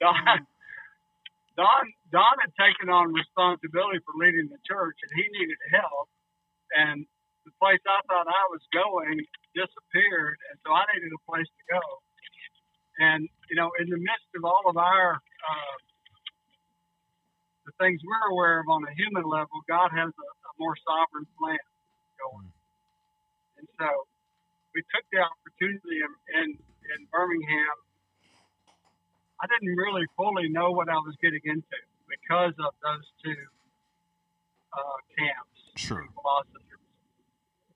Don, 0.00 0.46
Don, 1.58 1.84
Don 2.14 2.34
had 2.38 2.54
taken 2.78 2.92
on 2.92 3.12
responsibility 3.12 3.98
for 4.06 4.14
leading 4.14 4.46
the 4.48 4.58
church, 4.62 4.96
and 5.02 5.10
he 5.18 5.26
needed 5.34 5.58
help. 5.74 6.08
And 6.76 7.06
the 7.44 7.52
place 7.58 7.80
I 7.82 7.98
thought 8.06 8.28
I 8.30 8.44
was 8.54 8.62
going 8.70 9.18
disappeared, 9.54 10.38
and 10.50 10.56
so 10.62 10.70
I 10.70 10.86
needed 10.94 11.10
a 11.10 11.22
place 11.26 11.48
to 11.48 11.64
go. 11.74 11.82
And 12.98 13.28
you 13.50 13.56
know, 13.56 13.70
in 13.78 13.90
the 13.90 13.98
midst 13.98 14.30
of 14.36 14.44
all 14.44 14.62
of 14.68 14.76
our 14.76 15.18
uh, 15.18 15.76
the 17.66 17.72
things 17.80 18.00
we're 18.04 18.32
aware 18.32 18.60
of 18.60 18.68
on 18.68 18.84
a 18.84 18.94
human 18.94 19.24
level, 19.24 19.60
God 19.68 19.90
has 19.90 20.10
a, 20.12 20.28
a 20.28 20.52
more 20.58 20.76
sovereign 20.86 21.26
plan 21.38 21.62
going. 22.16 22.52
And 23.58 23.66
so 23.78 23.88
we 24.74 24.82
took 24.94 25.04
the 25.12 25.20
opportunity 25.20 26.00
in, 26.00 26.12
in, 26.42 26.48
in 26.56 26.98
Birmingham. 27.12 27.76
I 29.40 29.46
didn't 29.46 29.76
really 29.76 30.06
fully 30.16 30.48
know 30.48 30.72
what 30.72 30.88
I 30.88 30.98
was 30.98 31.14
getting 31.22 31.44
into 31.44 31.78
because 32.08 32.56
of 32.58 32.72
those 32.82 33.06
two 33.24 33.36
uh, 34.72 34.98
camps, 35.18 35.58
Sure. 35.76 36.04
philosophies. 36.14 36.82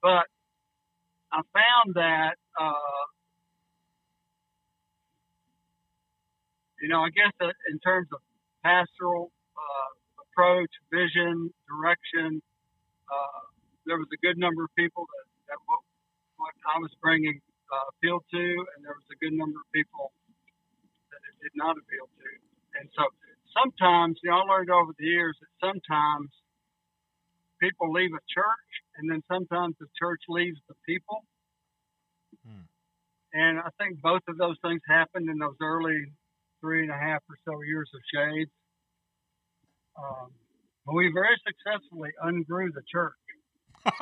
But 0.02 0.26
I 1.30 1.40
found 1.54 1.94
that, 1.94 2.34
uh, 2.58 3.02
you 6.80 6.88
know, 6.88 7.00
I 7.00 7.10
guess 7.14 7.30
that 7.40 7.54
in 7.70 7.78
terms 7.78 8.08
of 8.12 8.20
pastoral 8.64 9.30
uh, 9.56 9.90
approach, 10.26 10.70
vision, 10.90 11.52
direction, 11.68 12.42
uh, 13.06 13.42
there 13.86 13.98
was 13.98 14.08
a 14.12 14.18
good 14.24 14.38
number 14.38 14.64
of 14.64 14.70
people 14.74 15.06
that, 15.06 15.26
that 15.54 15.58
what, 15.66 15.80
what 16.36 16.54
I 16.66 16.78
was 16.80 16.90
bringing 17.00 17.38
uh, 17.70 17.86
appealed 17.94 18.24
to, 18.32 18.44
and 18.74 18.84
there 18.84 18.96
was 18.98 19.06
a 19.12 19.18
good 19.22 19.32
number 19.32 19.58
of 19.62 19.68
people 19.72 20.12
that 21.10 21.22
it 21.30 21.36
did 21.42 21.54
not 21.54 21.76
appeal 21.78 22.06
to. 22.10 22.28
And 22.80 22.88
so 22.96 23.06
sometimes, 23.57 24.18
you 24.22 24.30
know, 24.30 24.38
I 24.38 24.42
learned 24.42 24.70
over 24.70 24.92
the 24.98 25.05
years 25.05 25.36
that 25.40 25.66
sometimes 25.66 26.30
people 27.61 27.92
leave 27.92 28.11
a 28.12 28.20
church, 28.28 28.70
and 28.96 29.11
then 29.11 29.22
sometimes 29.30 29.76
the 29.78 29.86
church 29.98 30.20
leaves 30.28 30.59
the 30.68 30.74
people. 30.86 31.24
Hmm. 32.46 32.66
And 33.32 33.59
I 33.59 33.68
think 33.78 34.00
both 34.00 34.22
of 34.28 34.36
those 34.36 34.57
things 34.62 34.80
happened 34.88 35.30
in 35.30 35.38
those 35.38 35.57
early 35.62 36.12
three 36.61 36.82
and 36.82 36.90
a 36.90 36.98
half 36.98 37.22
or 37.28 37.36
so 37.44 37.62
years 37.62 37.90
of 37.94 38.00
Shades. 38.12 38.50
Um, 39.96 40.30
but 40.86 40.94
we 40.94 41.11
very 41.12 41.36
successfully 41.46 42.11
ungrew 42.22 42.72
the 42.72 42.82
church. 42.90 43.14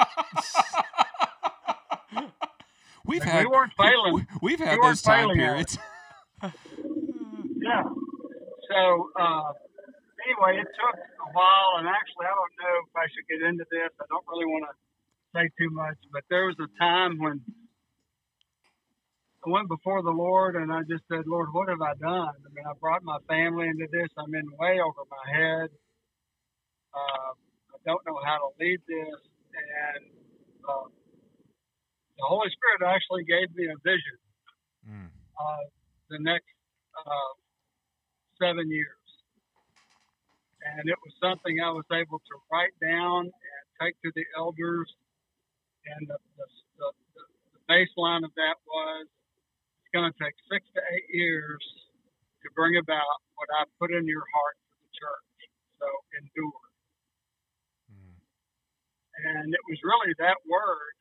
we've 3.04 3.20
Like, 3.20 3.28
had 3.28 3.44
we 3.44 3.50
weren't 3.50 3.72
failing. 3.76 4.26
We, 4.42 4.52
have 4.52 4.60
had 4.60 4.78
We 4.78 4.86
those 4.86 5.02
time 5.02 5.28
failing 5.28 5.38
periods. 5.38 5.78
Yeah. 7.62 7.82
So 8.70 9.10
uh, 9.18 9.50
anyway, 10.22 10.62
it 10.62 10.70
took 10.78 10.94
a 10.94 11.28
while, 11.34 11.82
and 11.82 11.90
actually, 11.90 12.30
I 12.30 12.34
don't 12.38 12.54
know 12.62 12.74
if 12.86 12.94
I 12.94 13.06
should 13.10 13.26
get 13.26 13.42
into 13.42 13.66
this. 13.66 13.90
I 13.98 14.06
don't 14.06 14.22
really 14.30 14.46
want 14.46 14.70
to 14.70 14.74
say 15.34 15.50
too 15.58 15.74
much, 15.74 15.98
but 16.14 16.22
there 16.30 16.46
was 16.46 16.54
a 16.62 16.70
time 16.78 17.18
when 17.18 17.42
I 19.42 19.50
went 19.50 19.66
before 19.66 20.06
the 20.06 20.14
Lord, 20.14 20.54
and 20.54 20.70
I 20.70 20.86
just 20.86 21.02
said, 21.10 21.26
"Lord, 21.26 21.50
what 21.50 21.66
have 21.66 21.82
I 21.82 21.98
done? 21.98 22.30
I 22.30 22.48
mean, 22.54 22.62
I 22.62 22.78
brought 22.78 23.02
my 23.02 23.18
family 23.26 23.66
into 23.66 23.90
this. 23.90 24.06
I'm 24.14 24.30
in 24.38 24.46
way 24.54 24.78
over 24.78 25.02
my 25.10 25.26
head. 25.34 25.68
Uh, 26.94 27.30
I 27.74 27.78
don't 27.82 28.04
know 28.06 28.22
how 28.22 28.38
to 28.38 28.48
lead 28.62 28.78
this, 28.86 29.18
and 29.50 30.02
uh, 30.62 30.86
the 30.86 32.26
Holy 32.26 32.50
Spirit 32.54 32.86
actually 32.86 33.26
gave 33.26 33.50
me 33.58 33.66
a 33.66 33.78
vision." 33.82 34.18
Mm. 34.80 35.10
uh, 35.12 35.64
the 36.08 36.18
next 36.24 36.48
uh, 36.96 37.32
seven 38.40 38.72
years. 38.72 38.96
And 40.64 40.88
it 40.88 40.96
was 41.04 41.12
something 41.20 41.60
I 41.60 41.72
was 41.72 41.88
able 41.92 42.18
to 42.18 42.34
write 42.52 42.74
down 42.80 43.28
and 43.28 43.62
take 43.80 43.96
to 44.04 44.10
the 44.16 44.24
elders. 44.36 44.88
And 45.84 46.08
the, 46.08 46.18
the, 46.36 46.46
the, 46.76 46.88
the 47.56 47.60
baseline 47.68 48.24
of 48.24 48.32
that 48.36 48.56
was 48.64 49.08
it's 49.08 49.92
going 49.92 50.08
to 50.08 50.16
take 50.20 50.36
six 50.52 50.64
to 50.76 50.80
eight 50.92 51.08
years 51.12 51.64
to 52.44 52.48
bring 52.56 52.76
about 52.76 53.20
what 53.36 53.48
I 53.56 53.64
put 53.80 53.92
in 53.92 54.04
your 54.04 54.24
heart 54.24 54.56
for 54.68 54.76
the 54.84 54.90
church. 54.92 55.28
So 55.80 55.88
endure. 56.20 56.64
Mm. 57.88 58.16
And 59.32 59.48
it 59.48 59.64
was 59.64 59.80
really 59.80 60.12
that 60.20 60.36
word 60.44 60.94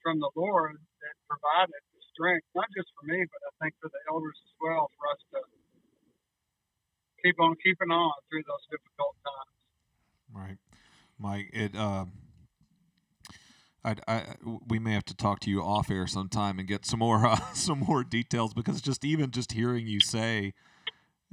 from 0.00 0.18
the 0.18 0.32
Lord 0.34 0.80
that 1.04 1.14
provided 1.28 1.82
the 1.92 2.02
strength, 2.16 2.48
not 2.56 2.68
just 2.72 2.88
for 2.96 3.04
me, 3.06 3.20
but 3.28 3.40
I 3.44 3.50
think 3.60 3.76
for 3.76 3.92
the 3.92 4.02
elders 4.08 4.40
as 4.40 4.54
well, 4.56 4.88
for 4.96 5.04
us 5.12 5.20
to 5.36 5.40
keep 7.24 7.40
on 7.40 7.56
keeping 7.62 7.90
on 7.90 8.12
through 8.28 8.42
those 8.46 8.64
difficult 8.70 9.16
times. 9.24 9.52
Right, 10.32 10.58
Mike. 11.18 11.50
It. 11.52 11.76
Uh, 11.76 12.06
I, 13.84 13.96
I, 14.06 14.22
we 14.68 14.78
may 14.78 14.92
have 14.92 15.04
to 15.06 15.16
talk 15.16 15.40
to 15.40 15.50
you 15.50 15.60
off 15.60 15.90
air 15.90 16.06
sometime 16.06 16.58
and 16.58 16.68
get 16.68 16.86
some 16.86 17.00
more 17.00 17.26
uh, 17.26 17.52
some 17.52 17.80
more 17.80 18.04
details 18.04 18.54
because 18.54 18.80
just 18.80 19.04
even 19.04 19.30
just 19.30 19.52
hearing 19.52 19.86
you 19.86 20.00
say 20.00 20.52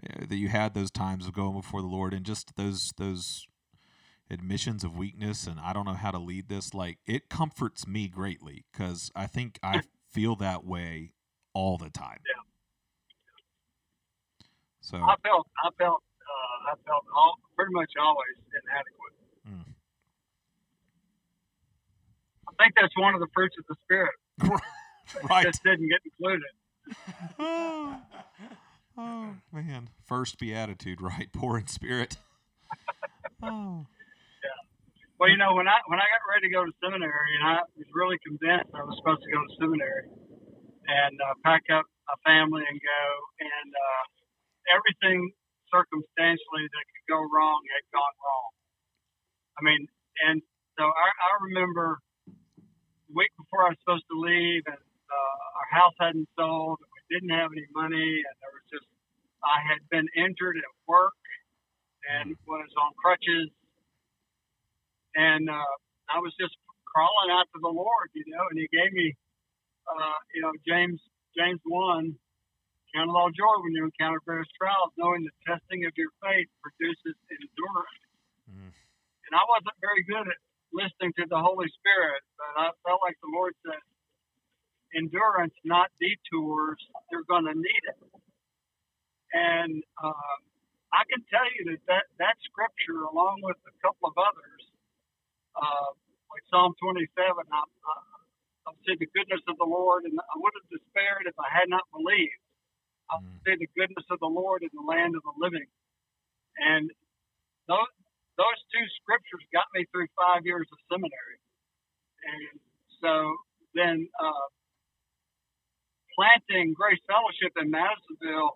uh, 0.03 0.25
that 0.27 0.35
you 0.35 0.49
had 0.49 0.73
those 0.73 0.91
times 0.91 1.27
of 1.27 1.33
going 1.33 1.53
before 1.53 1.81
the 1.81 1.87
Lord 1.87 2.13
and 2.13 2.25
just 2.25 2.55
those 2.55 2.91
those 2.97 3.45
admissions 4.31 4.83
of 4.83 4.95
weakness 4.95 5.47
and 5.47 5.59
I 5.59 5.73
don't 5.73 5.85
know 5.85 5.93
how 5.93 6.11
to 6.11 6.19
lead 6.19 6.49
this 6.49 6.73
like 6.73 6.99
it 7.07 7.29
comforts 7.29 7.87
me 7.87 8.07
greatly 8.07 8.65
because 8.71 9.11
I 9.15 9.25
think 9.25 9.59
I 9.63 9.81
feel 10.11 10.35
that 10.37 10.63
way 10.63 11.13
all 11.53 11.77
the 11.77 11.89
time. 11.89 12.19
So 14.89 14.97
I 14.97 15.13
felt 15.21 15.45
I 15.63 15.69
felt 15.77 16.01
uh, 16.01 16.71
I 16.71 16.75
felt 16.81 17.05
all, 17.15 17.37
pretty 17.55 17.73
much 17.73 17.91
always 18.01 18.41
inadequate. 18.49 19.13
Mm. 19.45 19.73
I 22.49 22.51
think 22.57 22.73
that's 22.73 22.97
one 22.97 23.13
of 23.13 23.19
the 23.19 23.27
fruits 23.31 23.55
of 23.59 23.65
the 23.69 23.75
spirit. 23.85 24.17
right. 25.29 25.45
Just 25.45 25.61
didn't 25.61 25.89
get 25.89 26.01
included. 26.01 26.49
oh, 27.37 28.01
oh, 28.97 29.35
man. 29.53 29.89
First 30.07 30.39
beatitude, 30.39 31.01
right? 31.01 31.29
Poor 31.33 31.59
in 31.59 31.67
spirit. 31.67 32.17
oh. 33.43 33.85
Well, 35.19 35.29
you 35.29 35.37
know, 35.37 35.53
when 35.53 35.67
I 35.67 35.77
when 35.85 35.99
I 35.99 36.07
got 36.09 36.25
ready 36.33 36.47
to 36.47 36.53
go 36.55 36.65
to 36.65 36.71
seminary, 36.81 37.35
and 37.37 37.45
I 37.45 37.61
was 37.77 37.85
really 37.93 38.17
convinced 38.25 38.73
I 38.73 38.81
was 38.81 38.97
supposed 38.97 39.21
to 39.21 39.29
go 39.29 39.37
to 39.37 39.53
seminary 39.61 40.09
and 40.87 41.13
uh, 41.21 41.35
pack 41.45 41.69
up 41.69 41.85
a 42.09 42.17
family 42.25 42.63
and 42.65 42.79
go, 42.81 43.03
and 43.37 43.69
uh, 43.69 44.03
everything 44.73 45.31
circumstantially 45.73 46.65
that 46.65 46.83
could 46.89 47.07
go 47.09 47.21
wrong 47.21 47.59
had 47.73 47.85
gone 47.93 48.15
wrong. 48.21 48.49
I 49.57 49.61
mean, 49.65 49.81
and 50.29 50.41
so 50.79 50.85
I, 50.85 51.07
I 51.09 51.29
remember 51.51 51.99
the 53.07 53.13
week 53.15 53.31
before 53.37 53.65
I 53.67 53.75
was 53.75 53.79
supposed 53.83 54.07
to 54.11 54.17
leave, 54.19 54.63
and 54.65 54.81
uh, 54.81 55.35
our 55.59 55.69
house 55.73 55.97
hadn't 55.99 56.29
sold, 56.37 56.79
and 56.81 56.89
we 56.95 57.01
didn't 57.11 57.33
have 57.35 57.51
any 57.53 57.67
money, 57.75 58.23
and 58.25 58.35
there 58.41 58.53
was 58.53 58.65
just 58.71 58.87
I 59.45 59.61
had 59.63 59.81
been 59.89 60.07
injured 60.17 60.57
at 60.57 60.71
work 60.87 61.15
and 62.09 62.35
was 62.47 62.69
on 62.79 62.91
crutches 62.99 63.49
and 65.15 65.49
uh, 65.49 65.73
I 66.09 66.19
was 66.19 66.33
just 66.39 66.55
crawling 66.85 67.31
out 67.31 67.47
to 67.53 67.59
the 67.61 67.69
Lord, 67.71 68.09
you 68.13 68.25
know, 68.27 68.45
and 68.49 68.59
He 68.59 68.67
gave 68.71 68.91
me, 68.93 69.15
uh, 69.89 70.17
you 70.35 70.41
know, 70.41 70.53
James 70.67 71.01
James 71.37 71.61
one, 71.65 72.15
count 72.95 73.09
it 73.09 73.15
all 73.15 73.29
joy 73.33 73.55
when 73.61 73.73
you 73.75 73.85
encounter 73.85 74.21
various 74.25 74.49
trials, 74.57 74.93
knowing 74.97 75.25
the 75.25 75.35
testing 75.45 75.85
of 75.85 75.93
your 75.95 76.09
faith 76.21 76.49
produces 76.61 77.15
endurance. 77.29 78.03
Mm. 78.49 78.71
And 78.73 79.31
I 79.33 79.43
wasn't 79.45 79.77
very 79.81 80.01
good 80.05 80.25
at 80.25 80.39
listening 80.73 81.13
to 81.21 81.25
the 81.29 81.37
Holy 81.37 81.69
Spirit, 81.81 82.21
but 82.37 82.53
I 82.57 82.65
felt 82.85 83.01
like 83.05 83.17
the 83.21 83.29
Lord 83.33 83.53
said, 83.65 83.81
endurance, 84.97 85.53
not 85.65 85.93
detours. 86.01 86.81
You're 87.13 87.27
going 87.29 87.45
to 87.45 87.53
need 87.53 87.83
it. 87.93 88.01
And 89.33 89.85
uh, 90.01 90.35
I 90.89 91.05
can 91.05 91.21
tell 91.29 91.45
you 91.45 91.69
that, 91.73 91.81
that 91.85 92.05
that 92.17 92.37
scripture, 92.49 93.05
along 93.05 93.45
with 93.45 93.61
a 93.69 93.73
couple 93.85 94.09
of 94.09 94.17
others, 94.17 94.61
uh, 95.53 95.93
like 96.33 96.41
Psalm 96.49 96.73
27, 96.81 97.05
I, 97.13 97.61
I, 97.61 97.95
I 98.65 98.69
see 98.85 98.97
the 98.97 99.09
goodness 99.13 99.41
of 99.45 99.61
the 99.61 99.69
Lord, 99.69 100.09
and 100.09 100.17
I 100.17 100.35
would 100.41 100.53
have 100.57 100.69
despaired 100.73 101.29
if 101.29 101.37
I 101.37 101.49
had 101.53 101.69
not 101.69 101.85
believed. 101.93 102.41
I 103.11 103.17
Mm. 103.17 103.39
see 103.45 103.55
the 103.57 103.67
goodness 103.75 104.05
of 104.11 104.19
the 104.19 104.27
Lord 104.29 104.63
in 104.63 104.69
the 104.73 104.81
land 104.81 105.15
of 105.15 105.23
the 105.23 105.33
living. 105.37 105.67
And 106.57 106.91
those, 107.67 107.91
those 108.37 108.59
two 108.73 108.85
scriptures 109.01 109.43
got 109.53 109.65
me 109.73 109.85
through 109.91 110.07
five 110.15 110.45
years 110.45 110.67
of 110.71 110.79
seminary. 110.91 111.39
And 112.23 112.59
so 113.01 113.35
then 113.75 114.09
uh, 114.19 114.47
planting 116.15 116.73
Grace 116.73 117.01
Fellowship 117.07 117.53
in 117.61 117.71
Madisonville 117.71 118.53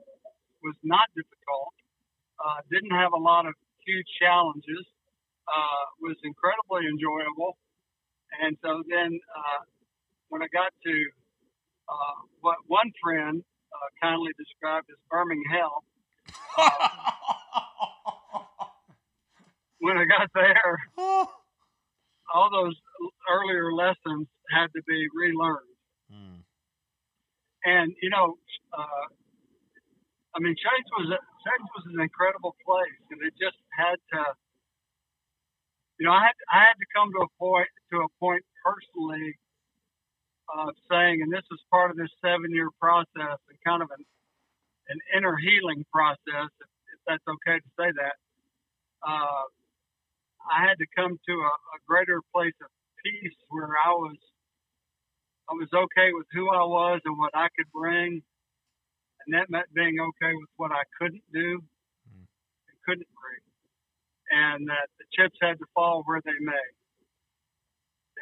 was 0.63 0.75
not 0.83 1.09
difficult. 1.15 1.73
Uh, 2.39 2.61
didn't 2.71 2.91
have 2.91 3.13
a 3.13 3.19
lot 3.19 3.45
of 3.45 3.53
huge 3.85 4.07
challenges. 4.21 4.85
Uh, 5.47 5.83
was 6.01 6.17
incredibly 6.23 6.87
enjoyable. 6.87 7.57
And 8.41 8.57
so 8.63 8.83
then 8.89 9.19
uh, 9.35 9.61
when 10.29 10.41
I 10.43 10.47
got 10.53 10.71
to 10.85 10.95
uh, 11.89 12.17
what 12.41 12.57
one 12.67 12.91
friend 13.01 13.43
uh, 13.73 13.89
kindly 14.01 14.31
described 14.37 14.89
as 14.89 14.97
Birmingham 15.09 15.43
hell, 15.51 15.83
when 19.79 19.97
I 19.97 20.05
got 20.05 20.29
there, 20.33 20.77
all 22.33 22.49
those 22.51 22.75
earlier 23.29 23.73
lessons 23.73 24.27
had 24.51 24.67
to 24.75 24.81
be 24.87 25.07
relearned. 25.13 25.75
Mm. 26.11 26.43
And 27.65 27.95
you 28.01 28.09
know, 28.09 28.37
uh, 28.71 29.07
I 30.35 30.39
mean, 30.39 30.55
Shades 30.55 30.89
was 30.97 31.09
a, 31.09 31.19
Shades 31.19 31.69
was 31.75 31.85
an 31.93 31.99
incredible 32.01 32.55
place, 32.65 32.99
and 33.11 33.21
it 33.21 33.33
just 33.39 33.57
had 33.75 33.97
to. 34.13 34.21
You 35.99 36.07
know, 36.07 36.13
I 36.13 36.25
had 36.31 36.37
I 36.51 36.59
had 36.71 36.77
to 36.79 36.87
come 36.95 37.11
to 37.13 37.21
a 37.25 37.31
point 37.39 37.69
to 37.91 37.97
a 38.01 38.09
point 38.19 38.43
personally 38.63 39.37
of 40.57 40.75
saying, 40.89 41.21
and 41.21 41.31
this 41.31 41.45
is 41.51 41.59
part 41.71 41.91
of 41.91 41.97
this 41.97 42.09
seven 42.23 42.51
year 42.51 42.69
process, 42.79 43.39
and 43.49 43.57
kind 43.65 43.81
of 43.81 43.89
an 43.91 44.03
an 44.89 44.99
inner 45.15 45.35
healing 45.37 45.85
process, 45.91 46.51
if, 46.59 46.69
if 46.93 46.99
that's 47.07 47.23
okay 47.27 47.57
to 47.59 47.69
say 47.79 47.89
that. 47.95 48.15
Uh, 49.01 49.43
I 50.51 50.67
had 50.67 50.75
to 50.79 50.87
come 50.95 51.15
to 51.15 51.33
a, 51.39 51.53
a 51.75 51.79
greater 51.87 52.19
place 52.35 52.55
of 52.61 52.67
peace 53.03 53.35
where 53.49 53.71
I 53.79 53.91
was 53.95 54.17
I 55.49 55.53
was 55.53 55.69
okay 55.71 56.11
with 56.13 56.27
who 56.33 56.49
I 56.51 56.63
was 56.63 57.01
and 57.05 57.17
what 57.17 57.31
I 57.35 57.47
could 57.55 57.71
bring, 57.73 58.21
and 59.25 59.33
that 59.33 59.49
meant 59.49 59.67
being 59.73 59.99
okay 59.99 60.33
with 60.35 60.49
what 60.57 60.71
I 60.71 60.83
couldn't 60.99 61.23
do 61.33 61.63
Mm. 62.03 62.27
and 62.67 62.75
couldn't 62.85 63.07
bring, 63.15 63.43
and 64.31 64.67
that 64.67 64.91
the 64.99 65.05
chips 65.15 65.37
had 65.41 65.57
to 65.59 65.65
fall 65.73 66.03
where 66.03 66.19
they 66.25 66.35
may. 66.39 66.67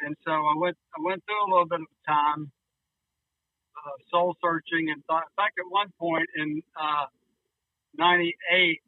And 0.04 0.16
so 0.26 0.32
I 0.32 0.54
went 0.56 0.76
I 0.96 1.00
went 1.02 1.22
through 1.26 1.42
a 1.46 1.50
little 1.50 1.66
bit 1.68 1.80
of 1.80 1.92
time, 2.06 2.50
uh, 3.78 3.96
soul 4.10 4.36
searching, 4.42 4.90
and 4.90 5.04
thought. 5.06 5.24
In 5.30 5.34
fact, 5.36 5.58
at 5.58 5.70
one 5.70 5.90
point 5.98 6.28
in 6.36 6.62
uh, 6.76 7.06
'98, 7.98 8.82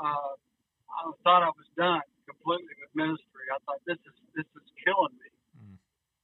uh, 0.00 0.04
I 0.04 1.12
thought 1.24 1.42
I 1.42 1.52
was 1.54 1.68
done 1.76 2.02
completely 2.28 2.74
with 2.80 2.92
ministry. 2.94 3.46
I 3.52 3.58
thought 3.66 3.80
this 3.86 3.98
is 4.06 4.16
this 4.36 4.46
is 4.56 4.66
killing 4.84 5.14
me 5.20 5.30
Mm. 5.54 5.78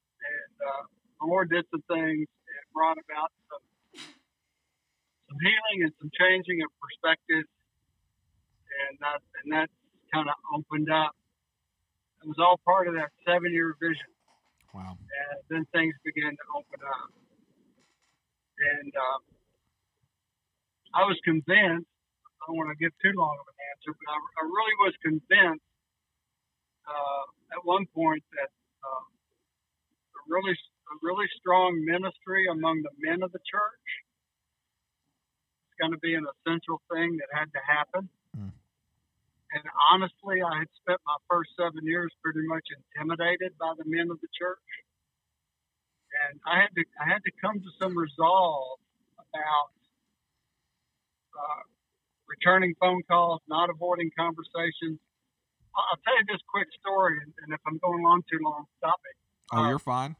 and 0.08 0.54
uh, 0.66 0.84
the 1.20 1.26
Lord 1.26 1.50
did 1.50 1.64
some 1.70 1.82
things 1.86 2.26
and 2.26 2.64
brought 2.74 2.98
about 2.98 3.30
some 3.50 3.64
some 5.28 5.38
healing 5.40 5.84
and 5.86 5.92
some 6.00 6.10
changing 6.18 6.62
of 6.62 6.70
perspective, 6.82 7.46
and 8.88 8.98
that 9.00 9.20
and 9.42 9.52
that 9.52 9.70
kind 10.12 10.28
of 10.28 10.36
opened 10.54 10.90
up. 10.90 11.14
It 12.22 12.28
was 12.28 12.36
all 12.38 12.60
part 12.64 12.88
of 12.88 12.94
that 12.94 13.10
seven 13.24 13.52
year 13.52 13.74
vision, 13.80 14.12
Wow. 14.74 14.96
and 15.00 15.38
then 15.48 15.64
things 15.72 15.94
began 16.04 16.32
to 16.36 16.44
open 16.52 16.80
up. 16.84 17.10
And 18.60 18.92
uh, 18.92 19.18
I 20.92 21.02
was 21.08 21.16
convinced. 21.24 21.88
I 22.40 22.42
don't 22.48 22.56
want 22.56 22.68
to 22.72 22.80
give 22.80 22.92
too 23.00 23.12
long 23.16 23.36
of 23.40 23.46
an 23.48 23.58
answer, 23.72 23.92
but 23.96 24.06
I, 24.12 24.16
I 24.16 24.42
really 24.44 24.76
was 24.84 24.94
convinced 25.00 25.64
uh, 26.88 27.24
at 27.56 27.64
one 27.64 27.86
point 27.94 28.24
that 28.36 28.50
uh, 28.84 29.04
a 29.08 30.20
really 30.28 30.52
a 30.52 30.94
really 31.02 31.28
strong 31.38 31.80
ministry 31.86 32.44
among 32.50 32.82
the 32.82 32.90
men 33.00 33.22
of 33.22 33.32
the 33.32 33.38
church. 33.48 33.88
It's 35.68 35.76
going 35.80 35.92
to 35.92 36.02
be 36.02 36.14
an 36.18 36.26
essential 36.26 36.82
thing 36.92 37.16
that 37.16 37.28
had 37.32 37.48
to 37.54 37.62
happen. 37.64 38.08
Mm. 38.36 38.52
And 39.50 39.64
honestly, 39.90 40.42
I 40.46 40.62
had 40.62 40.70
spent 40.78 41.00
my 41.02 41.18
first 41.26 41.50
seven 41.58 41.82
years 41.82 42.14
pretty 42.22 42.46
much 42.46 42.62
intimidated 42.70 43.58
by 43.58 43.74
the 43.74 43.82
men 43.84 44.06
of 44.10 44.22
the 44.22 44.30
church, 44.30 44.70
and 46.30 46.38
I 46.46 46.62
had 46.62 46.70
to 46.78 46.82
I 47.02 47.10
had 47.10 47.22
to 47.26 47.32
come 47.42 47.58
to 47.58 47.70
some 47.82 47.98
resolve 47.98 48.78
about 49.18 49.74
uh, 51.34 51.62
returning 52.30 52.78
phone 52.78 53.02
calls, 53.10 53.42
not 53.50 53.70
avoiding 53.70 54.10
conversations. 54.14 55.02
I'll 55.74 56.02
tell 56.06 56.18
you 56.18 56.26
this 56.30 56.42
quick 56.50 56.66
story, 56.78 57.18
and, 57.22 57.50
if 57.50 57.62
I'm 57.66 57.78
going 57.78 58.06
on 58.06 58.22
too 58.30 58.38
long, 58.42 58.66
stop 58.78 58.98
me. 59.02 59.12
Oh, 59.54 59.66
you're 59.66 59.82
fine. 59.82 60.14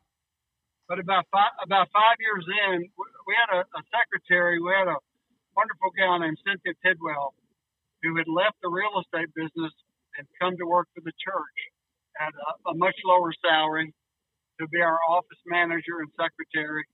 but 0.91 0.99
about 0.99 1.27
five 1.31 1.55
about 1.63 1.87
five 1.95 2.19
years 2.19 2.47
in, 2.47 2.91
we 3.27 3.35
had 3.39 3.51
a, 3.55 3.63
a 3.63 3.83
secretary. 3.95 4.59
We 4.59 4.75
had 4.75 4.91
a 4.91 4.99
wonderful 5.55 5.91
gal 5.95 6.19
named 6.19 6.39
Cynthia 6.43 6.75
Tidwell, 6.83 7.35
who 8.03 8.17
had 8.17 8.29
left 8.29 8.57
the 8.63 8.69
real 8.71 9.01
estate 9.01 9.29
business 9.35 9.73
and 10.19 10.27
come 10.41 10.57
to 10.57 10.67
work 10.67 10.89
for 10.95 11.03
the 11.05 11.13
church 11.21 11.59
at 12.21 12.33
a, 12.33 12.71
a 12.71 12.75
much 12.75 12.97
lower 13.05 13.33
salary 13.45 13.93
to 14.61 14.69
be 14.69 14.81
our 14.81 14.99
office 15.09 15.41
manager 15.47 16.01
and 16.05 16.11
secretary. 16.17 16.85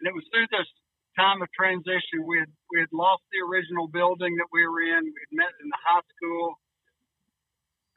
And 0.00 0.08
it 0.08 0.14
was 0.14 0.24
through 0.32 0.46
this 0.50 0.68
time 1.18 1.42
of 1.42 1.50
transition 1.52 2.22
we 2.24 2.38
had 2.38 2.50
we 2.70 2.78
had 2.80 2.92
lost 2.94 3.22
the 3.34 3.42
original 3.42 3.88
building 3.90 4.36
that 4.38 4.48
we 4.52 4.62
were 4.66 4.80
in. 4.80 5.10
We 5.10 5.20
had 5.26 5.34
met 5.34 5.52
in 5.58 5.68
the 5.68 5.80
high 5.82 6.06
school. 6.16 6.56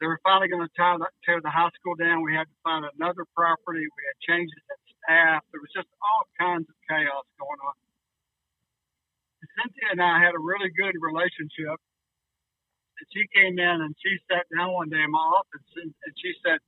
They 0.02 0.06
were 0.10 0.20
finally 0.26 0.50
going 0.50 0.66
to 0.66 0.72
tear 0.74 0.98
the, 0.98 1.08
tear 1.24 1.40
the 1.40 1.54
high 1.54 1.70
school 1.78 1.94
down. 1.94 2.26
We 2.26 2.34
had 2.34 2.50
to 2.50 2.58
find 2.66 2.84
another 2.98 3.24
property. 3.32 3.86
We 3.86 4.02
had 4.04 4.18
changes 4.26 4.58
at 4.68 4.78
staff. 4.82 5.40
There 5.54 5.62
was 5.62 5.70
just 5.72 5.88
all 6.02 6.26
kinds 6.36 6.66
of 6.68 6.76
chaos 6.90 7.24
going 7.38 7.60
on. 7.62 7.74
And 9.56 9.70
Cynthia 9.70 9.88
and 9.92 10.02
I 10.02 10.18
had 10.22 10.34
a 10.34 10.38
really 10.42 10.70
good 10.70 10.94
relationship. 11.00 11.78
And 12.98 13.06
she 13.12 13.26
came 13.34 13.58
in 13.58 13.80
and 13.82 13.94
she 14.02 14.16
sat 14.30 14.46
down 14.56 14.72
one 14.72 14.88
day 14.88 15.02
in 15.02 15.10
my 15.10 15.18
office 15.18 15.66
and, 15.76 15.92
and 16.06 16.14
she 16.18 16.32
said, 16.44 16.58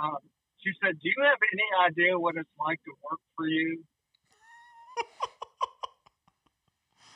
um, 0.00 0.18
she 0.58 0.72
said, 0.82 0.98
"Do 1.00 1.08
you 1.08 1.14
have 1.24 1.38
any 1.38 1.86
idea 1.88 2.18
what 2.18 2.34
it's 2.36 2.50
like 2.58 2.82
to 2.84 2.90
work 3.08 3.20
for 3.36 3.46
you?" 3.46 3.82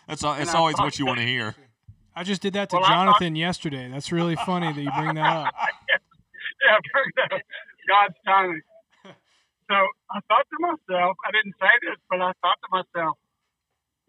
That's 0.07 0.23
al- 0.25 0.35
And 0.35 0.43
it's 0.43 0.55
always 0.55 0.77
what 0.79 0.99
you 0.99 1.07
want 1.07 1.19
to 1.19 1.27
hear. 1.27 1.55
I 2.15 2.23
just 2.25 2.43
did 2.43 2.53
that 2.55 2.71
to 2.71 2.77
Well, 2.77 2.85
I 2.85 2.89
thought- 2.89 3.05
Jonathan 3.19 3.37
yesterday. 3.37 3.89
That's 3.91 4.13
really 4.13 4.37
funny 4.37 4.73
that 4.73 4.81
you 4.81 4.91
bring 4.97 5.15
that 5.17 5.37
up. 5.47 5.55
yeah, 5.91 6.79
bring 6.93 7.11
that 7.17 7.33
up. 7.37 7.43
God's 7.89 8.15
timing. 8.27 8.63
So 9.71 9.77
I 10.11 10.19
thought 10.27 10.47
to 10.51 10.57
myself, 10.59 11.17
I 11.25 11.31
didn't 11.31 11.55
say 11.61 11.71
this, 11.87 11.95
but 12.11 12.21
I 12.21 12.33
thought 12.43 12.59
to 12.59 12.69
myself, 12.73 13.19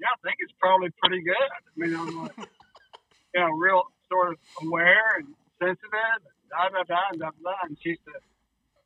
yeah, 0.02 0.10
I 0.12 0.20
think 0.26 0.38
it's 0.42 0.54
probably 0.60 0.90
pretty 1.02 1.22
good. 1.24 1.38
I 1.38 1.72
mean, 1.78 1.94
I'm 1.94 2.14
like, 2.18 2.38
you 3.34 3.40
know, 3.42 3.52
real 3.54 3.84
sort 4.10 4.34
of 4.34 4.38
aware 4.66 5.22
and 5.22 5.30
sensitive, 5.62 5.94
and 5.94 6.50
da 6.50 6.70
da 6.74 6.84
da 6.84 7.02
da 7.18 7.30
da. 7.44 7.56
And 7.70 7.78
she 7.84 7.96
said, 8.06 8.22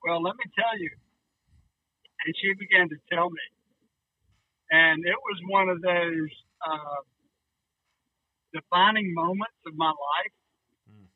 "Well, 0.03 0.22
let 0.22 0.36
me 0.36 0.45
tell 0.53 0.78
you." 0.78 0.91
And 2.26 2.36
she 2.41 2.53
began 2.59 2.89
to 2.89 2.97
tell 3.11 3.30
me, 3.30 3.45
and 4.72 5.05
it 5.05 5.20
was 5.24 5.38
one 5.47 5.70
of 5.70 5.82
those 5.82 6.32
uh, 6.66 7.01
defining 8.53 9.13
moments 9.13 9.57
of 9.68 9.76
my 9.76 9.89
life 9.91 10.34
Mm. 10.89 11.07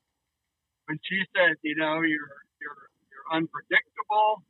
when 0.88 1.00
she 1.04 1.22
said, 1.36 1.58
"You 1.62 1.76
know, 1.76 2.02
you're 2.02 2.34
you're 2.62 2.82
you're 3.12 3.28
unpredictable, 3.32 4.43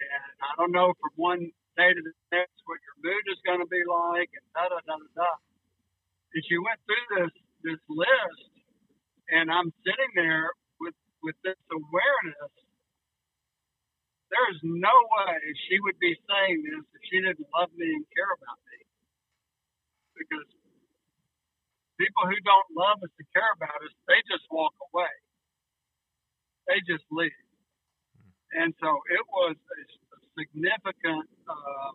and 0.00 0.24
I 0.42 0.50
don't 0.58 0.72
know 0.72 0.94
from 1.00 1.10
one 1.16 1.52
day 1.76 1.92
to 1.92 2.02
the 2.02 2.14
next 2.32 2.56
what 2.66 2.80
your 2.82 2.98
mood 3.04 3.24
is 3.30 3.40
going 3.46 3.60
to 3.60 3.70
be 3.70 3.84
like, 3.86 4.32
and 4.32 4.46
da 4.56 4.68
da 4.72 4.80
da 4.84 4.96
da 4.96 5.08
da." 5.16 5.32
And 6.34 6.42
she 6.48 6.56
went 6.58 6.80
through 6.88 7.06
this 7.16 7.34
this 7.64 7.82
list, 7.88 8.50
and 9.30 9.52
I'm 9.52 9.72
sitting 9.84 10.12
there 10.16 10.50
with 10.80 10.96
with 11.22 11.36
this 11.44 11.60
awareness. 11.72 12.52
There 14.32 14.46
is 14.50 14.60
no 14.64 14.90
way 14.90 15.38
she 15.70 15.78
would 15.86 15.98
be 16.02 16.16
saying 16.26 16.58
this 16.66 16.82
if 16.82 17.02
she 17.08 17.22
didn't 17.22 17.46
love 17.54 17.70
me 17.78 17.86
and 17.94 18.04
care 18.10 18.32
about 18.34 18.58
me. 18.66 18.78
Because 20.18 20.48
people 22.00 22.24
who 22.26 22.38
don't 22.42 22.70
love 22.74 22.98
us 23.04 23.12
and 23.16 23.28
care 23.32 23.52
about 23.56 23.78
us, 23.84 23.94
they 24.10 24.20
just 24.28 24.44
walk 24.50 24.74
away. 24.90 25.14
They 26.68 26.82
just 26.84 27.04
leave. 27.10 27.32
Hmm. 28.18 28.62
And 28.66 28.70
so 28.82 28.88
it 29.14 29.24
was 29.30 29.56
a 29.56 29.80
significant 30.38 31.26
uh, 31.48 31.90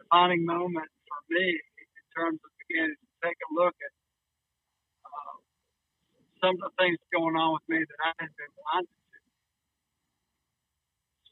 defining 0.00 0.44
moment 0.44 0.88
for 1.06 1.20
me 1.30 1.46
in 1.52 2.04
terms 2.16 2.40
of 2.40 2.50
beginning 2.64 2.96
to 2.96 3.08
take 3.24 3.36
a 3.36 3.50
look 3.54 3.76
at 3.76 3.92
uh, 5.04 5.36
some 6.40 6.56
of 6.56 6.72
the 6.72 6.72
things 6.80 6.98
going 7.12 7.36
on 7.36 7.60
with 7.60 7.66
me 7.68 7.84
that 7.84 8.00
I 8.00 8.12
had 8.24 8.32
been 8.34 8.52
blinded 8.56 8.88
to. 8.88 9.20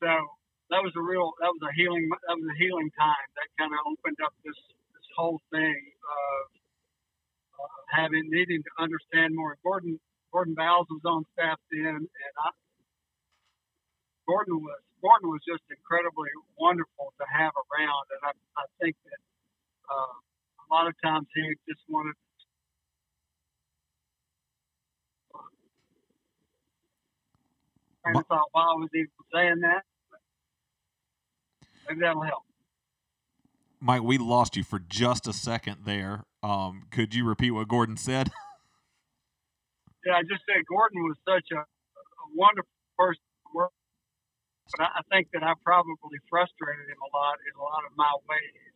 So 0.04 0.12
that 0.70 0.82
was 0.84 0.92
a 0.96 1.02
real, 1.02 1.32
that 1.40 1.50
was 1.50 1.64
a 1.64 1.72
healing, 1.72 2.08
that 2.28 2.36
was 2.36 2.48
a 2.52 2.58
healing 2.60 2.90
time. 2.98 3.26
That 3.40 3.48
kind 3.56 3.72
of 3.72 3.80
opened 3.88 4.20
up 4.24 4.34
this 4.44 4.58
this 4.92 5.08
whole 5.16 5.40
thing 5.52 5.80
of 6.04 6.42
uh, 7.56 7.80
having 7.96 8.28
needing 8.28 8.60
to 8.60 8.72
understand 8.76 9.32
more. 9.32 9.56
Gordon 9.64 9.98
Gordon 10.32 10.54
Bowles 10.54 10.88
was 10.90 11.04
on 11.08 11.24
staff 11.32 11.56
then, 11.72 12.04
and 12.04 12.34
I, 12.44 12.50
Gordon 14.26 14.58
was 14.60 14.80
Gordon 15.02 15.30
was 15.30 15.40
just 15.46 15.62
incredibly 15.70 16.30
wonderful 16.58 17.14
to 17.18 17.24
have 17.30 17.52
around, 17.54 18.04
and 18.10 18.20
I 18.24 18.32
I 18.58 18.64
think 18.82 18.96
that 19.04 19.20
uh, 19.90 20.14
a 20.14 20.66
lot 20.70 20.86
of 20.88 20.94
times 21.02 21.26
he 21.34 21.54
just 21.68 21.80
wanted. 21.88 22.14
Trying 28.02 28.14
to 28.16 28.22
thought 28.24 28.48
why 28.52 28.62
I 28.62 28.74
was 28.78 28.90
even 28.94 29.08
saying 29.34 29.60
that. 29.62 29.82
Maybe 31.88 32.00
that'll 32.00 32.22
help. 32.22 32.42
Mike, 33.80 34.02
we 34.02 34.18
lost 34.18 34.56
you 34.56 34.64
for 34.64 34.78
just 34.78 35.26
a 35.28 35.32
second 35.32 35.78
there. 35.84 36.24
Um, 36.42 36.86
could 36.90 37.14
you 37.14 37.24
repeat 37.24 37.50
what 37.52 37.68
Gordon 37.68 37.96
said? 37.96 38.30
Yeah, 40.06 40.14
I 40.14 40.22
just 40.22 40.46
said 40.46 40.62
Gordon 40.70 41.02
was 41.02 41.18
such 41.26 41.50
a, 41.50 41.58
a 41.58 42.26
wonderful 42.38 42.70
person 42.96 43.26
to 43.42 43.48
work, 43.52 43.72
but 44.72 44.86
I, 44.86 45.00
I 45.00 45.02
think 45.10 45.30
that 45.32 45.42
I 45.42 45.54
probably 45.62 46.18
frustrated 46.30 46.86
him 46.90 47.00
a 47.02 47.10
lot 47.14 47.38
in 47.44 47.52
a 47.54 47.62
lot 47.62 47.82
of 47.86 47.92
my 47.94 48.12
ways. 48.26 48.72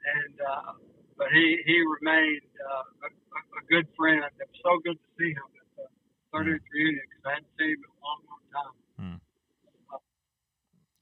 And 0.00 0.36
uh, 0.40 0.72
but 1.18 1.28
he 1.32 1.60
he 1.66 1.82
remained 1.84 2.48
uh, 2.56 3.06
a, 3.06 3.08
a 3.10 3.62
good 3.68 3.86
friend. 3.96 4.24
It 4.24 4.48
was 4.48 4.60
so 4.64 4.80
good 4.80 4.96
to 4.96 5.08
see 5.20 5.30
him 5.36 5.48
at 5.60 5.68
the 5.76 5.86
30th 6.32 6.64
reunion 6.72 7.04
because 7.04 7.24
I 7.26 7.32
hadn't 7.36 7.52
seen 7.60 7.76
him 7.76 7.84
in 7.84 7.90
a 7.92 8.00
long, 8.00 8.20
long 8.24 8.44
time. 8.54 8.76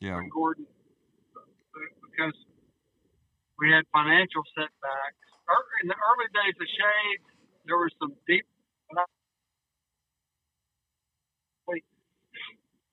Yeah. 0.01 0.19
and 0.19 0.31
Gordon 0.31 0.67
uh, 1.35 1.43
because 2.07 2.35
we 3.59 3.71
had 3.71 3.83
financial 3.91 4.47
setbacks. 4.55 5.19
In 5.83 5.89
the 5.89 5.97
early 5.97 6.29
days 6.35 6.55
of 6.61 6.69
Shades, 6.69 7.27
there 7.67 7.79
were 7.79 7.91
some 7.99 8.15
deep. 8.27 8.47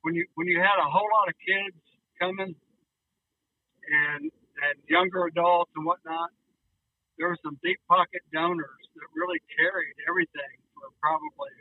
When 0.05 0.13
you 0.13 0.29
when 0.37 0.45
you 0.45 0.61
had 0.61 0.77
a 0.77 0.85
whole 0.85 1.09
lot 1.17 1.33
of 1.33 1.35
kids 1.41 1.81
coming 2.21 2.53
and 2.53 4.23
and 4.29 4.75
younger 4.85 5.25
adults 5.25 5.73
and 5.73 5.81
whatnot, 5.81 6.29
there 7.17 7.25
were 7.33 7.41
some 7.41 7.57
deep 7.65 7.81
pocket 7.89 8.21
donors 8.29 8.85
that 8.93 9.07
really 9.17 9.41
carried 9.57 9.97
everything 10.05 10.61
for 10.77 10.93
probably 11.01 11.57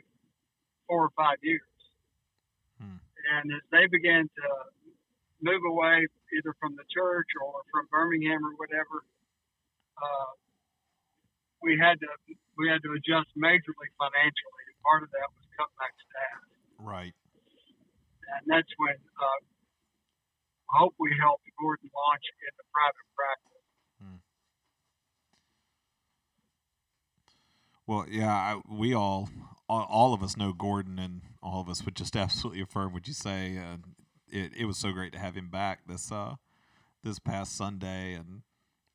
four 0.85 1.09
or 1.09 1.13
five 1.17 1.41
years. 1.41 1.73
Hmm. 2.77 3.01
And 3.33 3.49
as 3.49 3.65
they 3.73 3.89
began 3.89 4.29
to 4.29 4.47
move 5.41 5.65
away 5.65 6.05
either 6.37 6.53
from 6.61 6.77
the 6.77 6.85
church 6.93 7.33
or 7.41 7.65
from 7.73 7.89
Birmingham 7.89 8.45
or 8.45 8.53
whatever, 8.61 9.09
uh, 9.97 10.31
we 11.65 11.81
had 11.81 11.97
to 11.97 12.09
we 12.61 12.69
had 12.69 12.85
to 12.85 12.93
adjust 12.93 13.33
majorly 13.33 13.89
financially. 13.97 14.63
And 14.69 14.77
part 14.85 15.01
of 15.01 15.09
that 15.17 15.33
was 15.33 15.49
cut 15.57 15.73
back 15.81 15.97
staff, 15.97 16.41
Right. 16.77 17.17
And 18.33 18.43
that's 18.47 18.71
when 18.77 18.97
uh, 18.97 19.41
I 20.71 20.73
hope 20.81 20.95
we 20.97 21.13
helped 21.21 21.45
Gordon 21.59 21.89
launch 21.93 22.25
into 22.25 22.63
private 22.73 23.09
practice. 23.15 23.55
Well, 27.87 28.05
yeah, 28.09 28.33
I, 28.33 28.61
we 28.67 28.93
all, 28.95 29.29
all, 29.69 30.13
of 30.13 30.23
us 30.23 30.35
know 30.35 30.53
Gordon, 30.53 30.97
and 30.97 31.21
all 31.43 31.61
of 31.61 31.69
us 31.69 31.85
would 31.85 31.95
just 31.95 32.15
absolutely 32.15 32.61
affirm 32.61 32.93
what 32.93 33.07
you 33.07 33.13
say. 33.13 33.59
It, 34.31 34.51
it 34.57 34.65
was 34.65 34.77
so 34.77 34.91
great 34.91 35.13
to 35.13 35.19
have 35.19 35.35
him 35.35 35.49
back 35.49 35.87
this 35.87 36.11
uh 36.11 36.35
this 37.03 37.19
past 37.19 37.55
Sunday, 37.55 38.13
and 38.13 38.41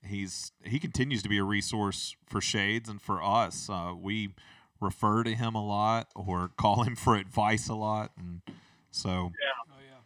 he's 0.03 0.51
he 0.65 0.81
continues 0.81 1.23
to 1.23 1.29
be 1.29 1.39
a 1.39 1.45
resource 1.45 2.17
for 2.27 2.41
Shades 2.41 2.89
and 2.89 3.01
for 3.01 3.23
us. 3.23 3.71
Uh, 3.71 3.93
we 3.97 4.35
refer 4.81 5.23
to 5.23 5.35
him 5.35 5.55
a 5.55 5.65
lot 5.65 6.09
or 6.17 6.51
call 6.57 6.83
him 6.83 6.97
for 6.97 7.15
advice 7.15 7.69
a 7.69 7.75
lot, 7.75 8.11
and 8.19 8.43
so 8.91 9.31
Yeah. 9.33 9.73
Oh 9.73 9.81
yeah. 9.83 10.03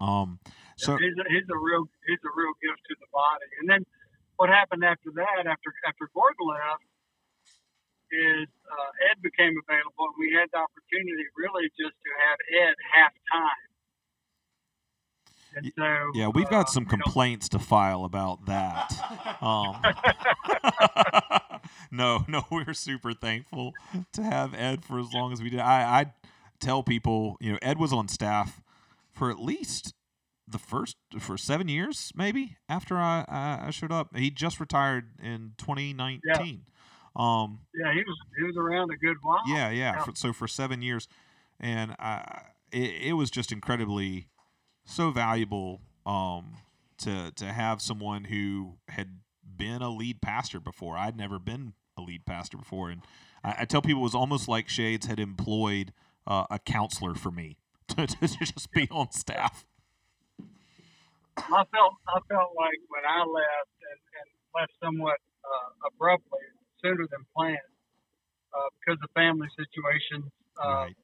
um 0.00 0.38
so 0.76 0.96
he's 0.96 1.16
a, 1.16 1.24
he's 1.28 1.48
a 1.48 1.58
real 1.58 1.88
he's 2.06 2.20
a 2.20 2.32
real 2.36 2.52
gift 2.60 2.84
to 2.88 2.94
the 3.00 3.08
body. 3.12 3.48
And 3.60 3.68
then 3.68 3.84
what 4.36 4.48
happened 4.48 4.84
after 4.84 5.10
that, 5.16 5.48
after 5.48 5.72
after 5.88 6.08
Gordon 6.12 6.46
left, 6.46 6.84
is 8.12 8.48
uh, 8.68 8.90
Ed 9.10 9.22
became 9.22 9.56
available, 9.56 10.12
and 10.12 10.16
we 10.20 10.36
had 10.36 10.48
the 10.52 10.60
opportunity 10.60 11.24
really 11.36 11.68
just 11.74 11.96
to 11.96 12.10
have 12.28 12.38
Ed 12.52 12.74
half 12.92 13.12
time. 13.32 13.66
And 15.56 15.72
so 15.74 16.10
yeah, 16.14 16.28
we've 16.28 16.48
got 16.48 16.68
uh, 16.68 16.70
some 16.70 16.84
you 16.84 16.98
know, 16.98 17.02
complaints 17.04 17.48
to 17.50 17.58
file 17.58 18.04
about 18.04 18.46
that. 18.46 18.92
Um, 19.42 19.82
no, 21.90 22.24
no, 22.26 22.42
we're 22.50 22.72
super 22.72 23.12
thankful 23.12 23.74
to 24.14 24.22
have 24.22 24.54
Ed 24.54 24.82
for 24.82 24.98
as 24.98 25.12
long 25.12 25.30
as 25.30 25.42
we 25.42 25.50
did. 25.50 25.60
I, 25.60 26.00
I 26.00 26.06
tell 26.60 26.82
people, 26.82 27.36
you 27.40 27.52
know, 27.52 27.58
Ed 27.62 27.78
was 27.78 27.92
on 27.92 28.08
staff 28.08 28.60
for 29.12 29.30
at 29.30 29.40
least 29.40 29.94
the 30.48 30.58
first 30.58 30.96
for 31.18 31.36
seven 31.36 31.68
years, 31.68 32.12
maybe 32.14 32.56
after 32.68 32.96
I, 32.96 33.24
I, 33.28 33.70
showed 33.70 33.90
up. 33.90 34.16
He 34.16 34.30
just 34.30 34.60
retired 34.60 35.10
in 35.22 35.52
2019. 35.58 36.62
Um, 37.16 37.60
yeah, 37.74 37.92
he 37.92 38.00
was 38.00 38.16
he 38.38 38.44
was 38.44 38.56
around 38.56 38.90
a 38.92 38.96
good 38.96 39.16
while. 39.22 39.40
yeah, 39.46 39.70
yeah. 39.70 39.96
Yeah. 39.96 40.04
For, 40.04 40.12
so 40.14 40.32
for 40.32 40.46
seven 40.46 40.82
years, 40.82 41.08
and 41.58 41.92
I, 41.98 42.42
it, 42.70 43.08
it 43.08 43.12
was 43.14 43.30
just 43.30 43.52
incredibly 43.52 44.28
so 44.84 45.10
valuable 45.10 45.80
um, 46.04 46.56
to 46.98 47.32
to 47.36 47.46
have 47.46 47.80
someone 47.80 48.24
who 48.24 48.74
had 48.88 49.18
been 49.56 49.82
a 49.82 49.88
lead 49.88 50.20
pastor 50.20 50.60
before. 50.60 50.96
I'd 50.96 51.16
never 51.16 51.38
been 51.38 51.72
a 51.96 52.02
lead 52.02 52.26
pastor 52.26 52.58
before, 52.58 52.90
and 52.90 53.00
I, 53.42 53.56
I 53.60 53.64
tell 53.64 53.82
people 53.82 54.02
it 54.02 54.04
was 54.04 54.14
almost 54.14 54.46
like 54.46 54.68
Shades 54.68 55.06
had 55.06 55.18
employed 55.18 55.92
uh, 56.26 56.44
a 56.50 56.58
counselor 56.58 57.14
for 57.14 57.30
me 57.30 57.56
to, 57.88 58.06
to 58.06 58.26
just 58.26 58.70
be 58.72 58.88
on 58.90 59.12
staff. 59.12 59.64
I 61.36 61.64
felt 61.68 61.94
I 62.08 62.18
felt 62.28 62.52
like 62.56 62.80
when 62.88 63.04
I 63.04 63.20
left 63.20 63.74
and, 63.92 64.00
and 64.00 64.28
left 64.54 64.72
somewhat 64.82 65.18
uh, 65.44 65.88
abruptly, 65.92 66.40
sooner 66.82 67.06
than 67.10 67.26
planned, 67.36 67.58
uh, 68.54 68.68
because 68.80 68.98
of 69.04 69.10
family 69.12 69.48
situations, 69.52 70.32
uh, 70.56 70.88
right. 70.88 70.96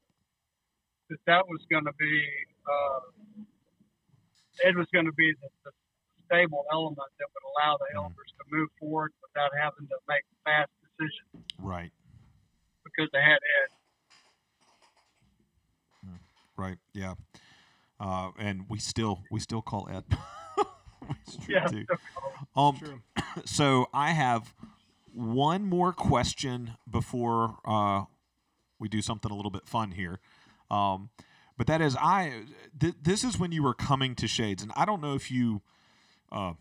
that 1.09 1.19
that 1.27 1.47
was 1.47 1.61
going 1.69 1.85
to 1.85 1.93
be 1.99 2.25
uh, 2.65 2.99
it 4.61 4.75
was 4.75 4.87
going 4.93 5.05
to 5.05 5.13
be 5.13 5.33
the, 5.41 5.49
the, 5.65 5.71
stable 6.23 6.63
element 6.71 7.11
that 7.19 7.27
would 7.35 7.45
allow 7.51 7.75
the 7.77 7.85
mm. 7.93 7.99
elders 7.99 8.31
mm. 8.31 8.37
to 8.39 8.43
move 8.49 8.69
forward 8.79 9.11
without 9.21 9.51
having 9.59 9.85
to 9.85 9.97
make 10.07 10.23
fast 10.47 10.71
decisions. 10.81 11.29
Right. 11.59 11.91
Because 12.87 13.11
they 13.11 13.19
had, 13.19 13.43
had 13.43 13.69
we 18.69 18.79
still 18.79 19.23
we 19.31 19.39
still 19.39 19.61
call 19.61 19.87
Ed. 19.91 20.03
it's 21.21 21.37
true 21.37 21.55
Yeah. 21.55 21.65
too. 21.65 21.85
Um, 22.55 22.77
True. 22.77 23.01
so 23.45 23.87
I 23.93 24.11
have 24.11 24.53
one 25.13 25.65
more 25.65 25.93
question 25.93 26.71
before 26.89 27.57
uh, 27.65 28.03
we 28.79 28.89
do 28.89 29.01
something 29.01 29.31
a 29.31 29.35
little 29.35 29.51
bit 29.51 29.67
fun 29.67 29.91
here. 29.91 30.19
Um, 30.71 31.09
but 31.57 31.67
that 31.67 31.81
is, 31.81 31.95
I 31.99 32.43
th- 32.79 32.95
this 33.01 33.23
is 33.23 33.37
when 33.37 33.51
you 33.51 33.61
were 33.61 33.75
coming 33.75 34.15
to 34.15 34.27
Shades, 34.27 34.63
and 34.63 34.71
I 34.75 34.85
don't 34.85 35.01
know 35.01 35.13
if 35.13 35.29
you, 35.29 35.61
uh, 36.31 36.53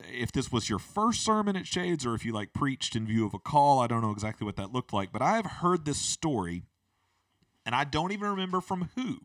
if 0.00 0.32
this 0.32 0.50
was 0.50 0.70
your 0.70 0.78
first 0.78 1.22
sermon 1.22 1.56
at 1.56 1.66
Shades 1.66 2.06
or 2.06 2.14
if 2.14 2.24
you 2.24 2.32
like 2.32 2.54
preached 2.54 2.96
in 2.96 3.06
view 3.06 3.26
of 3.26 3.34
a 3.34 3.38
call. 3.38 3.80
I 3.80 3.86
don't 3.86 4.00
know 4.00 4.12
exactly 4.12 4.46
what 4.46 4.56
that 4.56 4.72
looked 4.72 4.92
like, 4.94 5.12
but 5.12 5.20
I 5.20 5.36
have 5.36 5.46
heard 5.46 5.84
this 5.84 5.98
story, 5.98 6.62
and 7.64 7.74
I 7.74 7.84
don't 7.84 8.12
even 8.12 8.28
remember 8.30 8.60
from 8.60 8.90
who. 8.94 9.20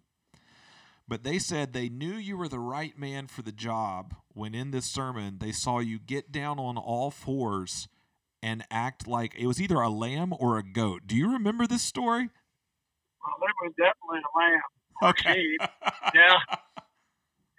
But 1.08 1.24
they 1.24 1.40
said 1.40 1.74
they 1.74 1.90
knew 1.90 2.14
you 2.14 2.38
were 2.38 2.48
the 2.48 2.60
right 2.60 2.98
man 2.98 3.28
for 3.28 3.42
the 3.42 3.52
job 3.52 4.14
when 4.34 4.54
in 4.54 4.70
this 4.70 4.86
sermon 4.86 5.38
they 5.40 5.52
saw 5.52 5.80
you 5.80 5.98
get 5.98 6.32
down 6.32 6.60
on 6.60 6.78
all 6.78 7.10
fours 7.10 7.88
and 8.44 8.64
act 8.70 9.08
like 9.08 9.34
it 9.36 9.48
was 9.48 9.60
either 9.60 9.82
a 9.82 9.90
lamb 9.90 10.34
or 10.40 10.58
a 10.58 10.64
goat. 10.64 11.02
Do 11.08 11.16
you 11.16 11.34
remember 11.34 11.66
this 11.66 11.82
story? 11.82 12.30
Well, 13.26 13.50
it 13.50 13.56
was 13.66 13.74
definitely 13.76 14.20
a 14.20 14.38
lamb. 14.38 14.62
Okay. 15.12 15.58
Yeah. 16.16 16.38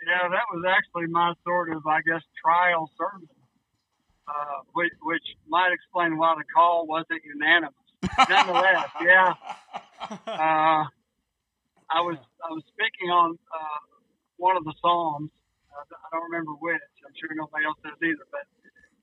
Yeah, 0.06 0.28
that 0.28 0.44
was 0.52 0.64
actually 0.66 1.06
my 1.08 1.34
sort 1.44 1.70
of, 1.72 1.86
I 1.86 2.00
guess, 2.00 2.22
trial 2.42 2.90
sermon, 2.96 3.28
uh, 4.26 4.64
which, 4.72 4.92
which 5.02 5.22
might 5.46 5.72
explain 5.72 6.16
why 6.16 6.34
the 6.38 6.44
call 6.54 6.86
wasn't 6.86 7.20
unanimous. 7.22 7.74
Nonetheless, 8.02 8.88
yeah. 9.04 9.34
Uh, 10.26 10.84
I 11.90 12.00
was 12.00 12.16
I 12.42 12.50
was 12.50 12.62
speaking 12.72 13.10
on 13.10 13.38
uh, 13.52 13.80
one 14.36 14.56
of 14.56 14.64
the 14.64 14.72
psalms. 14.80 15.30
Uh, 15.70 15.84
I 15.84 16.06
don't 16.12 16.24
remember 16.30 16.52
which. 16.52 16.80
I'm 17.04 17.12
sure 17.18 17.28
nobody 17.34 17.64
else 17.66 17.76
does 17.84 17.98
either. 18.02 18.26
But 18.30 18.46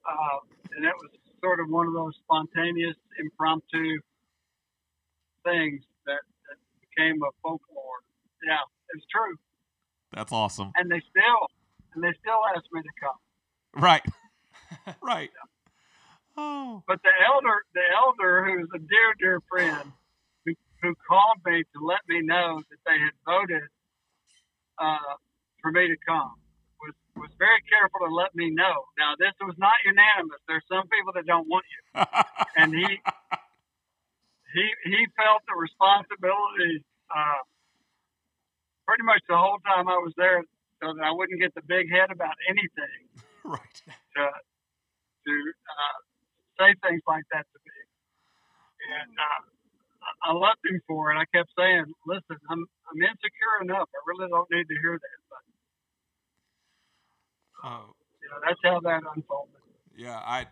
uh, 0.07 0.37
and 0.75 0.85
it 0.85 0.95
was 0.97 1.11
sort 1.43 1.59
of 1.59 1.69
one 1.69 1.87
of 1.87 1.93
those 1.93 2.13
spontaneous, 2.23 2.95
impromptu 3.19 3.99
things 5.45 5.83
that, 6.05 6.23
that 6.49 6.57
became 6.81 7.21
a 7.21 7.31
folklore. 7.41 8.01
Yeah, 8.43 8.63
it's 8.95 9.05
true. 9.11 9.35
That's 10.13 10.31
awesome. 10.31 10.71
And 10.75 10.89
they 10.89 11.01
still 11.09 11.41
and 11.93 12.03
they 12.03 12.13
still 12.19 12.41
ask 12.55 12.65
me 12.71 12.81
to 12.81 12.93
come. 12.99 13.19
Right. 13.81 14.05
right. 15.01 15.31
Oh. 16.37 16.83
But 16.87 17.01
the 17.01 17.09
elder, 17.25 17.65
the 17.73 17.87
elder, 17.97 18.45
who's 18.45 18.69
a 18.73 18.79
dear, 18.79 19.09
dear 19.19 19.41
friend, 19.49 19.91
who, 20.45 20.53
who 20.83 20.93
called 21.09 21.41
me 21.45 21.63
to 21.63 21.77
let 21.81 22.05
me 22.07 22.21
know 22.21 22.61
that 22.69 22.81
they 22.85 22.97
had 23.01 23.17
voted 23.25 23.65
uh, 24.77 25.17
for 25.61 25.71
me 25.71 25.89
to 25.89 25.97
come, 26.05 26.37
was 26.77 26.93
was 27.17 27.33
very 27.41 27.57
careful 27.65 28.05
to 28.05 28.13
let 28.13 28.35
me 28.37 28.53
know. 28.53 28.85
Now, 29.01 29.17
this 29.17 29.33
was 29.41 29.57
not 29.57 29.73
unanimous. 29.81 30.37
There's 30.47 30.65
some 30.69 30.85
people 30.93 31.13
that 31.17 31.25
don't 31.25 31.49
want 31.49 31.65
you, 31.65 31.81
and 32.61 32.69
he 32.69 32.85
he 34.53 34.65
he 34.85 34.99
felt 35.17 35.41
the 35.49 35.57
responsibility 35.57 36.85
uh, 37.09 37.41
pretty 38.85 39.03
much 39.03 39.25
the 39.27 39.37
whole 39.37 39.57
time 39.65 39.89
I 39.89 39.97
was 39.97 40.13
there, 40.17 40.45
so 40.81 40.93
that 40.93 41.03
I 41.03 41.11
wouldn't 41.11 41.41
get 41.41 41.57
the 41.57 41.65
big 41.65 41.89
head 41.89 42.13
about 42.13 42.37
anything 42.45 43.09
right. 43.43 43.81
to 44.13 44.23
to 45.25 45.33
uh, 45.33 45.97
say 46.59 46.73
things 46.85 47.01
like 47.07 47.23
that 47.33 47.45
to 47.45 47.59
me. 47.65 47.77
And 49.01 49.11
uh, 49.17 49.41
I 50.29 50.31
loved 50.33 50.63
him 50.65 50.81
for 50.87 51.11
it. 51.11 51.17
I 51.17 51.25
kept 51.35 51.49
saying, 51.57 51.85
"Listen, 52.05 52.37
I'm 52.49 52.65
I'm 52.89 52.99
insecure 53.01 53.57
enough. 53.63 53.89
I 53.91 53.99
really 54.07 54.29
don't 54.29 54.47
need 54.51 54.67
to 54.67 54.77
hear 54.81 54.99
that." 54.99 55.19
But 55.29 55.43
Oh. 57.67 57.93
you 58.21 58.29
know, 58.29 58.37
that's 58.45 58.59
how 58.63 58.79
that 58.81 59.01
unfolded. 59.15 59.55
Yeah, 59.95 60.21
I 60.23 60.47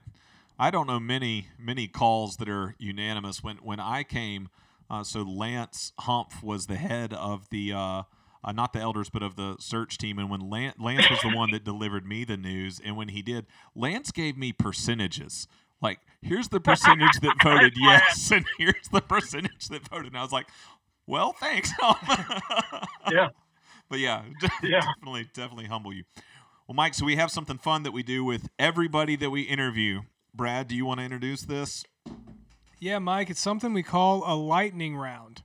I 0.58 0.72
don't 0.72 0.88
know 0.88 1.00
many 1.00 1.48
many 1.58 1.88
calls 1.88 2.38
that 2.38 2.50
are 2.50 2.76
unanimous. 2.78 3.44
When 3.44 3.58
when 3.58 3.80
I 3.80 4.04
came, 4.04 4.50
uh, 4.90 5.04
so 5.04 5.22
Lance 5.22 5.94
Humph 6.00 6.44
was 6.44 6.68
the 6.68 6.78
head 6.78 7.14
of 7.14 7.50
the 7.50 7.74
uh, 7.74 8.04
uh, 8.44 8.52
not 8.52 8.74
the 8.74 8.80
elders, 8.80 9.10
but 9.10 9.24
of 9.24 9.36
the 9.36 9.56
search 9.60 9.98
team. 9.98 10.20
And 10.20 10.30
when 10.30 10.42
Lance, 10.50 10.76
Lance 10.80 11.10
was 11.10 11.22
the 11.22 11.36
one 11.36 11.52
that 11.52 11.64
delivered 11.66 12.06
me 12.06 12.24
the 12.24 12.38
news, 12.38 12.80
and 12.84 12.96
when 12.98 13.10
he 13.10 13.22
did, 13.22 13.46
Lance 13.76 14.12
gave 14.12 14.38
me 14.38 14.52
percentages. 14.52 15.48
Like, 15.86 16.00
here's 16.22 16.48
the 16.50 16.60
percentage 16.60 17.20
that 17.22 17.36
voted 17.44 17.74
yes, 17.78 18.32
and 18.32 18.44
here's 18.58 18.88
the 18.92 19.02
percentage 19.02 19.68
that 19.70 19.88
voted. 19.88 20.08
And 20.08 20.18
I 20.18 20.22
was 20.24 20.32
like, 20.32 20.48
well, 21.08 21.34
thanks. 21.34 21.72
Yeah, 23.12 23.30
But 23.88 24.00
yeah, 24.00 24.24
Yeah. 24.64 24.82
definitely, 24.82 25.30
definitely 25.34 25.66
humble 25.68 25.94
you. 25.94 26.04
Well, 26.68 26.74
Mike, 26.76 26.96
so 26.96 27.06
we 27.06 27.16
have 27.18 27.30
something 27.30 27.60
fun 27.60 27.84
that 27.84 27.92
we 27.92 28.02
do 28.02 28.24
with 28.24 28.50
everybody 28.58 29.16
that 29.18 29.30
we 29.30 29.42
interview. 29.44 30.02
Brad, 30.34 30.68
do 30.68 30.76
you 30.76 30.86
want 30.88 31.00
to 31.00 31.04
introduce 31.04 31.44
this? 31.44 31.84
Yeah, 32.80 32.98
Mike, 32.98 33.30
it's 33.30 33.40
something 33.40 33.72
we 33.74 33.84
call 33.84 34.24
a 34.26 34.34
lightning 34.36 34.98
round. 34.98 35.44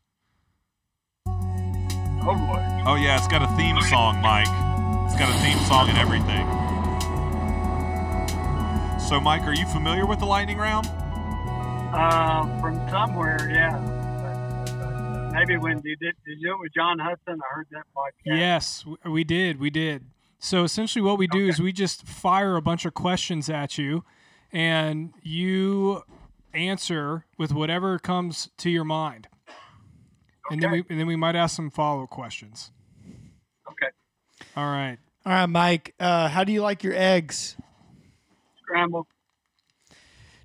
oh 1.26 2.34
boy. 2.34 2.82
Oh 2.86 2.95
yeah, 2.99 3.18
it's 3.18 3.28
got 3.28 3.43
a 3.43 3.57
theme 3.57 3.80
song, 3.82 4.20
Mike. 4.22 4.49
It's 5.07 5.18
got 5.18 5.28
a 5.28 5.38
theme 5.45 5.59
song 5.66 5.91
and 5.91 5.99
everything. 5.99 6.47
So, 9.11 9.18
Mike, 9.18 9.42
are 9.42 9.52
you 9.52 9.66
familiar 9.66 10.06
with 10.06 10.20
the 10.20 10.24
lightning 10.24 10.56
round? 10.56 10.86
Uh, 10.86 12.44
from 12.61 12.76
somewhere, 12.88 13.50
yeah. 13.52 13.76
But, 13.76 14.78
but 14.78 15.32
maybe 15.32 15.56
when 15.56 15.82
you 15.82 15.96
did, 15.96 16.14
did 16.24 16.38
you 16.38 16.50
do 16.50 16.52
it 16.52 16.61
with 16.61 16.72
John 16.72 17.00
Hudson? 17.00 17.40
I 17.42 17.54
heard 17.56 17.66
that 17.72 17.86
podcast. 17.92 18.38
Yes, 18.38 18.84
we 19.04 19.24
did. 19.24 19.58
We 19.58 19.68
did. 19.68 20.04
So 20.38 20.62
essentially, 20.62 21.02
what 21.02 21.18
we 21.18 21.26
do 21.26 21.48
is 21.48 21.61
we 21.61 21.72
just 21.72 22.06
fire 22.06 22.54
a 22.54 22.62
bunch 22.62 22.84
of 22.84 22.94
questions 22.94 23.50
at 23.50 23.76
you, 23.78 24.04
and 24.52 25.12
you 25.24 26.04
answer 26.54 27.26
with 27.36 27.52
whatever 27.52 27.98
comes 27.98 28.50
to 28.58 28.70
your 28.70 28.84
mind. 28.84 29.26
And 30.52 30.62
then 30.62 30.70
we 30.70 30.78
Okay. 30.82 30.86
and 30.88 31.00
then 31.00 31.08
we 31.08 31.16
might 31.16 31.34
ask 31.34 31.56
some 31.56 31.68
follow 31.70 32.04
up 32.04 32.11
questions. 32.11 32.70
Okay. 33.68 33.90
All 34.56 34.66
right. 34.70 34.98
All 35.26 35.32
right, 35.32 35.46
Mike. 35.46 35.96
Uh, 35.98 36.28
how 36.28 36.44
do 36.44 36.52
you 36.52 36.62
like 36.62 36.84
your 36.84 36.94
eggs? 36.94 37.56
Scrambled. 38.70 39.06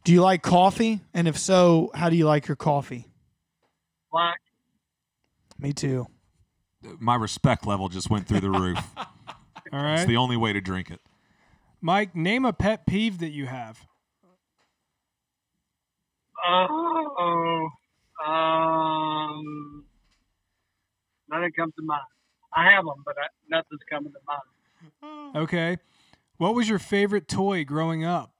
Do 0.03 0.11
you 0.11 0.21
like 0.21 0.41
coffee? 0.41 1.01
And 1.13 1.27
if 1.27 1.37
so, 1.37 1.91
how 1.93 2.09
do 2.09 2.15
you 2.15 2.25
like 2.25 2.47
your 2.47 2.55
coffee? 2.55 3.05
Black. 4.11 4.39
Me 5.59 5.73
too. 5.73 6.07
My 6.99 7.15
respect 7.15 7.67
level 7.67 7.87
just 7.87 8.09
went 8.09 8.27
through 8.27 8.39
the 8.39 8.49
roof. 8.49 8.79
All 9.71 9.93
It's 9.93 10.05
the 10.05 10.17
only 10.17 10.37
way 10.37 10.53
to 10.53 10.61
drink 10.61 10.89
it. 10.89 11.01
Mike, 11.81 12.15
name 12.15 12.45
a 12.45 12.53
pet 12.53 12.87
peeve 12.87 13.19
that 13.19 13.29
you 13.29 13.45
have. 13.45 13.85
Oh, 16.47 17.69
um, 18.25 19.85
nothing 21.29 21.51
comes 21.55 21.73
to 21.75 21.83
mind. 21.83 22.01
I 22.53 22.71
have 22.71 22.85
them, 22.85 23.03
but 23.05 23.15
I, 23.17 23.27
nothing's 23.49 23.81
coming 23.89 24.11
to 24.13 24.19
mind. 24.27 25.35
Okay. 25.35 25.77
What 26.37 26.53
was 26.55 26.67
your 26.67 26.79
favorite 26.79 27.27
toy 27.27 27.63
growing 27.63 28.03
up? 28.03 28.31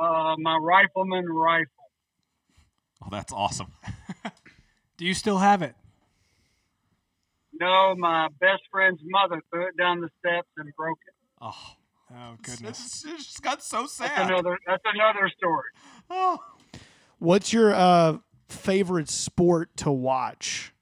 Uh, 0.00 0.34
my 0.38 0.56
rifleman 0.56 1.26
rifle. 1.26 1.70
Oh, 3.02 3.08
that's 3.10 3.32
awesome. 3.32 3.68
Do 4.96 5.04
you 5.04 5.14
still 5.14 5.38
have 5.38 5.62
it? 5.62 5.74
No, 7.52 7.94
my 7.96 8.28
best 8.40 8.62
friend's 8.70 9.00
mother 9.04 9.40
threw 9.50 9.68
it 9.68 9.76
down 9.76 10.00
the 10.00 10.08
steps 10.18 10.48
and 10.56 10.72
broke 10.76 10.98
it. 11.06 11.14
Oh, 11.40 11.76
Oh 12.14 12.34
goodness. 12.42 12.80
it's, 12.84 13.04
it's 13.04 13.24
just 13.24 13.42
got 13.42 13.62
so 13.62 13.82
That's 13.82 13.92
sad. 13.94 14.30
another. 14.30 14.58
That's 14.66 14.82
another 14.84 15.30
story. 15.36 15.64
Oh. 16.10 16.38
What's 17.18 17.52
your 17.52 17.72
uh, 17.74 18.18
favorite 18.48 19.08
sport 19.08 19.76
to 19.78 19.90
watch? 19.90 20.72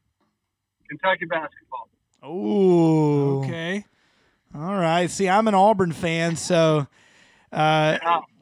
Kentucky 0.89 1.27
basketball. 1.27 1.89
Oh, 2.23 3.43
Okay. 3.45 3.85
All 4.55 4.75
right. 4.75 5.11
See, 5.11 5.29
I'm 5.29 5.49
an 5.49 5.55
Auburn 5.55 5.93
fan, 5.93 6.37
so 6.37 6.87
uh, 7.53 7.99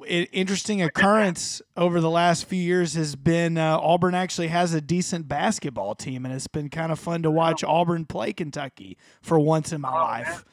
interesting 0.06 0.82
occurrence 0.82 1.62
over 1.76 2.00
the 2.00 2.10
last 2.10 2.46
few 2.46 2.60
years 2.60 2.94
has 2.94 3.14
been 3.14 3.56
uh, 3.56 3.78
Auburn 3.78 4.14
actually 4.14 4.48
has 4.48 4.74
a 4.74 4.80
decent 4.80 5.28
basketball 5.28 5.94
team, 5.94 6.24
and 6.24 6.34
it's 6.34 6.48
been 6.48 6.68
kind 6.68 6.90
of 6.90 6.98
fun 6.98 7.22
to 7.22 7.30
watch 7.30 7.62
Auburn 7.62 8.06
play 8.06 8.32
Kentucky 8.32 8.96
for 9.22 9.38
once 9.38 9.72
in 9.72 9.80
my 9.80 9.90
Oh, 9.90 9.94
life. 9.94 10.44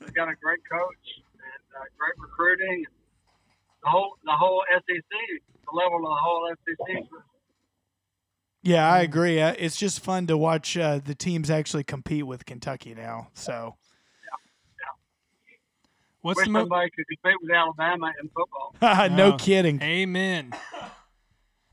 They 0.00 0.10
got 0.12 0.28
a 0.28 0.34
great 0.42 0.60
coach 0.70 0.96
and 1.34 1.76
uh, 1.76 1.84
great 1.96 2.18
recruiting. 2.18 2.84
The 3.84 3.90
whole 3.90 4.16
the 4.24 4.32
whole 4.32 4.64
SEC, 4.72 5.04
the 5.08 5.76
level 5.76 5.98
of 5.98 6.02
the 6.02 6.20
whole 6.20 6.52
SEC. 6.66 7.04
Yeah, 8.64 8.90
I 8.90 9.02
agree. 9.02 9.40
Uh, 9.40 9.54
it's 9.56 9.76
just 9.76 10.00
fun 10.00 10.26
to 10.26 10.36
watch 10.36 10.76
uh, 10.76 10.98
the 10.98 11.14
teams 11.14 11.50
actually 11.50 11.84
compete 11.84 12.26
with 12.26 12.46
Kentucky 12.46 12.94
now. 12.96 13.28
So, 13.32 13.76
What's 16.26 16.38
Wish 16.38 16.46
the 16.46 16.50
most? 16.50 16.62
somebody 16.62 16.90
could 16.90 17.04
compete 17.06 17.40
with 17.40 17.52
Alabama 17.52 18.10
in 18.20 18.28
football. 18.30 18.74
no 19.16 19.34
Oh. 19.34 19.36
kidding. 19.36 19.80
Amen. 19.80 20.52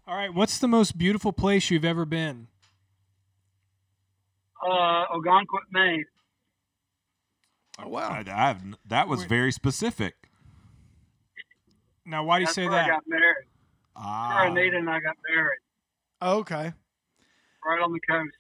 All 0.06 0.16
right. 0.16 0.32
What's 0.32 0.60
the 0.60 0.68
most 0.68 0.96
beautiful 0.96 1.34
place 1.34 1.72
you've 1.72 1.84
ever 1.84 2.06
been? 2.06 2.46
Uh, 4.64 5.06
Ogunquit, 5.12 5.66
Maine. 5.72 6.06
Oh, 7.80 7.88
wow. 7.90 8.10
I, 8.10 8.20
I 8.20 8.48
have, 8.50 8.62
that 8.86 9.08
was 9.08 9.24
very 9.24 9.52
specific. 9.52 10.14
Now, 12.06 12.24
why 12.24 12.38
do 12.38 12.42
you 12.42 12.46
That's 12.46 12.54
say 12.56 12.68
where 12.68 12.78
I 12.78 12.82
that? 12.84 12.90
got 12.90 13.04
married. 13.08 13.48
Ah, 13.96 14.36
Where 14.36 14.48
Anita 14.52 14.78
and 14.78 14.88
I 14.90 15.00
got 15.00 15.16
married, 15.36 15.60
Okay. 16.22 16.74
right 17.66 17.82
on 17.82 17.92
the 17.92 18.00
coast. 18.08 18.36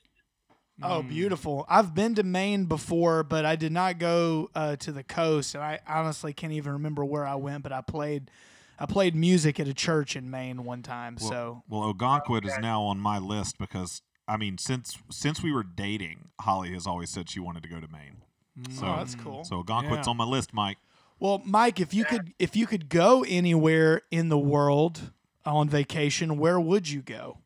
Oh, 0.81 1.03
Mm. 1.03 1.07
beautiful. 1.07 1.65
I've 1.69 1.93
been 1.93 2.15
to 2.15 2.23
Maine 2.23 2.65
before, 2.65 3.23
but 3.23 3.45
I 3.45 3.55
did 3.55 3.71
not 3.71 3.99
go 3.99 4.49
uh, 4.55 4.75
to 4.77 4.91
the 4.91 5.03
coast, 5.03 5.53
and 5.55 5.63
I 5.63 5.79
honestly 5.87 6.33
can't 6.33 6.53
even 6.53 6.73
remember 6.73 7.05
where 7.05 7.25
I 7.25 7.35
went. 7.35 7.63
But 7.63 7.71
I 7.71 7.81
played, 7.81 8.31
I 8.79 8.85
played 8.85 9.15
music 9.15 9.59
at 9.59 9.67
a 9.67 9.73
church 9.73 10.15
in 10.15 10.29
Maine 10.31 10.63
one 10.65 10.81
time. 10.81 11.17
Well, 11.21 11.29
so 11.29 11.63
well, 11.69 11.93
Ogunquit 11.93 12.45
is 12.45 12.57
now 12.57 12.81
on 12.83 12.99
my 12.99 13.19
list 13.19 13.57
because 13.59 14.01
I 14.27 14.37
mean, 14.37 14.57
since 14.57 14.97
since 15.11 15.43
we 15.43 15.51
were 15.51 15.63
dating, 15.63 16.29
Holly 16.41 16.71
has 16.73 16.87
always 16.87 17.09
said 17.11 17.29
she 17.29 17.39
wanted 17.39 17.63
to 17.63 17.69
go 17.69 17.79
to 17.79 17.87
Maine. 17.87 18.23
So 18.69 18.87
oh, 18.87 18.97
that's 18.97 19.15
cool. 19.15 19.43
So 19.43 19.63
Ogunquit's 19.63 20.07
Yeah. 20.07 20.11
on 20.11 20.17
my 20.17 20.25
list, 20.25 20.53
Mike. 20.53 20.77
Well, 21.19 21.41
Mike, 21.45 21.79
if 21.79 21.93
you 21.93 22.03
could, 22.03 22.33
if 22.39 22.55
you 22.55 22.65
could 22.67 22.89
go 22.89 23.23
anywhere 23.23 24.01
in 24.11 24.29
the 24.29 24.37
world 24.37 25.11
on 25.45 25.69
vacation, 25.69 26.37
where 26.37 26.59
would 26.59 26.89
you 26.89 27.01
go? 27.01 27.37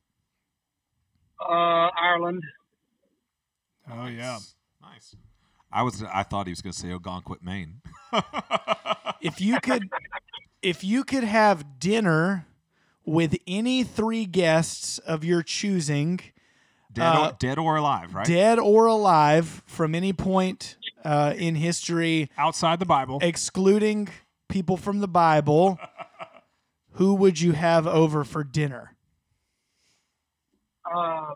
Uh, 1.40 1.90
Ireland. 1.96 2.42
Oh, 3.92 4.08
yeah. 4.08 4.40
nice. 4.82 5.16
I 5.72 5.84
was 5.84 6.02
I 6.04 6.24
thought 6.24 6.48
he 6.48 6.52
was 6.52 6.62
going 6.62 6.74
to 6.74 6.80
say 6.80 6.90
Ogunquit, 6.90 7.42
Maine. 7.42 7.82
If 9.20 9.42
you 9.42 9.60
could, 9.60 9.90
if 10.62 10.84
you 10.84 11.04
could 11.04 11.24
have 11.24 11.80
dinner 11.80 12.46
with 13.04 13.36
any 13.48 13.84
three 13.84 14.26
guests 14.26 15.00
of 15.00 15.24
your 15.24 15.42
choosing, 15.42 16.20
dead, 16.94 17.16
Uh, 17.16 17.28
or, 17.30 17.36
dead 17.40 17.58
or 17.58 17.76
alive, 17.78 18.14
right? 18.14 18.28
dead 18.28 18.60
or 18.60 18.86
alive, 18.86 19.64
from 19.66 19.96
any 19.96 20.14
point 20.14 20.78
uh, 21.04 21.34
in 21.36 21.56
history, 21.56 22.30
Outside 22.38 22.80
the 22.80 22.86
Bible. 22.86 23.18
excluding 23.24 24.08
people 24.50 24.78
from 24.78 25.00
the 25.00 25.08
Bible, 25.08 25.80
who 26.92 27.16
would 27.16 27.42
you 27.42 27.54
have 27.54 27.88
over 27.88 28.24
for 28.24 28.44
dinner? 28.44 28.96
Uh, 30.86 31.34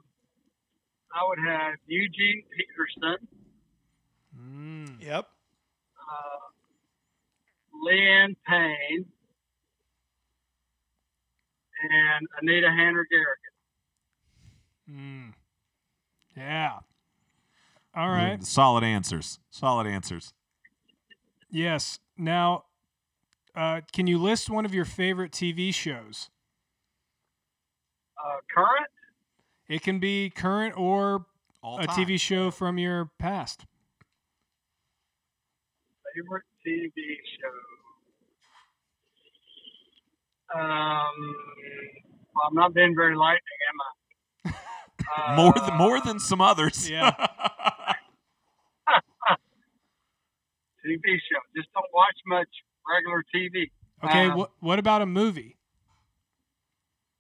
I 1.14 1.24
would 1.28 1.39
have 1.47 1.74
Eugene 1.88 2.43
Peterson, 2.55 3.28
Mm. 4.38 5.01
Yep. 5.03 5.28
uh, 5.99 6.47
Leanne 7.86 8.36
Payne, 8.47 9.05
and 11.84 12.28
Anita 12.41 12.70
Hanner 12.70 13.05
Garrigan. 13.12 13.51
Mm. 14.89 15.34
Yeah. 16.38 16.80
All 17.93 18.09
right. 18.09 18.39
Mm, 18.39 18.45
Solid 18.45 18.84
answers. 18.86 19.39
Solid 19.49 19.86
answers. 19.88 20.34
Yes. 21.49 21.99
Now, 22.18 22.66
uh, 23.53 23.82
can 23.91 24.07
you 24.07 24.18
list 24.18 24.49
one 24.49 24.64
of 24.66 24.74
your 24.74 24.86
favorite 24.86 25.32
TV 25.34 25.74
shows? 25.74 26.30
Uh, 28.18 28.38
current? 28.53 28.88
It 29.72 29.84
can 29.84 29.99
be 29.99 30.30
current 30.30 30.78
or 30.78 31.26
All 31.63 31.80
a 31.80 31.88
time. 31.88 31.95
TV 31.95 32.19
show 32.19 32.51
from 32.51 32.78
your 32.78 33.09
past. 33.19 33.65
favorite 36.13 36.43
TV 36.67 36.91
show. 37.39 37.55
Um, 40.59 41.36
well, 42.36 42.47
I'm 42.49 42.53
not 42.53 42.74
being 42.74 42.93
very 42.93 43.15
lightning, 43.15 43.41
am 43.69 44.51
I? 44.51 44.57
Uh, 45.17 45.36
more 45.36 45.53
than 45.53 45.78
more 45.78 45.99
than 45.99 46.19
some 46.19 46.39
others. 46.41 46.89
Yeah. 46.89 47.11
TV 50.86 51.01
show. 51.03 51.39
Just 51.55 51.69
don't 51.74 51.86
watch 51.93 52.15
much 52.28 52.47
regular 52.89 53.24
TV. 53.34 53.72
Okay. 54.03 54.28
Um, 54.28 54.38
what 54.38 54.51
What 54.59 54.80
about 54.80 55.01
a 55.01 55.05
movie? 55.05 55.57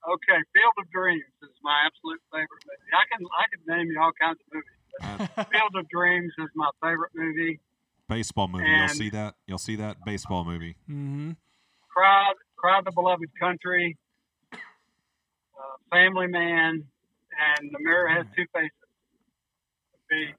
Okay, 0.01 0.39
Field 0.53 0.73
of 0.79 0.89
Dreams 0.91 1.23
is 1.43 1.49
my 1.63 1.85
absolute 1.85 2.21
favorite 2.31 2.63
movie. 2.65 2.89
I 2.93 3.05
can 3.11 3.21
I 3.37 3.45
can 3.53 3.61
name 3.77 3.91
you 3.91 4.01
all 4.01 4.11
kinds 4.19 4.39
of 4.41 4.47
movies. 4.53 4.77
Uh, 5.01 5.43
Field 5.45 5.75
of 5.75 5.87
Dreams 5.89 6.33
is 6.39 6.49
my 6.55 6.69
favorite 6.81 7.11
movie. 7.13 7.59
baseball 8.09 8.47
movie. 8.47 8.65
You'll 8.67 8.87
see 8.89 9.09
that. 9.11 9.35
You'll 9.45 9.57
see 9.59 9.75
that 9.77 9.97
baseball 10.05 10.43
movie. 10.43 10.75
Mm-hmm. 10.89 11.31
Cry, 11.95 12.33
Cry 12.57 12.81
the 12.83 12.91
Beloved 12.91 13.29
Country, 13.39 13.97
uh, 14.53 14.57
Family 15.91 16.27
Man, 16.27 16.83
and 17.31 17.71
The 17.71 17.79
Mirror 17.79 18.07
Has 18.09 18.25
Two 18.35 18.45
Faces. 18.53 18.71
Would 19.91 20.07
be 20.09 20.33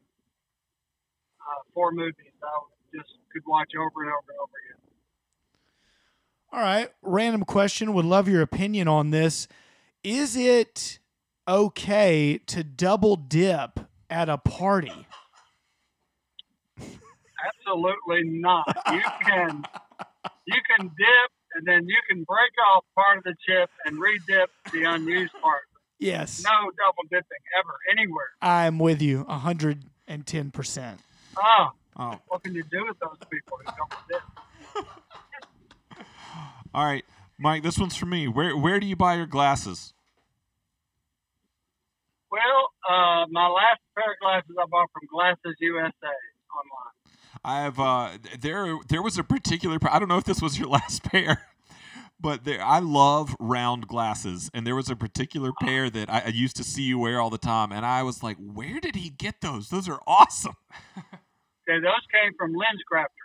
uh, 1.41 1.61
four 1.73 1.93
movies 1.93 2.35
I 2.43 2.97
just 2.97 3.11
could 3.33 3.43
watch 3.47 3.71
over 3.79 4.03
and 4.03 4.11
over 4.11 4.31
and 4.33 4.39
over 4.41 4.57
again. 4.67 4.82
All 6.53 6.61
right. 6.61 6.91
Random 7.01 7.45
question. 7.45 7.95
Would 7.95 8.05
love 8.05 8.29
your 8.29 8.43
opinion 8.43 8.87
on 8.87 9.11
this. 9.11 9.49
Is 10.05 10.37
it 10.37 10.99
okay 11.49 12.39
to 12.47 12.63
double 12.63 13.17
dip 13.17 13.81
at 14.11 14.29
a 14.29 14.37
party? 14.39 15.07
Absolutely 16.79 18.25
not. 18.25 18.67
You 18.91 19.03
can 19.27 19.65
you 20.47 20.61
can 20.77 20.89
dip 20.89 21.31
and 21.55 21.67
then 21.67 21.87
you 21.87 21.97
can 22.09 22.25
break 22.25 22.53
off 22.69 22.85
part 22.95 23.19
of 23.19 23.25
the 23.25 23.35
chip 23.47 23.71
and 23.85 23.99
re-dip 23.99 24.51
the 24.73 24.85
unused 24.85 25.33
part. 25.43 25.63
Yes. 25.99 26.43
No 26.45 26.51
double 26.51 27.05
dipping 27.11 27.39
ever 27.59 27.75
anywhere. 27.91 28.31
I'm 28.41 28.79
with 28.79 29.01
you 29.03 29.25
110%. 29.25 30.99
Oh, 31.37 31.69
Oh, 31.95 32.19
what 32.29 32.43
can 32.43 32.55
you 32.55 32.63
do 32.71 32.87
with 32.87 32.99
those 33.01 33.19
people 33.31 33.59
who 33.59 33.65
double 33.65 34.03
dip? 34.09 34.87
all 36.75 36.85
right, 36.85 37.05
Mike. 37.39 37.63
This 37.63 37.79
one's 37.79 37.97
for 37.97 38.07
me. 38.07 38.29
Where 38.29 38.57
where 38.57 38.81
do 38.81 38.87
you 38.87 38.97
buy 38.97 39.15
your 39.15 39.27
glasses? 39.27 39.95
Well, 42.31 42.41
uh, 42.89 43.27
my 43.31 43.47
last 43.49 43.81
pair 43.97 44.13
of 44.13 44.19
glasses 44.21 44.57
I 44.59 44.65
bought 44.71 44.89
from 44.93 45.07
Glasses 45.13 45.57
USA 45.61 46.09
online. 46.57 46.93
I 47.45 47.61
have 47.63 47.79
uh 47.81 48.11
there 48.41 48.79
there 48.89 49.03
was 49.03 49.19
a 49.19 49.25
particular 49.25 49.79
I 49.91 49.99
don't 49.99 50.09
know 50.09 50.19
if 50.19 50.25
this 50.25 50.41
was 50.41 50.59
your 50.59 50.69
last 50.79 51.03
pair 51.05 51.47
but 52.21 52.45
there 52.45 52.63
I 52.63 52.79
love 52.79 53.35
round 53.41 53.89
glasses 53.89 54.49
and 54.55 54.67
there 54.67 54.77
was 54.77 54.89
a 54.89 54.97
particular 54.97 55.51
pair 55.61 55.91
that 55.91 56.09
I, 56.09 56.21
I 56.27 56.29
used 56.29 56.57
to 56.57 56.65
see 56.65 56.83
you 56.83 56.99
wear 56.99 57.21
all 57.21 57.31
the 57.31 57.39
time 57.39 57.73
and 57.73 57.85
I 57.85 58.03
was 58.05 58.23
like 58.23 58.37
where 58.39 58.79
did 58.81 58.95
he 58.95 59.11
get 59.11 59.41
those 59.41 59.71
those 59.71 59.89
are 59.89 60.01
awesome 60.07 60.57
Okay, 61.69 61.79
those 61.79 62.03
came 62.11 62.33
from 62.37 62.55
Lens 62.55 62.83
Crafters. 62.91 63.22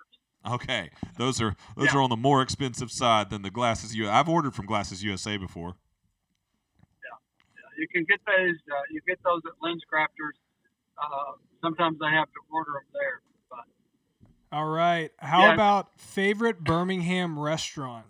Okay 0.47 0.89
those 1.17 1.41
are 1.41 1.55
those 1.75 1.87
Yeah. 1.93 1.99
are 1.99 2.01
on 2.01 2.09
the 2.09 2.15
more 2.17 2.41
expensive 2.41 2.91
side 2.91 3.29
than 3.29 3.41
the 3.41 3.51
glasses 3.51 3.95
you 3.95 4.09
I've 4.09 4.29
ordered 4.29 4.53
from 4.55 4.65
Glasses 4.65 5.03
USA 5.03 5.37
before 5.37 5.75
Yeah, 7.03 7.17
You 7.77 7.87
can 7.87 8.03
get 8.05 8.19
those. 8.25 8.55
Uh, 8.71 8.81
you 8.91 9.01
get 9.07 9.19
those 9.23 9.41
at 9.45 9.53
Lens 9.61 9.83
Crafters. 9.91 10.37
Uh, 10.97 11.33
sometimes 11.61 11.97
I 12.03 12.11
have 12.13 12.27
to 12.27 12.39
order 12.51 12.71
them 12.73 12.83
there. 12.93 13.21
But 13.49 13.65
All 14.57 14.67
right. 14.67 15.11
How 15.19 15.47
Yeah. 15.47 15.53
about 15.53 15.99
favorite 15.99 16.63
Birmingham 16.63 17.37
restaurant? 17.37 18.05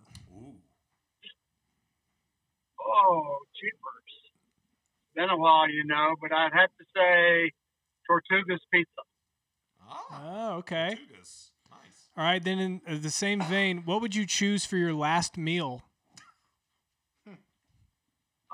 oh, 2.80 3.38
cheapers. 3.60 3.74
Been 5.16 5.30
a 5.30 5.38
while, 5.38 5.70
you 5.70 5.84
know, 5.84 6.16
but 6.22 6.32
I'd 6.32 6.54
have 6.54 6.70
to 6.80 6.86
say 6.96 7.52
Tortuga's 8.10 8.62
Pizza. 8.72 9.02
Oh, 10.12 10.56
okay. 10.60 10.98
nice 11.18 11.52
All 12.18 12.24
right. 12.24 12.44
Then, 12.44 12.58
in 12.58 12.82
uh, 12.88 12.98
the 13.00 13.12
same 13.12 13.42
vein, 13.42 13.84
what 13.86 14.02
would 14.02 14.16
you 14.16 14.26
choose 14.26 14.66
for 14.66 14.76
your 14.76 14.94
last 14.94 15.38
meal? 15.38 15.84
Uh, 17.28 17.36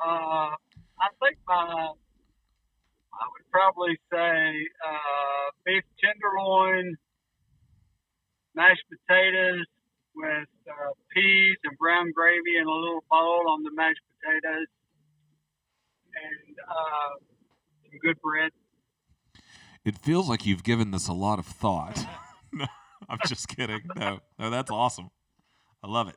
I 0.05 1.07
think 1.23 1.37
my, 1.47 1.55
I 1.55 3.25
would 3.31 3.51
probably 3.51 3.97
say 4.11 4.67
uh, 4.85 5.51
beef 5.65 5.83
tenderloin, 6.03 6.97
mashed 8.53 8.83
potatoes 8.91 9.65
with 10.13 10.49
uh, 10.67 10.91
peas 11.15 11.55
and 11.63 11.77
brown 11.77 12.11
gravy 12.13 12.57
in 12.59 12.67
a 12.67 12.69
little 12.69 13.03
bowl 13.09 13.45
on 13.49 13.63
the 13.63 13.71
mashed 13.71 14.01
potatoes, 14.19 14.67
and 16.15 16.57
uh, 16.67 17.15
some 17.89 17.99
good 18.01 18.19
bread. 18.21 18.51
it 19.85 19.97
feels 19.97 20.27
like 20.27 20.45
you've 20.45 20.63
given 20.63 20.91
this 20.91 21.07
a 21.07 21.13
lot 21.13 21.39
of 21.39 21.45
thought 21.45 22.05
no 22.51 22.65
I'm 23.09 23.19
just 23.27 23.47
kidding 23.47 23.81
no 23.95 24.19
no 24.39 24.49
that's 24.49 24.71
awesome 24.71 25.09
I 25.83 25.87
love 25.87 26.07
it 26.07 26.15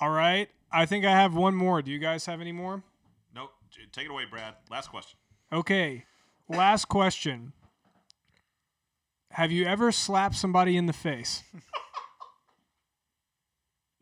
All 0.00 0.10
right. 0.10 0.48
I 0.72 0.84
think 0.86 1.04
I 1.04 1.12
have 1.12 1.34
one 1.34 1.54
more. 1.54 1.80
Do 1.82 1.90
you 1.90 1.98
guys 1.98 2.26
have 2.26 2.40
any 2.40 2.52
more? 2.52 2.82
nope 3.34 3.50
take 3.92 4.06
it 4.06 4.10
away 4.10 4.24
Brad 4.30 4.54
last 4.70 4.88
question 4.88 5.18
Okay. 5.52 6.04
Last 6.48 6.86
question. 6.86 7.52
Have 9.30 9.52
you 9.52 9.64
ever 9.64 9.92
slapped 9.92 10.34
somebody 10.34 10.76
in 10.76 10.86
the 10.86 10.92
face? 10.92 11.42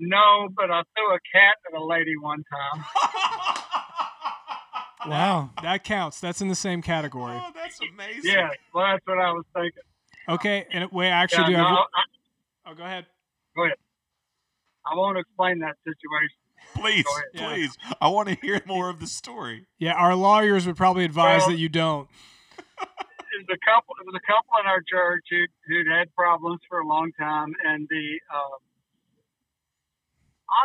No, 0.01 0.49
but 0.57 0.73
I 0.73 0.83
threw 0.97 1.15
a 1.15 1.19
cat 1.33 1.55
at 1.73 1.81
a 1.81 1.85
lady 1.85 2.17
one 2.21 2.43
time. 2.53 2.85
Wow. 5.07 5.51
That 5.63 5.85
counts. 5.85 6.19
That's 6.19 6.41
in 6.41 6.49
the 6.49 6.57
same 6.57 6.83
category. 6.83 7.37
Oh, 7.37 7.53
that's 7.55 7.79
amazing. 7.81 8.23
Yeah, 8.25 8.49
well, 8.75 8.87
that's 8.87 9.07
what 9.07 9.19
I 9.19 9.31
was 9.31 9.45
thinking. 9.55 9.83
Okay, 10.29 10.67
and 10.73 10.91
we 10.93 11.07
actually 11.07 11.53
Yeah, 11.53 11.59
do 11.61 11.65
have. 11.65 11.67
I, 11.67 12.71
Oh, 12.71 12.75
go 12.75 12.83
ahead. 12.85 13.07
go 13.57 13.65
ahead. 13.65 13.77
I 14.87 14.95
won't 14.97 15.19
explain 15.19 15.59
that 15.61 15.77
situation. 15.85 16.37
Please, 16.75 17.05
Go 17.05 17.13
ahead. 17.13 17.25
Yeah. 17.35 17.49
please. 17.49 17.77
I 18.01 18.09
want 18.09 18.29
to 18.31 18.35
hear 18.37 18.61
more 18.67 18.89
of 18.89 19.01
the 19.01 19.07
story. 19.07 19.67
Yeah, 19.79 19.93
our 19.95 20.15
lawyers 20.15 20.67
would 20.67 20.77
probably 20.77 21.05
advise 21.05 21.41
Well- 21.43 21.51
that 21.51 21.59
you 21.59 21.69
don't. 21.69 22.09
It 22.81 23.43
was 23.49 23.59
a 23.59 23.65
couple. 23.69 23.95
It 24.01 24.07
was 24.07 24.15
a 24.15 24.25
couple 24.27 24.55
in 24.63 24.67
our 24.67 24.81
church 24.89 25.25
who 25.29 25.45
who'd 25.67 25.89
had 25.91 26.15
problems 26.15 26.61
for 26.69 26.79
a 26.79 26.87
long 26.87 27.11
time, 27.19 27.53
and 27.65 27.87
the 27.91 28.21
uh, 28.33 28.57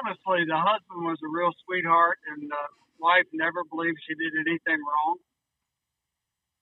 honestly, 0.05 0.45
the 0.45 0.55
husband 0.57 1.03
was 1.03 1.17
a 1.25 1.27
real 1.33 1.51
sweetheart, 1.65 2.19
and 2.29 2.43
the 2.49 2.63
wife 2.99 3.25
never 3.33 3.63
believed 3.65 3.97
she 4.07 4.13
did 4.15 4.33
anything 4.45 4.79
wrong. 4.85 5.17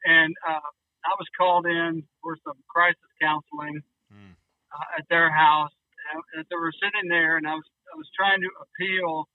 And 0.05 0.33
uh, 0.47 0.63
I 1.05 1.13
was 1.17 1.27
called 1.37 1.65
in 1.65 2.03
for 2.21 2.37
some 2.45 2.57
crisis 2.67 3.11
counseling 3.21 3.81
Hmm. 4.11 4.33
uh, 4.71 4.99
at 4.99 5.05
their 5.09 5.29
house. 5.31 5.71
And 6.13 6.23
and 6.33 6.45
they 6.49 6.55
were 6.55 6.71
sitting 6.71 7.09
there, 7.09 7.35
and 7.37 7.47
I 7.47 7.55
was 7.55 7.67
I 7.93 7.97
was 7.97 8.09
trying 8.15 8.39
to 8.41 8.49
appeal 8.63 9.27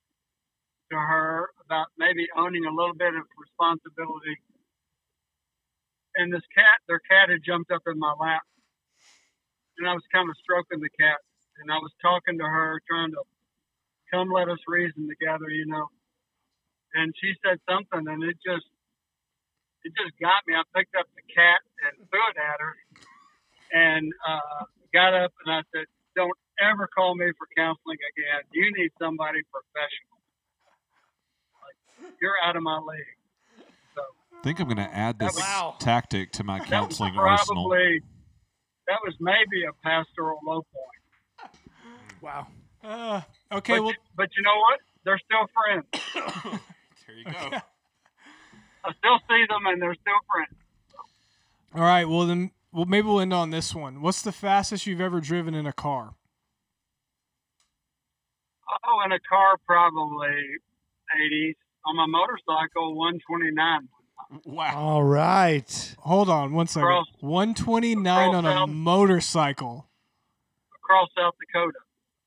to 0.90 0.96
her 0.96 1.50
about 1.64 1.88
maybe 1.98 2.28
owning 2.36 2.64
a 2.64 2.70
little 2.72 2.94
bit 2.94 3.14
of 3.14 3.24
responsibility. 3.36 4.36
And 6.16 6.32
this 6.32 6.44
cat, 6.54 6.80
their 6.88 7.00
cat 7.00 7.28
had 7.30 7.40
jumped 7.44 7.70
up 7.72 7.82
in 7.86 7.98
my 7.98 8.12
lap, 8.20 8.42
and 9.78 9.88
I 9.88 9.94
was 9.94 10.04
kind 10.12 10.28
of 10.28 10.36
stroking 10.42 10.80
the 10.80 10.90
cat, 11.00 11.20
and 11.60 11.72
I 11.72 11.76
was 11.78 11.92
talking 12.02 12.38
to 12.38 12.44
her, 12.44 12.80
trying 12.88 13.12
to 13.12 13.22
come 14.12 14.30
let 14.30 14.48
us 14.48 14.60
reason 14.68 15.08
together, 15.08 15.48
you 15.48 15.66
know. 15.66 15.88
And 16.94 17.14
she 17.20 17.32
said 17.44 17.58
something, 17.68 18.06
and 18.08 18.22
it 18.24 18.36
just 18.44 18.66
it 19.84 19.92
just 19.98 20.14
got 20.20 20.42
me. 20.46 20.54
I 20.54 20.62
picked 20.76 20.94
up 20.94 21.06
the 21.14 21.22
cat 21.26 21.60
and 21.86 22.08
threw 22.08 22.22
it 22.30 22.38
at 22.38 22.58
her, 22.60 22.74
and 23.72 24.12
uh, 24.26 24.64
got 24.94 25.14
up 25.14 25.32
and 25.44 25.54
I 25.54 25.62
said, 25.74 25.86
"Don't 26.14 26.36
ever 26.60 26.88
call 26.88 27.14
me 27.14 27.26
for 27.38 27.46
counseling 27.56 27.98
again. 28.14 28.42
You 28.52 28.70
need 28.76 28.90
somebody 29.00 29.40
professional. 29.50 30.18
Like 31.62 31.76
you're 32.20 32.38
out 32.44 32.56
of 32.56 32.62
my 32.62 32.78
league." 32.78 33.18
So 33.94 34.02
I 34.02 34.42
think 34.44 34.60
I'm 34.60 34.66
going 34.66 34.76
to 34.76 34.94
add 34.94 35.18
this 35.18 35.36
Wow. 35.36 35.76
tactic 35.80 36.32
to 36.32 36.44
my 36.44 36.58
that 36.70 36.70
was 36.70 36.98
counseling 36.98 37.18
arsenal. 37.18 37.68
probably 37.68 38.00
that 38.88 38.98
was 39.04 39.14
maybe 39.20 39.64
a 39.64 39.72
pastoral 39.82 40.38
low 40.44 40.62
point. 40.62 41.52
Wow. 42.20 42.46
Uh, 42.82 43.20
okay, 43.52 43.74
but, 43.74 43.82
well, 43.82 43.92
you, 43.92 43.98
but 44.16 44.28
you 44.36 44.42
know 44.42 44.58
what? 44.58 44.80
They're 45.04 45.20
still 45.24 45.46
friends. 45.54 46.60
There 47.08 47.16
you 47.16 47.24
go. 47.24 47.58
I 48.84 48.92
still 48.98 49.18
see 49.28 49.44
them, 49.48 49.66
and 49.66 49.80
they're 49.80 49.94
still 49.94 50.14
friends. 50.32 50.54
all 51.74 51.82
right. 51.82 52.04
Well, 52.08 52.26
then, 52.26 52.50
well, 52.72 52.84
maybe 52.84 53.06
we'll 53.06 53.20
end 53.20 53.32
on 53.32 53.50
this 53.50 53.74
one. 53.74 54.00
What's 54.02 54.22
the 54.22 54.32
fastest 54.32 54.86
you've 54.86 55.00
ever 55.00 55.20
driven 55.20 55.54
in 55.54 55.66
a 55.66 55.72
car? 55.72 56.14
Oh, 58.84 59.02
in 59.04 59.12
a 59.12 59.20
car, 59.20 59.56
probably 59.66 60.34
80s. 61.16 61.54
On 61.84 61.96
my 61.96 62.06
motorcycle, 62.06 62.94
129. 62.94 63.88
Wow. 64.44 64.78
All 64.78 65.02
right. 65.02 65.94
Hold 66.00 66.28
on 66.30 66.52
one 66.52 66.66
second. 66.66 66.88
Across- 66.88 67.08
129 67.20 68.34
on 68.34 68.44
a 68.44 68.48
across 68.48 68.54
town. 68.68 68.74
motorcycle. 68.74 69.86
across 70.76 71.08
South 71.16 71.34
Dakota 71.40 71.78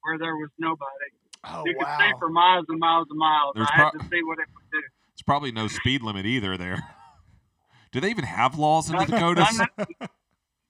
where 0.02 0.18
there 0.20 0.36
was 0.36 0.50
nobody. 0.60 1.10
Oh 1.46 1.64
you 1.66 1.74
could 1.76 1.88
see 2.00 2.12
for 2.20 2.30
miles 2.30 2.66
and 2.70 2.80
miles 2.80 3.08
and 3.10 3.18
miles. 3.20 3.54
There's 3.56 3.68
I 3.72 3.76
had 3.76 3.90
pro- 3.92 4.00
to 4.02 4.06
see 4.10 4.22
what 4.24 4.40
it 4.40 4.48
would 4.56 4.72
do. 4.72 4.82
There's 5.16 5.24
probably 5.26 5.52
no 5.52 5.68
speed 5.68 6.02
limit 6.04 6.26
either 6.26 6.58
there. 6.58 6.84
Do 7.92 8.02
they 8.02 8.10
even 8.10 8.26
have 8.26 8.58
laws 8.58 8.90
in 8.90 8.98
the 8.98 9.06
None, 9.06 9.10
Dakotas? 9.36 9.58
none 9.58 9.68
that, 9.78 10.10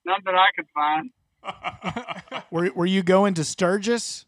none 0.06 0.20
that 0.26 0.36
I 0.36 0.48
could 0.56 0.68
find. 0.74 2.44
Were 2.52 2.72
Were 2.76 2.86
you 2.86 3.02
going 3.02 3.34
to 3.36 3.44
Sturgis? 3.44 4.26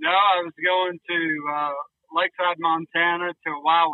No, 0.00 0.10
I 0.10 0.42
was 0.42 0.52
going 0.64 0.98
to 1.08 1.44
uh, 1.54 1.70
Lakeside, 2.12 2.56
Montana 2.58 3.28
to 3.44 3.50
YWAM, 3.64 3.92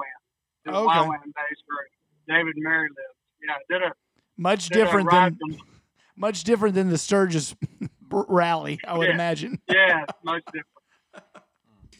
to 0.66 0.70
Okay. 0.74 0.98
YWAM 0.98 1.22
base 1.24 1.62
where 1.66 2.38
David 2.38 2.54
and 2.56 2.64
Mary 2.64 2.88
lived. 2.88 3.16
Yeah, 3.46 3.54
did 3.78 3.82
a 3.86 3.92
Much 4.38 4.68
did 4.70 4.74
different 4.84 5.12
ride 5.12 5.36
than 5.38 5.58
from- 5.58 5.66
much 6.16 6.44
different 6.44 6.74
than 6.74 6.88
the 6.88 6.96
Sturgis 6.98 7.54
rally, 8.10 8.80
I 8.88 8.96
would 8.96 9.08
Yeah. 9.08 9.14
imagine. 9.14 9.60
yeah, 9.68 10.04
much 10.24 10.42
different. 10.46 10.64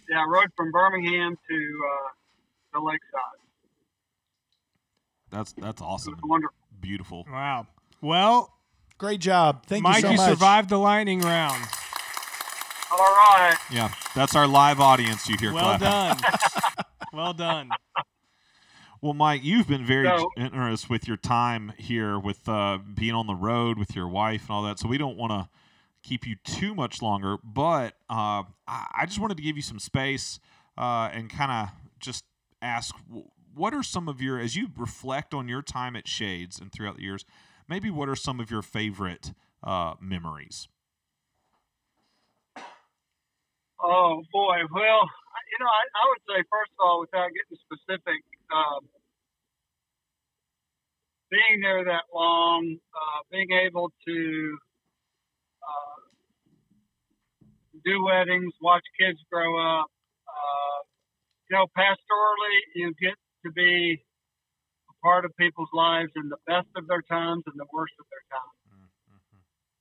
Yeah, 0.08 0.20
I 0.20 0.24
rode 0.26 0.48
from 0.56 0.72
Birmingham 0.72 1.36
to 1.50 1.80
uh, 1.92 2.08
to 2.74 2.80
Lakeside. 2.82 3.38
That's 5.30 5.52
that's 5.54 5.82
awesome. 5.82 6.16
wonderful. 6.24 6.54
Beautiful. 6.80 7.26
Wow. 7.30 7.66
Well, 8.00 8.54
Great 8.98 9.20
job. 9.20 9.64
Thank 9.66 9.84
Mike, 9.84 9.96
you 9.96 10.02
so 10.02 10.10
you 10.10 10.18
survived 10.18 10.68
the 10.70 10.76
lightning 10.78 11.20
round. 11.20 11.64
All 12.90 12.98
right. 12.98 13.54
Yeah, 13.70 13.92
that's 14.16 14.34
our 14.34 14.48
live 14.48 14.80
audience 14.80 15.28
you 15.28 15.36
hear 15.38 15.52
Well 15.52 15.78
clapping. 15.78 16.20
done. 16.22 16.32
well 17.12 17.32
done. 17.32 17.70
Well, 19.00 19.14
Mike, 19.14 19.44
you've 19.44 19.68
been 19.68 19.84
very 19.84 20.08
So- 20.08 20.30
generous 20.36 20.88
with 20.88 21.06
your 21.06 21.16
time 21.16 21.72
here, 21.78 22.18
with 22.18 22.48
uh, 22.48 22.78
being 22.94 23.14
on 23.14 23.28
the 23.28 23.36
road 23.36 23.78
with 23.78 23.94
your 23.94 24.08
wife 24.08 24.42
and 24.42 24.50
all 24.50 24.62
that. 24.64 24.80
So 24.80 24.88
we 24.88 24.98
don't 24.98 25.16
want 25.16 25.30
to 25.30 25.48
keep 26.02 26.26
you 26.26 26.34
too 26.44 26.74
much 26.74 27.00
longer, 27.00 27.36
but 27.44 27.92
uh, 28.10 28.42
I 28.66 28.86
I 28.98 29.06
just 29.06 29.20
wanted 29.20 29.36
to 29.36 29.42
give 29.44 29.54
you 29.54 29.62
some 29.62 29.78
space 29.78 30.40
uh, 30.76 31.08
and 31.12 31.30
kind 31.30 31.52
of 31.52 31.68
just 32.00 32.24
ask, 32.62 32.94
what 33.54 33.74
are 33.74 33.82
some 33.82 34.08
of 34.08 34.20
your, 34.20 34.38
as 34.38 34.56
you 34.56 34.68
reflect 34.76 35.34
on 35.34 35.48
your 35.48 35.62
time 35.62 35.96
at 35.96 36.08
Shades 36.08 36.58
and 36.60 36.72
throughout 36.72 36.96
the 36.96 37.02
years, 37.02 37.24
maybe 37.68 37.90
what 37.90 38.08
are 38.08 38.16
some 38.16 38.40
of 38.40 38.50
your 38.50 38.62
favorite 38.62 39.32
uh, 39.62 39.94
memories? 40.00 40.68
Oh 43.80 44.22
boy, 44.32 44.56
well, 44.74 45.02
you 45.50 45.58
know, 45.60 45.70
I, 45.70 45.82
I 45.86 46.02
would 46.10 46.22
say 46.26 46.42
first 46.50 46.72
of 46.74 46.84
all, 46.84 47.00
without 47.00 47.30
getting 47.30 47.58
specific, 47.62 48.22
um, 48.52 48.88
being 51.30 51.60
there 51.62 51.84
that 51.84 52.04
long, 52.12 52.76
uh, 52.94 53.20
being 53.30 53.52
able 53.52 53.92
to 54.06 54.58
uh, 55.62 56.00
do 57.84 58.04
weddings, 58.04 58.52
watch 58.60 58.84
kids 58.98 59.18
grow 59.30 59.58
up, 59.58 59.86
uh, 60.26 60.78
you 61.50 61.56
know, 61.56 61.66
pastorally, 61.76 62.56
you 62.74 62.92
get 63.00 63.16
to 63.44 63.52
be 63.52 64.04
a 64.90 64.94
part 65.04 65.24
of 65.24 65.32
people's 65.36 65.72
lives 65.72 66.12
in 66.16 66.28
the 66.28 66.36
best 66.46 66.68
of 66.76 66.86
their 66.88 67.02
times 67.02 67.44
and 67.46 67.56
the 67.56 67.68
worst 67.72 67.94
of 67.98 68.06
their 68.10 68.24
times. 68.28 68.58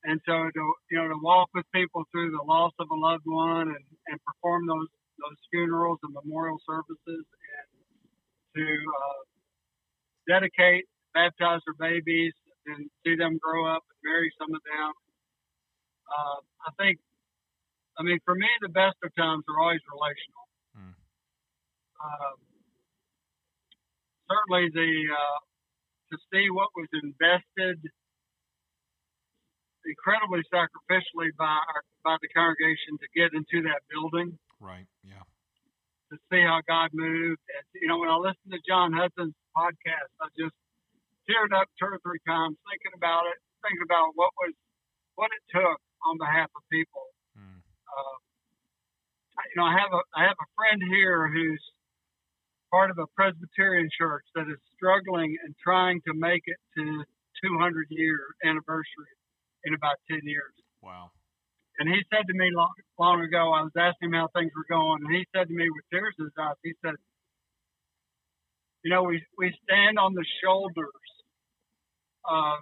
And 0.07 0.22
so 0.24 0.47
to 0.47 0.63
you 0.91 0.97
know 0.97 1.09
to 1.09 1.20
walk 1.20 1.49
with 1.53 1.65
people 1.74 2.05
through 2.11 2.32
the 2.32 2.43
loss 2.47 2.72
of 2.80 2.88
a 2.89 2.95
loved 2.95 3.26
one 3.26 3.68
and, 3.68 3.86
and 4.07 4.18
perform 4.24 4.65
those 4.68 4.88
those 5.20 5.36
funerals 5.51 5.99
and 6.03 6.13
memorial 6.13 6.61
services 6.63 7.26
and 7.28 7.68
to 8.55 8.63
uh, 8.63 9.22
dedicate, 10.28 10.86
baptize 11.13 11.61
their 11.65 11.78
babies 11.78 12.34
and 12.68 12.89
see 13.05 13.15
them 13.15 13.39
grow 13.41 13.65
up 13.65 13.84
and 13.89 13.97
marry 14.03 14.32
some 14.39 14.53
of 14.53 14.61
them. 14.63 14.91
Uh, 16.07 16.39
I 16.68 16.72
think, 16.80 16.99
I 17.97 18.03
mean, 18.03 18.20
for 18.26 18.36
me, 18.36 18.47
the 18.61 18.70
best 18.70 18.95
of 19.03 19.11
times 19.15 19.43
are 19.47 19.59
always 19.59 19.82
relational. 19.91 20.47
Um, 21.98 22.38
certainly, 24.30 24.70
the 24.74 24.91
uh, 25.12 25.39
to 26.12 26.18
see 26.32 26.50
what 26.50 26.70
was 26.76 26.88
invested 27.04 27.82
incredibly 29.88 30.43
sacrificially 30.52 31.32
by 31.39 31.48
our, 31.48 31.82
by 32.04 32.16
the 32.22 32.28
congregation 32.36 33.00
to 33.00 33.08
get 33.16 33.32
into 33.32 33.64
that 33.68 33.80
building 33.88 34.36
Right. 34.60 34.84
Yeah. 35.04 35.24
to 36.12 36.16
see 36.28 36.43
how 36.43 36.60
God 36.68 36.91
moved. 36.91 37.39
And, 37.56 37.64
you 37.80 37.88
know, 37.88 37.98
when 38.00 38.10
I 38.12 38.20
listened 38.20 38.52
to 38.52 38.60
John 38.68 38.91
Hudson's 38.91 39.36
podcast, 39.56 40.12
I 40.20 40.28
just 40.36 40.56
teared 41.30 41.56
up 41.56 41.68
two 41.80 41.88
or 41.88 42.00
three 42.04 42.20
times 42.28 42.60
thinking 42.68 42.95
about 43.00 43.28
it, 43.32 43.39
thinking 43.64 43.84
about 43.88 44.12
what 44.16 44.32
was 44.43 44.54
what 45.16 45.32
it 45.34 45.43
took 45.56 45.80
on 46.06 46.18
behalf 46.20 46.52
of 46.56 46.62
people. 46.72 47.08
Mm. 47.39 47.64
Uh, 47.64 48.18
you 49.50 49.56
know, 49.62 49.68
I 49.68 49.74
have 49.78 49.91
a 49.95 50.02
I 50.16 50.22
have 50.28 50.39
a 50.39 50.50
friend 50.56 50.82
here 50.91 51.28
who's 51.32 51.64
part 52.72 52.91
of 52.91 52.97
a 52.97 53.07
Presbyterian 53.15 53.89
church 53.97 54.26
that 54.36 54.47
is 54.49 54.59
struggling 54.76 55.36
and 55.43 55.55
trying 55.63 56.01
to 56.07 56.13
make 56.13 56.43
it 56.45 56.57
to 56.78 57.03
200 57.43 57.88
year 57.89 58.20
anniversary 58.43 59.13
in 59.65 59.74
about 59.74 59.95
10 60.09 60.22
years. 60.24 60.53
Wow. 60.82 61.11
And 61.80 61.88
he 61.88 62.01
said 62.09 62.26
to 62.26 62.34
me 62.34 62.49
long, 62.53 62.74
long 62.97 63.22
ago, 63.22 63.53
I 63.53 63.61
was 63.61 63.76
asking 63.78 64.09
him 64.09 64.18
how 64.18 64.30
things 64.34 64.51
were 64.57 64.65
going, 64.65 65.05
and 65.05 65.13
he 65.13 65.26
said 65.36 65.47
to 65.47 65.53
me 65.53 65.70
with 65.70 65.86
tears 65.93 66.15
in 66.18 66.26
his 66.26 66.34
eyes, 66.39 66.57
he 66.63 66.74
said, 66.82 66.97
You 68.84 68.89
know, 68.89 69.03
we, 69.03 69.22
we 69.38 69.53
stand 69.61 69.99
on 69.99 70.13
the 70.13 70.26
shoulders 70.41 71.05
of 72.26 72.57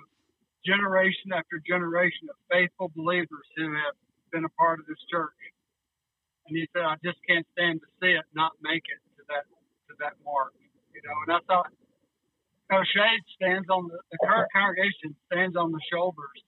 generation 0.67 1.31
after 1.31 1.63
generation 1.63 2.27
of 2.27 2.35
faithful 2.51 2.91
believers 2.91 3.47
who 3.55 3.71
have 3.71 3.95
been 4.33 4.43
a 4.43 4.53
part 4.59 4.83
of 4.83 4.85
this 4.85 4.99
church. 5.07 5.39
And 6.47 6.57
he 6.57 6.67
said, 6.75 6.83
I 6.83 6.99
just 6.99 7.17
can't 7.23 7.47
stand 7.55 7.79
to 7.81 7.89
see 8.03 8.13
it 8.13 8.25
not 8.35 8.51
make 8.61 8.83
it 8.83 8.99
to 9.17 9.23
that 9.31 9.47
that 9.99 10.15
mark. 10.23 10.53
You 10.93 11.01
know, 11.03 11.17
and 11.27 11.31
I 11.35 11.39
thought 11.47 11.69
Shade 12.71 13.23
stands 13.35 13.69
on 13.69 13.87
the, 13.87 13.99
the 14.11 14.17
current 14.23 14.49
congregation 14.51 15.15
stands 15.29 15.55
on 15.55 15.71
the 15.71 15.83
shoulders 15.91 16.39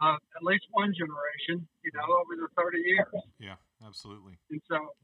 of 0.00 0.16
at 0.34 0.42
least 0.42 0.64
one 0.72 0.90
generation, 0.96 1.68
you 1.84 1.92
know, 1.92 2.08
over 2.24 2.32
the 2.34 2.48
30 2.56 2.80
years. 2.80 3.12
Yeah, 3.38 3.60
absolutely. 3.84 4.40
And 4.50 4.60
so 4.64 4.96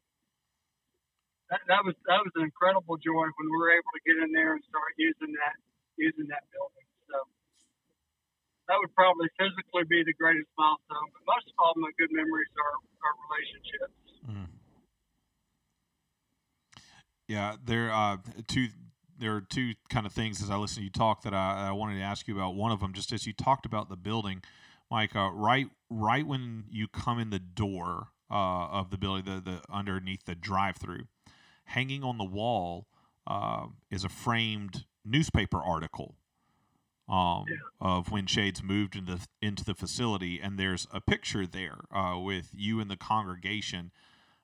that, 1.53 1.61
that 1.69 1.85
was 1.87 1.95
that 2.11 2.25
was 2.25 2.33
an 2.35 2.43
incredible 2.43 2.97
joy 2.99 3.29
when 3.31 3.47
we 3.47 3.57
were 3.57 3.71
able 3.71 3.93
to 3.95 4.03
get 4.03 4.19
in 4.19 4.33
there 4.33 4.57
and 4.57 4.63
start 4.67 4.91
using 4.99 5.31
that 5.39 5.55
using 5.95 6.27
that 6.33 6.43
building. 6.51 6.87
So 7.07 7.17
that 8.67 8.77
would 8.83 8.91
probably 8.99 9.31
physically 9.39 9.87
be 9.87 10.03
the 10.03 10.17
greatest 10.19 10.51
milestone, 10.59 11.09
but 11.15 11.23
most 11.25 11.47
of 11.47 11.57
all, 11.63 11.73
my 11.79 11.93
good 11.95 12.11
memories 12.11 12.51
are, 12.59 12.77
are 13.07 13.15
relationships. 13.31 13.95
Mm. 14.27 14.51
Yeah, 17.29 17.57
there 17.65 17.91
uh 17.93 18.19
two 18.47 18.69
there 19.19 19.35
are 19.35 19.41
two 19.41 19.75
kind 19.89 20.07
of 20.07 20.13
things 20.13 20.43
as 20.43 20.51
I 20.51 20.57
listen 20.57 20.79
to 20.79 20.85
you 20.85 20.91
talk 20.91 21.23
that 21.23 21.33
I, 21.35 21.69
I 21.69 21.73
wanted 21.73 21.97
to 21.97 22.03
ask 22.03 22.29
you 22.29 22.35
about. 22.37 22.55
One 22.55 22.71
of 22.71 22.81
them, 22.81 22.93
just 22.93 23.13
as 23.13 23.27
you 23.27 23.33
talked 23.33 23.65
about 23.67 23.89
the 23.89 23.97
building, 23.97 24.43
Mike, 24.91 25.17
uh, 25.17 25.31
right 25.33 25.69
right 25.91 26.27
when 26.27 26.65
you 26.71 26.87
come 26.89 27.19
in 27.19 27.31
the 27.31 27.39
door 27.39 28.09
uh, 28.31 28.67
of 28.69 28.91
the 28.91 28.99
building, 28.99 29.25
the, 29.25 29.41
the 29.41 29.61
underneath 29.71 30.25
the 30.25 30.35
drive-through, 30.35 31.07
hanging 31.65 32.05
on 32.05 32.19
the 32.19 32.25
wall 32.25 32.87
uh, 33.27 33.67
is 33.91 34.05
a 34.05 34.09
framed 34.09 34.85
newspaper 35.05 35.63
article 35.63 36.15
um, 37.09 37.45
Yeah. 37.49 37.57
of 37.81 38.11
when 38.11 38.27
Shades 38.27 38.63
moved 38.63 38.97
into 38.97 39.17
the, 39.17 39.27
into 39.41 39.65
the 39.65 39.75
facility, 39.75 40.41
and 40.41 40.59
there's 40.59 40.87
a 40.93 41.01
picture 41.01 41.47
there 41.47 41.79
uh, 41.91 42.19
with 42.19 42.51
you 42.53 42.81
and 42.81 42.91
the 42.91 42.97
congregation. 42.97 43.93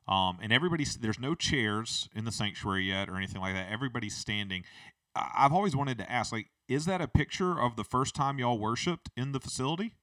Um, 0.09 0.39
and 0.43 0.53
everybody's 0.53 0.97
there's 0.97 1.21
no 1.21 1.35
chairs 1.35 2.09
in 2.15 2.25
the 2.25 2.33
sanctuary 2.33 2.85
yet 2.89 3.09
or 3.09 3.17
anything 3.17 3.41
like 3.41 3.55
that. 3.55 3.71
Everybody's 3.71 4.17
standing. 4.17 4.65
I've 5.15 5.53
always 5.53 5.77
wanted 5.77 5.99
to 5.99 6.11
ask, 6.11 6.33
like, 6.33 6.49
is 6.69 6.87
that 6.87 7.01
a 7.01 7.09
picture 7.09 7.61
of 7.61 7.77
the 7.77 7.85
first 7.85 8.15
time 8.15 8.39
y'all 8.39 8.59
worshipped 8.59 9.11
in 9.17 9.33
the 9.33 9.41
facility? 9.41 9.95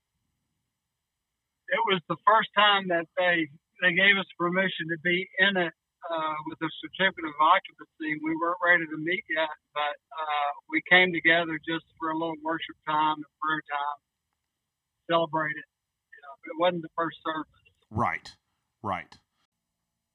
It 1.69 1.81
was 1.85 2.01
the 2.07 2.17
first 2.25 2.49
time 2.55 2.87
that 2.89 3.05
they 3.17 3.49
they 3.81 3.93
gave 3.93 4.17
us 4.17 4.25
permission 4.37 4.87
to 4.89 4.97
be 5.03 5.27
in 5.39 5.57
it 5.57 5.73
uh, 6.09 6.35
with 6.47 6.59
a 6.61 6.71
certificate 6.81 7.25
of 7.25 7.35
occupancy. 7.39 8.19
We 8.23 8.35
weren't 8.39 8.61
ready 8.63 8.85
to 8.85 8.97
meet 8.97 9.23
yet, 9.29 9.51
but 9.73 9.95
uh, 10.15 10.49
we 10.69 10.81
came 10.89 11.11
together 11.13 11.59
just 11.67 11.85
for 11.99 12.09
a 12.11 12.17
little 12.17 12.39
worship 12.43 12.75
time 12.87 13.19
and 13.19 13.31
prayer 13.39 13.63
time, 13.67 13.99
celebrate 15.11 15.55
it. 15.55 15.67
You 16.11 16.19
know, 16.23 16.33
it 16.49 16.55
wasn't 16.59 16.83
the 16.83 16.93
first 16.95 17.17
service. 17.23 17.61
Right, 17.91 18.35
right. 18.81 19.17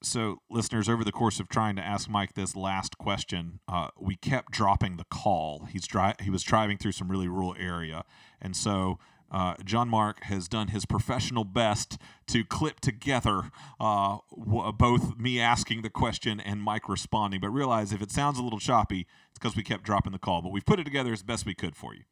So, 0.04 0.42
listeners, 0.50 0.88
over 0.88 1.02
the 1.02 1.12
course 1.12 1.40
of 1.40 1.48
trying 1.48 1.76
to 1.76 1.82
ask 1.82 2.10
Mike 2.10 2.34
this 2.34 2.54
last 2.54 2.98
question, 2.98 3.60
uh, 3.66 3.88
we 3.98 4.16
kept 4.16 4.52
dropping 4.52 4.98
the 4.98 5.04
call. 5.04 5.66
He's 5.70 5.86
he 6.20 6.30
was 6.30 6.42
driving 6.42 6.76
through 6.76 6.92
some 6.92 7.10
really 7.10 7.28
rural 7.28 7.56
area, 7.58 8.04
and 8.40 8.54
so 8.54 8.98
uh, 9.30 9.54
John 9.64 9.88
Mark 9.88 10.24
has 10.24 10.46
done 10.46 10.68
his 10.68 10.84
professional 10.84 11.44
best 11.44 11.98
to 12.28 12.44
clip 12.44 12.80
together 12.80 13.50
uh, 13.80 14.18
w- 14.30 14.72
both 14.72 15.18
me 15.18 15.40
asking 15.40 15.82
the 15.82 15.90
question 15.90 16.38
and 16.38 16.62
Mike 16.62 16.88
responding. 16.88 17.40
But 17.40 17.48
realize 17.48 17.92
if 17.92 18.02
it 18.02 18.12
sounds 18.12 18.38
a 18.38 18.42
little 18.42 18.60
choppy, 18.60 19.06
it's 19.30 19.38
because 19.38 19.56
we 19.56 19.62
kept 19.62 19.84
dropping 19.84 20.12
the 20.12 20.18
call. 20.18 20.42
But 20.42 20.52
we've 20.52 20.64
put 20.66 20.78
it 20.78 20.84
together 20.84 21.12
as 21.12 21.22
best 21.22 21.46
we 21.46 21.54
could 21.54 21.74
for 21.74 21.94
you. 21.94 22.02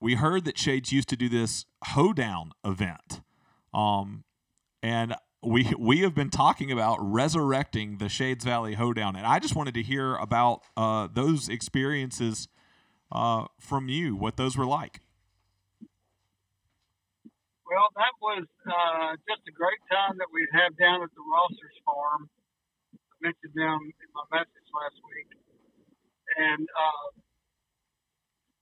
We 0.00 0.14
heard 0.14 0.44
that 0.46 0.58
Shades 0.58 0.90
used 0.90 1.08
to 1.10 1.16
do 1.16 1.28
this 1.28 1.66
hoedown 1.84 2.52
event. 2.64 3.20
Um, 3.72 4.24
and 4.82 5.14
we 5.46 5.72
we 5.78 6.00
have 6.00 6.14
been 6.14 6.30
talking 6.30 6.72
about 6.72 6.98
resurrecting 7.00 7.98
the 7.98 8.08
Shades 8.08 8.44
Valley 8.44 8.74
Hoedown, 8.74 9.16
and 9.16 9.26
I 9.26 9.38
just 9.38 9.54
wanted 9.54 9.74
to 9.74 9.82
hear 9.82 10.16
about 10.16 10.62
uh, 10.76 11.08
those 11.12 11.48
experiences 11.48 12.48
uh, 13.12 13.46
from 13.60 13.88
you, 13.88 14.16
what 14.16 14.36
those 14.36 14.56
were 14.56 14.66
like. 14.66 15.00
Well, 17.64 17.88
that 17.96 18.14
was 18.20 18.46
uh, 18.68 19.16
just 19.26 19.42
a 19.48 19.54
great 19.54 19.80
time 19.90 20.18
that 20.18 20.28
we'd 20.30 20.52
have 20.52 20.76
down 20.76 21.02
at 21.02 21.10
the 21.10 21.24
Rossers 21.24 21.78
farm. 21.84 22.28
I 22.92 23.32
mentioned 23.32 23.56
them 23.56 23.80
in 23.88 24.08
my 24.14 24.24
message 24.30 24.68
last 24.70 25.00
week. 25.10 25.26
And 26.38 26.62
uh, 26.62 27.06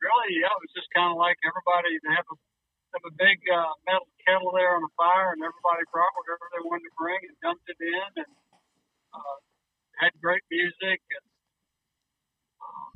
really, 0.00 0.40
yeah, 0.40 0.54
it 0.54 0.60
was 0.64 0.72
just 0.72 0.88
kind 0.96 1.12
of 1.12 1.18
like 1.18 1.36
everybody 1.44 1.98
to 1.98 2.08
have 2.14 2.26
a 2.30 2.36
have 2.92 3.04
a 3.08 3.14
big 3.16 3.40
uh, 3.48 3.72
metal 3.88 4.08
kettle 4.24 4.52
there 4.52 4.76
on 4.76 4.84
the 4.84 4.92
fire, 4.94 5.32
and 5.32 5.40
everybody 5.40 5.84
brought 5.88 6.12
whatever 6.16 6.44
they 6.52 6.62
wanted 6.64 6.86
to 6.88 6.94
bring 6.96 7.20
and 7.24 7.34
dumped 7.40 7.64
it 7.68 7.80
in, 7.80 8.10
and 8.24 8.32
uh, 9.16 9.36
had 10.00 10.12
great 10.20 10.44
music 10.52 11.00
and 11.00 11.26
uh, 12.60 12.88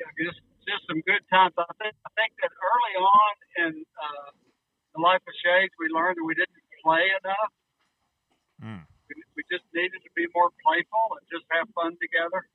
yeah, 0.00 0.10
just 0.16 0.40
just 0.64 0.82
some 0.88 1.00
good 1.04 1.22
times. 1.28 1.52
I 1.58 1.68
think 1.76 1.94
I 2.04 2.10
think 2.16 2.32
that 2.40 2.52
early 2.52 2.94
on 3.00 3.32
in 3.68 3.72
uh, 4.00 4.30
the 4.96 5.00
life 5.00 5.22
of 5.24 5.34
Shades, 5.44 5.72
we 5.76 5.92
learned 5.92 6.16
that 6.16 6.26
we 6.26 6.34
didn't 6.34 6.62
play 6.80 7.12
enough. 7.20 7.52
Mm. 8.62 8.82
We, 9.10 9.14
we 9.36 9.42
just 9.50 9.66
needed 9.74 10.00
to 10.00 10.12
be 10.16 10.24
more 10.32 10.50
playful 10.62 11.20
and 11.20 11.24
just 11.28 11.44
have 11.52 11.68
fun 11.74 11.98
together. 12.00 12.46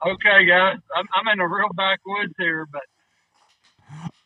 Okay, 0.00 0.48
guys, 0.48 0.80
I'm, 0.96 1.04
I'm 1.12 1.28
in 1.28 1.44
the 1.44 1.44
real 1.44 1.68
backwoods 1.76 2.32
here, 2.40 2.64
but 2.64 2.88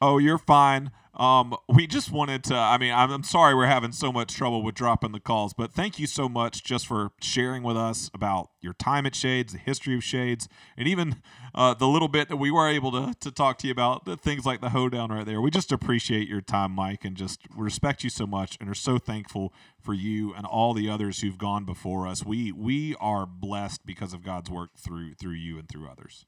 Oh, 0.00 0.18
you're 0.18 0.38
fine. 0.38 0.90
Um, 1.16 1.56
we 1.68 1.86
just 1.86 2.10
wanted 2.10 2.42
to. 2.44 2.56
I 2.56 2.76
mean, 2.78 2.92
I'm, 2.92 3.10
I'm 3.10 3.22
sorry 3.22 3.54
we're 3.54 3.66
having 3.66 3.92
so 3.92 4.12
much 4.12 4.34
trouble 4.34 4.62
with 4.62 4.74
dropping 4.74 5.12
the 5.12 5.20
calls, 5.20 5.54
but 5.54 5.72
thank 5.72 5.98
you 5.98 6.06
so 6.06 6.28
much 6.28 6.64
just 6.64 6.86
for 6.86 7.12
sharing 7.20 7.62
with 7.62 7.76
us 7.76 8.10
about 8.12 8.50
your 8.60 8.72
time 8.72 9.06
at 9.06 9.14
Shades, 9.14 9.52
the 9.52 9.58
history 9.58 9.94
of 9.94 10.02
Shades, 10.02 10.48
and 10.76 10.88
even 10.88 11.22
uh, 11.54 11.74
the 11.74 11.86
little 11.86 12.08
bit 12.08 12.28
that 12.28 12.36
we 12.36 12.50
were 12.50 12.68
able 12.68 12.90
to, 12.92 13.14
to 13.20 13.30
talk 13.30 13.58
to 13.58 13.68
you 13.68 13.72
about 13.72 14.04
the 14.06 14.16
things 14.16 14.44
like 14.44 14.60
the 14.60 14.70
hoedown 14.70 15.10
right 15.10 15.24
there. 15.24 15.40
We 15.40 15.50
just 15.50 15.70
appreciate 15.70 16.28
your 16.28 16.40
time, 16.40 16.72
Mike, 16.72 17.04
and 17.04 17.16
just 17.16 17.40
respect 17.56 18.02
you 18.02 18.10
so 18.10 18.26
much, 18.26 18.56
and 18.60 18.68
are 18.68 18.74
so 18.74 18.98
thankful 18.98 19.52
for 19.80 19.94
you 19.94 20.34
and 20.34 20.46
all 20.46 20.74
the 20.74 20.90
others 20.90 21.20
who've 21.20 21.38
gone 21.38 21.64
before 21.64 22.08
us. 22.08 22.24
We 22.24 22.50
we 22.50 22.96
are 23.00 23.26
blessed 23.26 23.86
because 23.86 24.12
of 24.12 24.24
God's 24.24 24.50
work 24.50 24.70
through 24.76 25.14
through 25.14 25.34
you 25.34 25.58
and 25.58 25.68
through 25.68 25.88
others. 25.88 26.26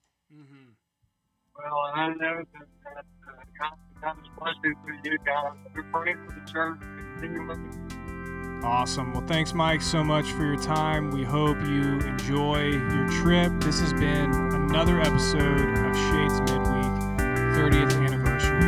Well, 1.58 1.90
I 1.94 2.08
know 2.08 2.44
that, 2.52 2.66
that 2.84 3.04
uh, 3.28 3.72
God, 4.02 4.16
blessing 4.38 4.74
you 5.04 5.18
guys. 5.24 5.52
We're 5.74 5.82
for 5.90 6.04
the 6.04 6.50
church. 6.50 6.80
Continue 7.20 7.46
Awesome. 8.64 9.12
Well, 9.12 9.24
thanks, 9.26 9.52
Mike, 9.52 9.82
so 9.82 10.02
much 10.02 10.26
for 10.32 10.44
your 10.44 10.60
time. 10.60 11.10
We 11.10 11.24
hope 11.24 11.58
you 11.62 11.98
enjoy 12.00 12.70
your 12.70 13.08
trip. 13.08 13.52
This 13.60 13.80
has 13.80 13.92
been 13.92 14.32
another 14.54 15.00
episode 15.00 15.78
of 15.86 15.96
Shades 15.96 16.40
Midweek, 16.40 16.92
30th 17.54 17.94
anniversary. 18.04 18.65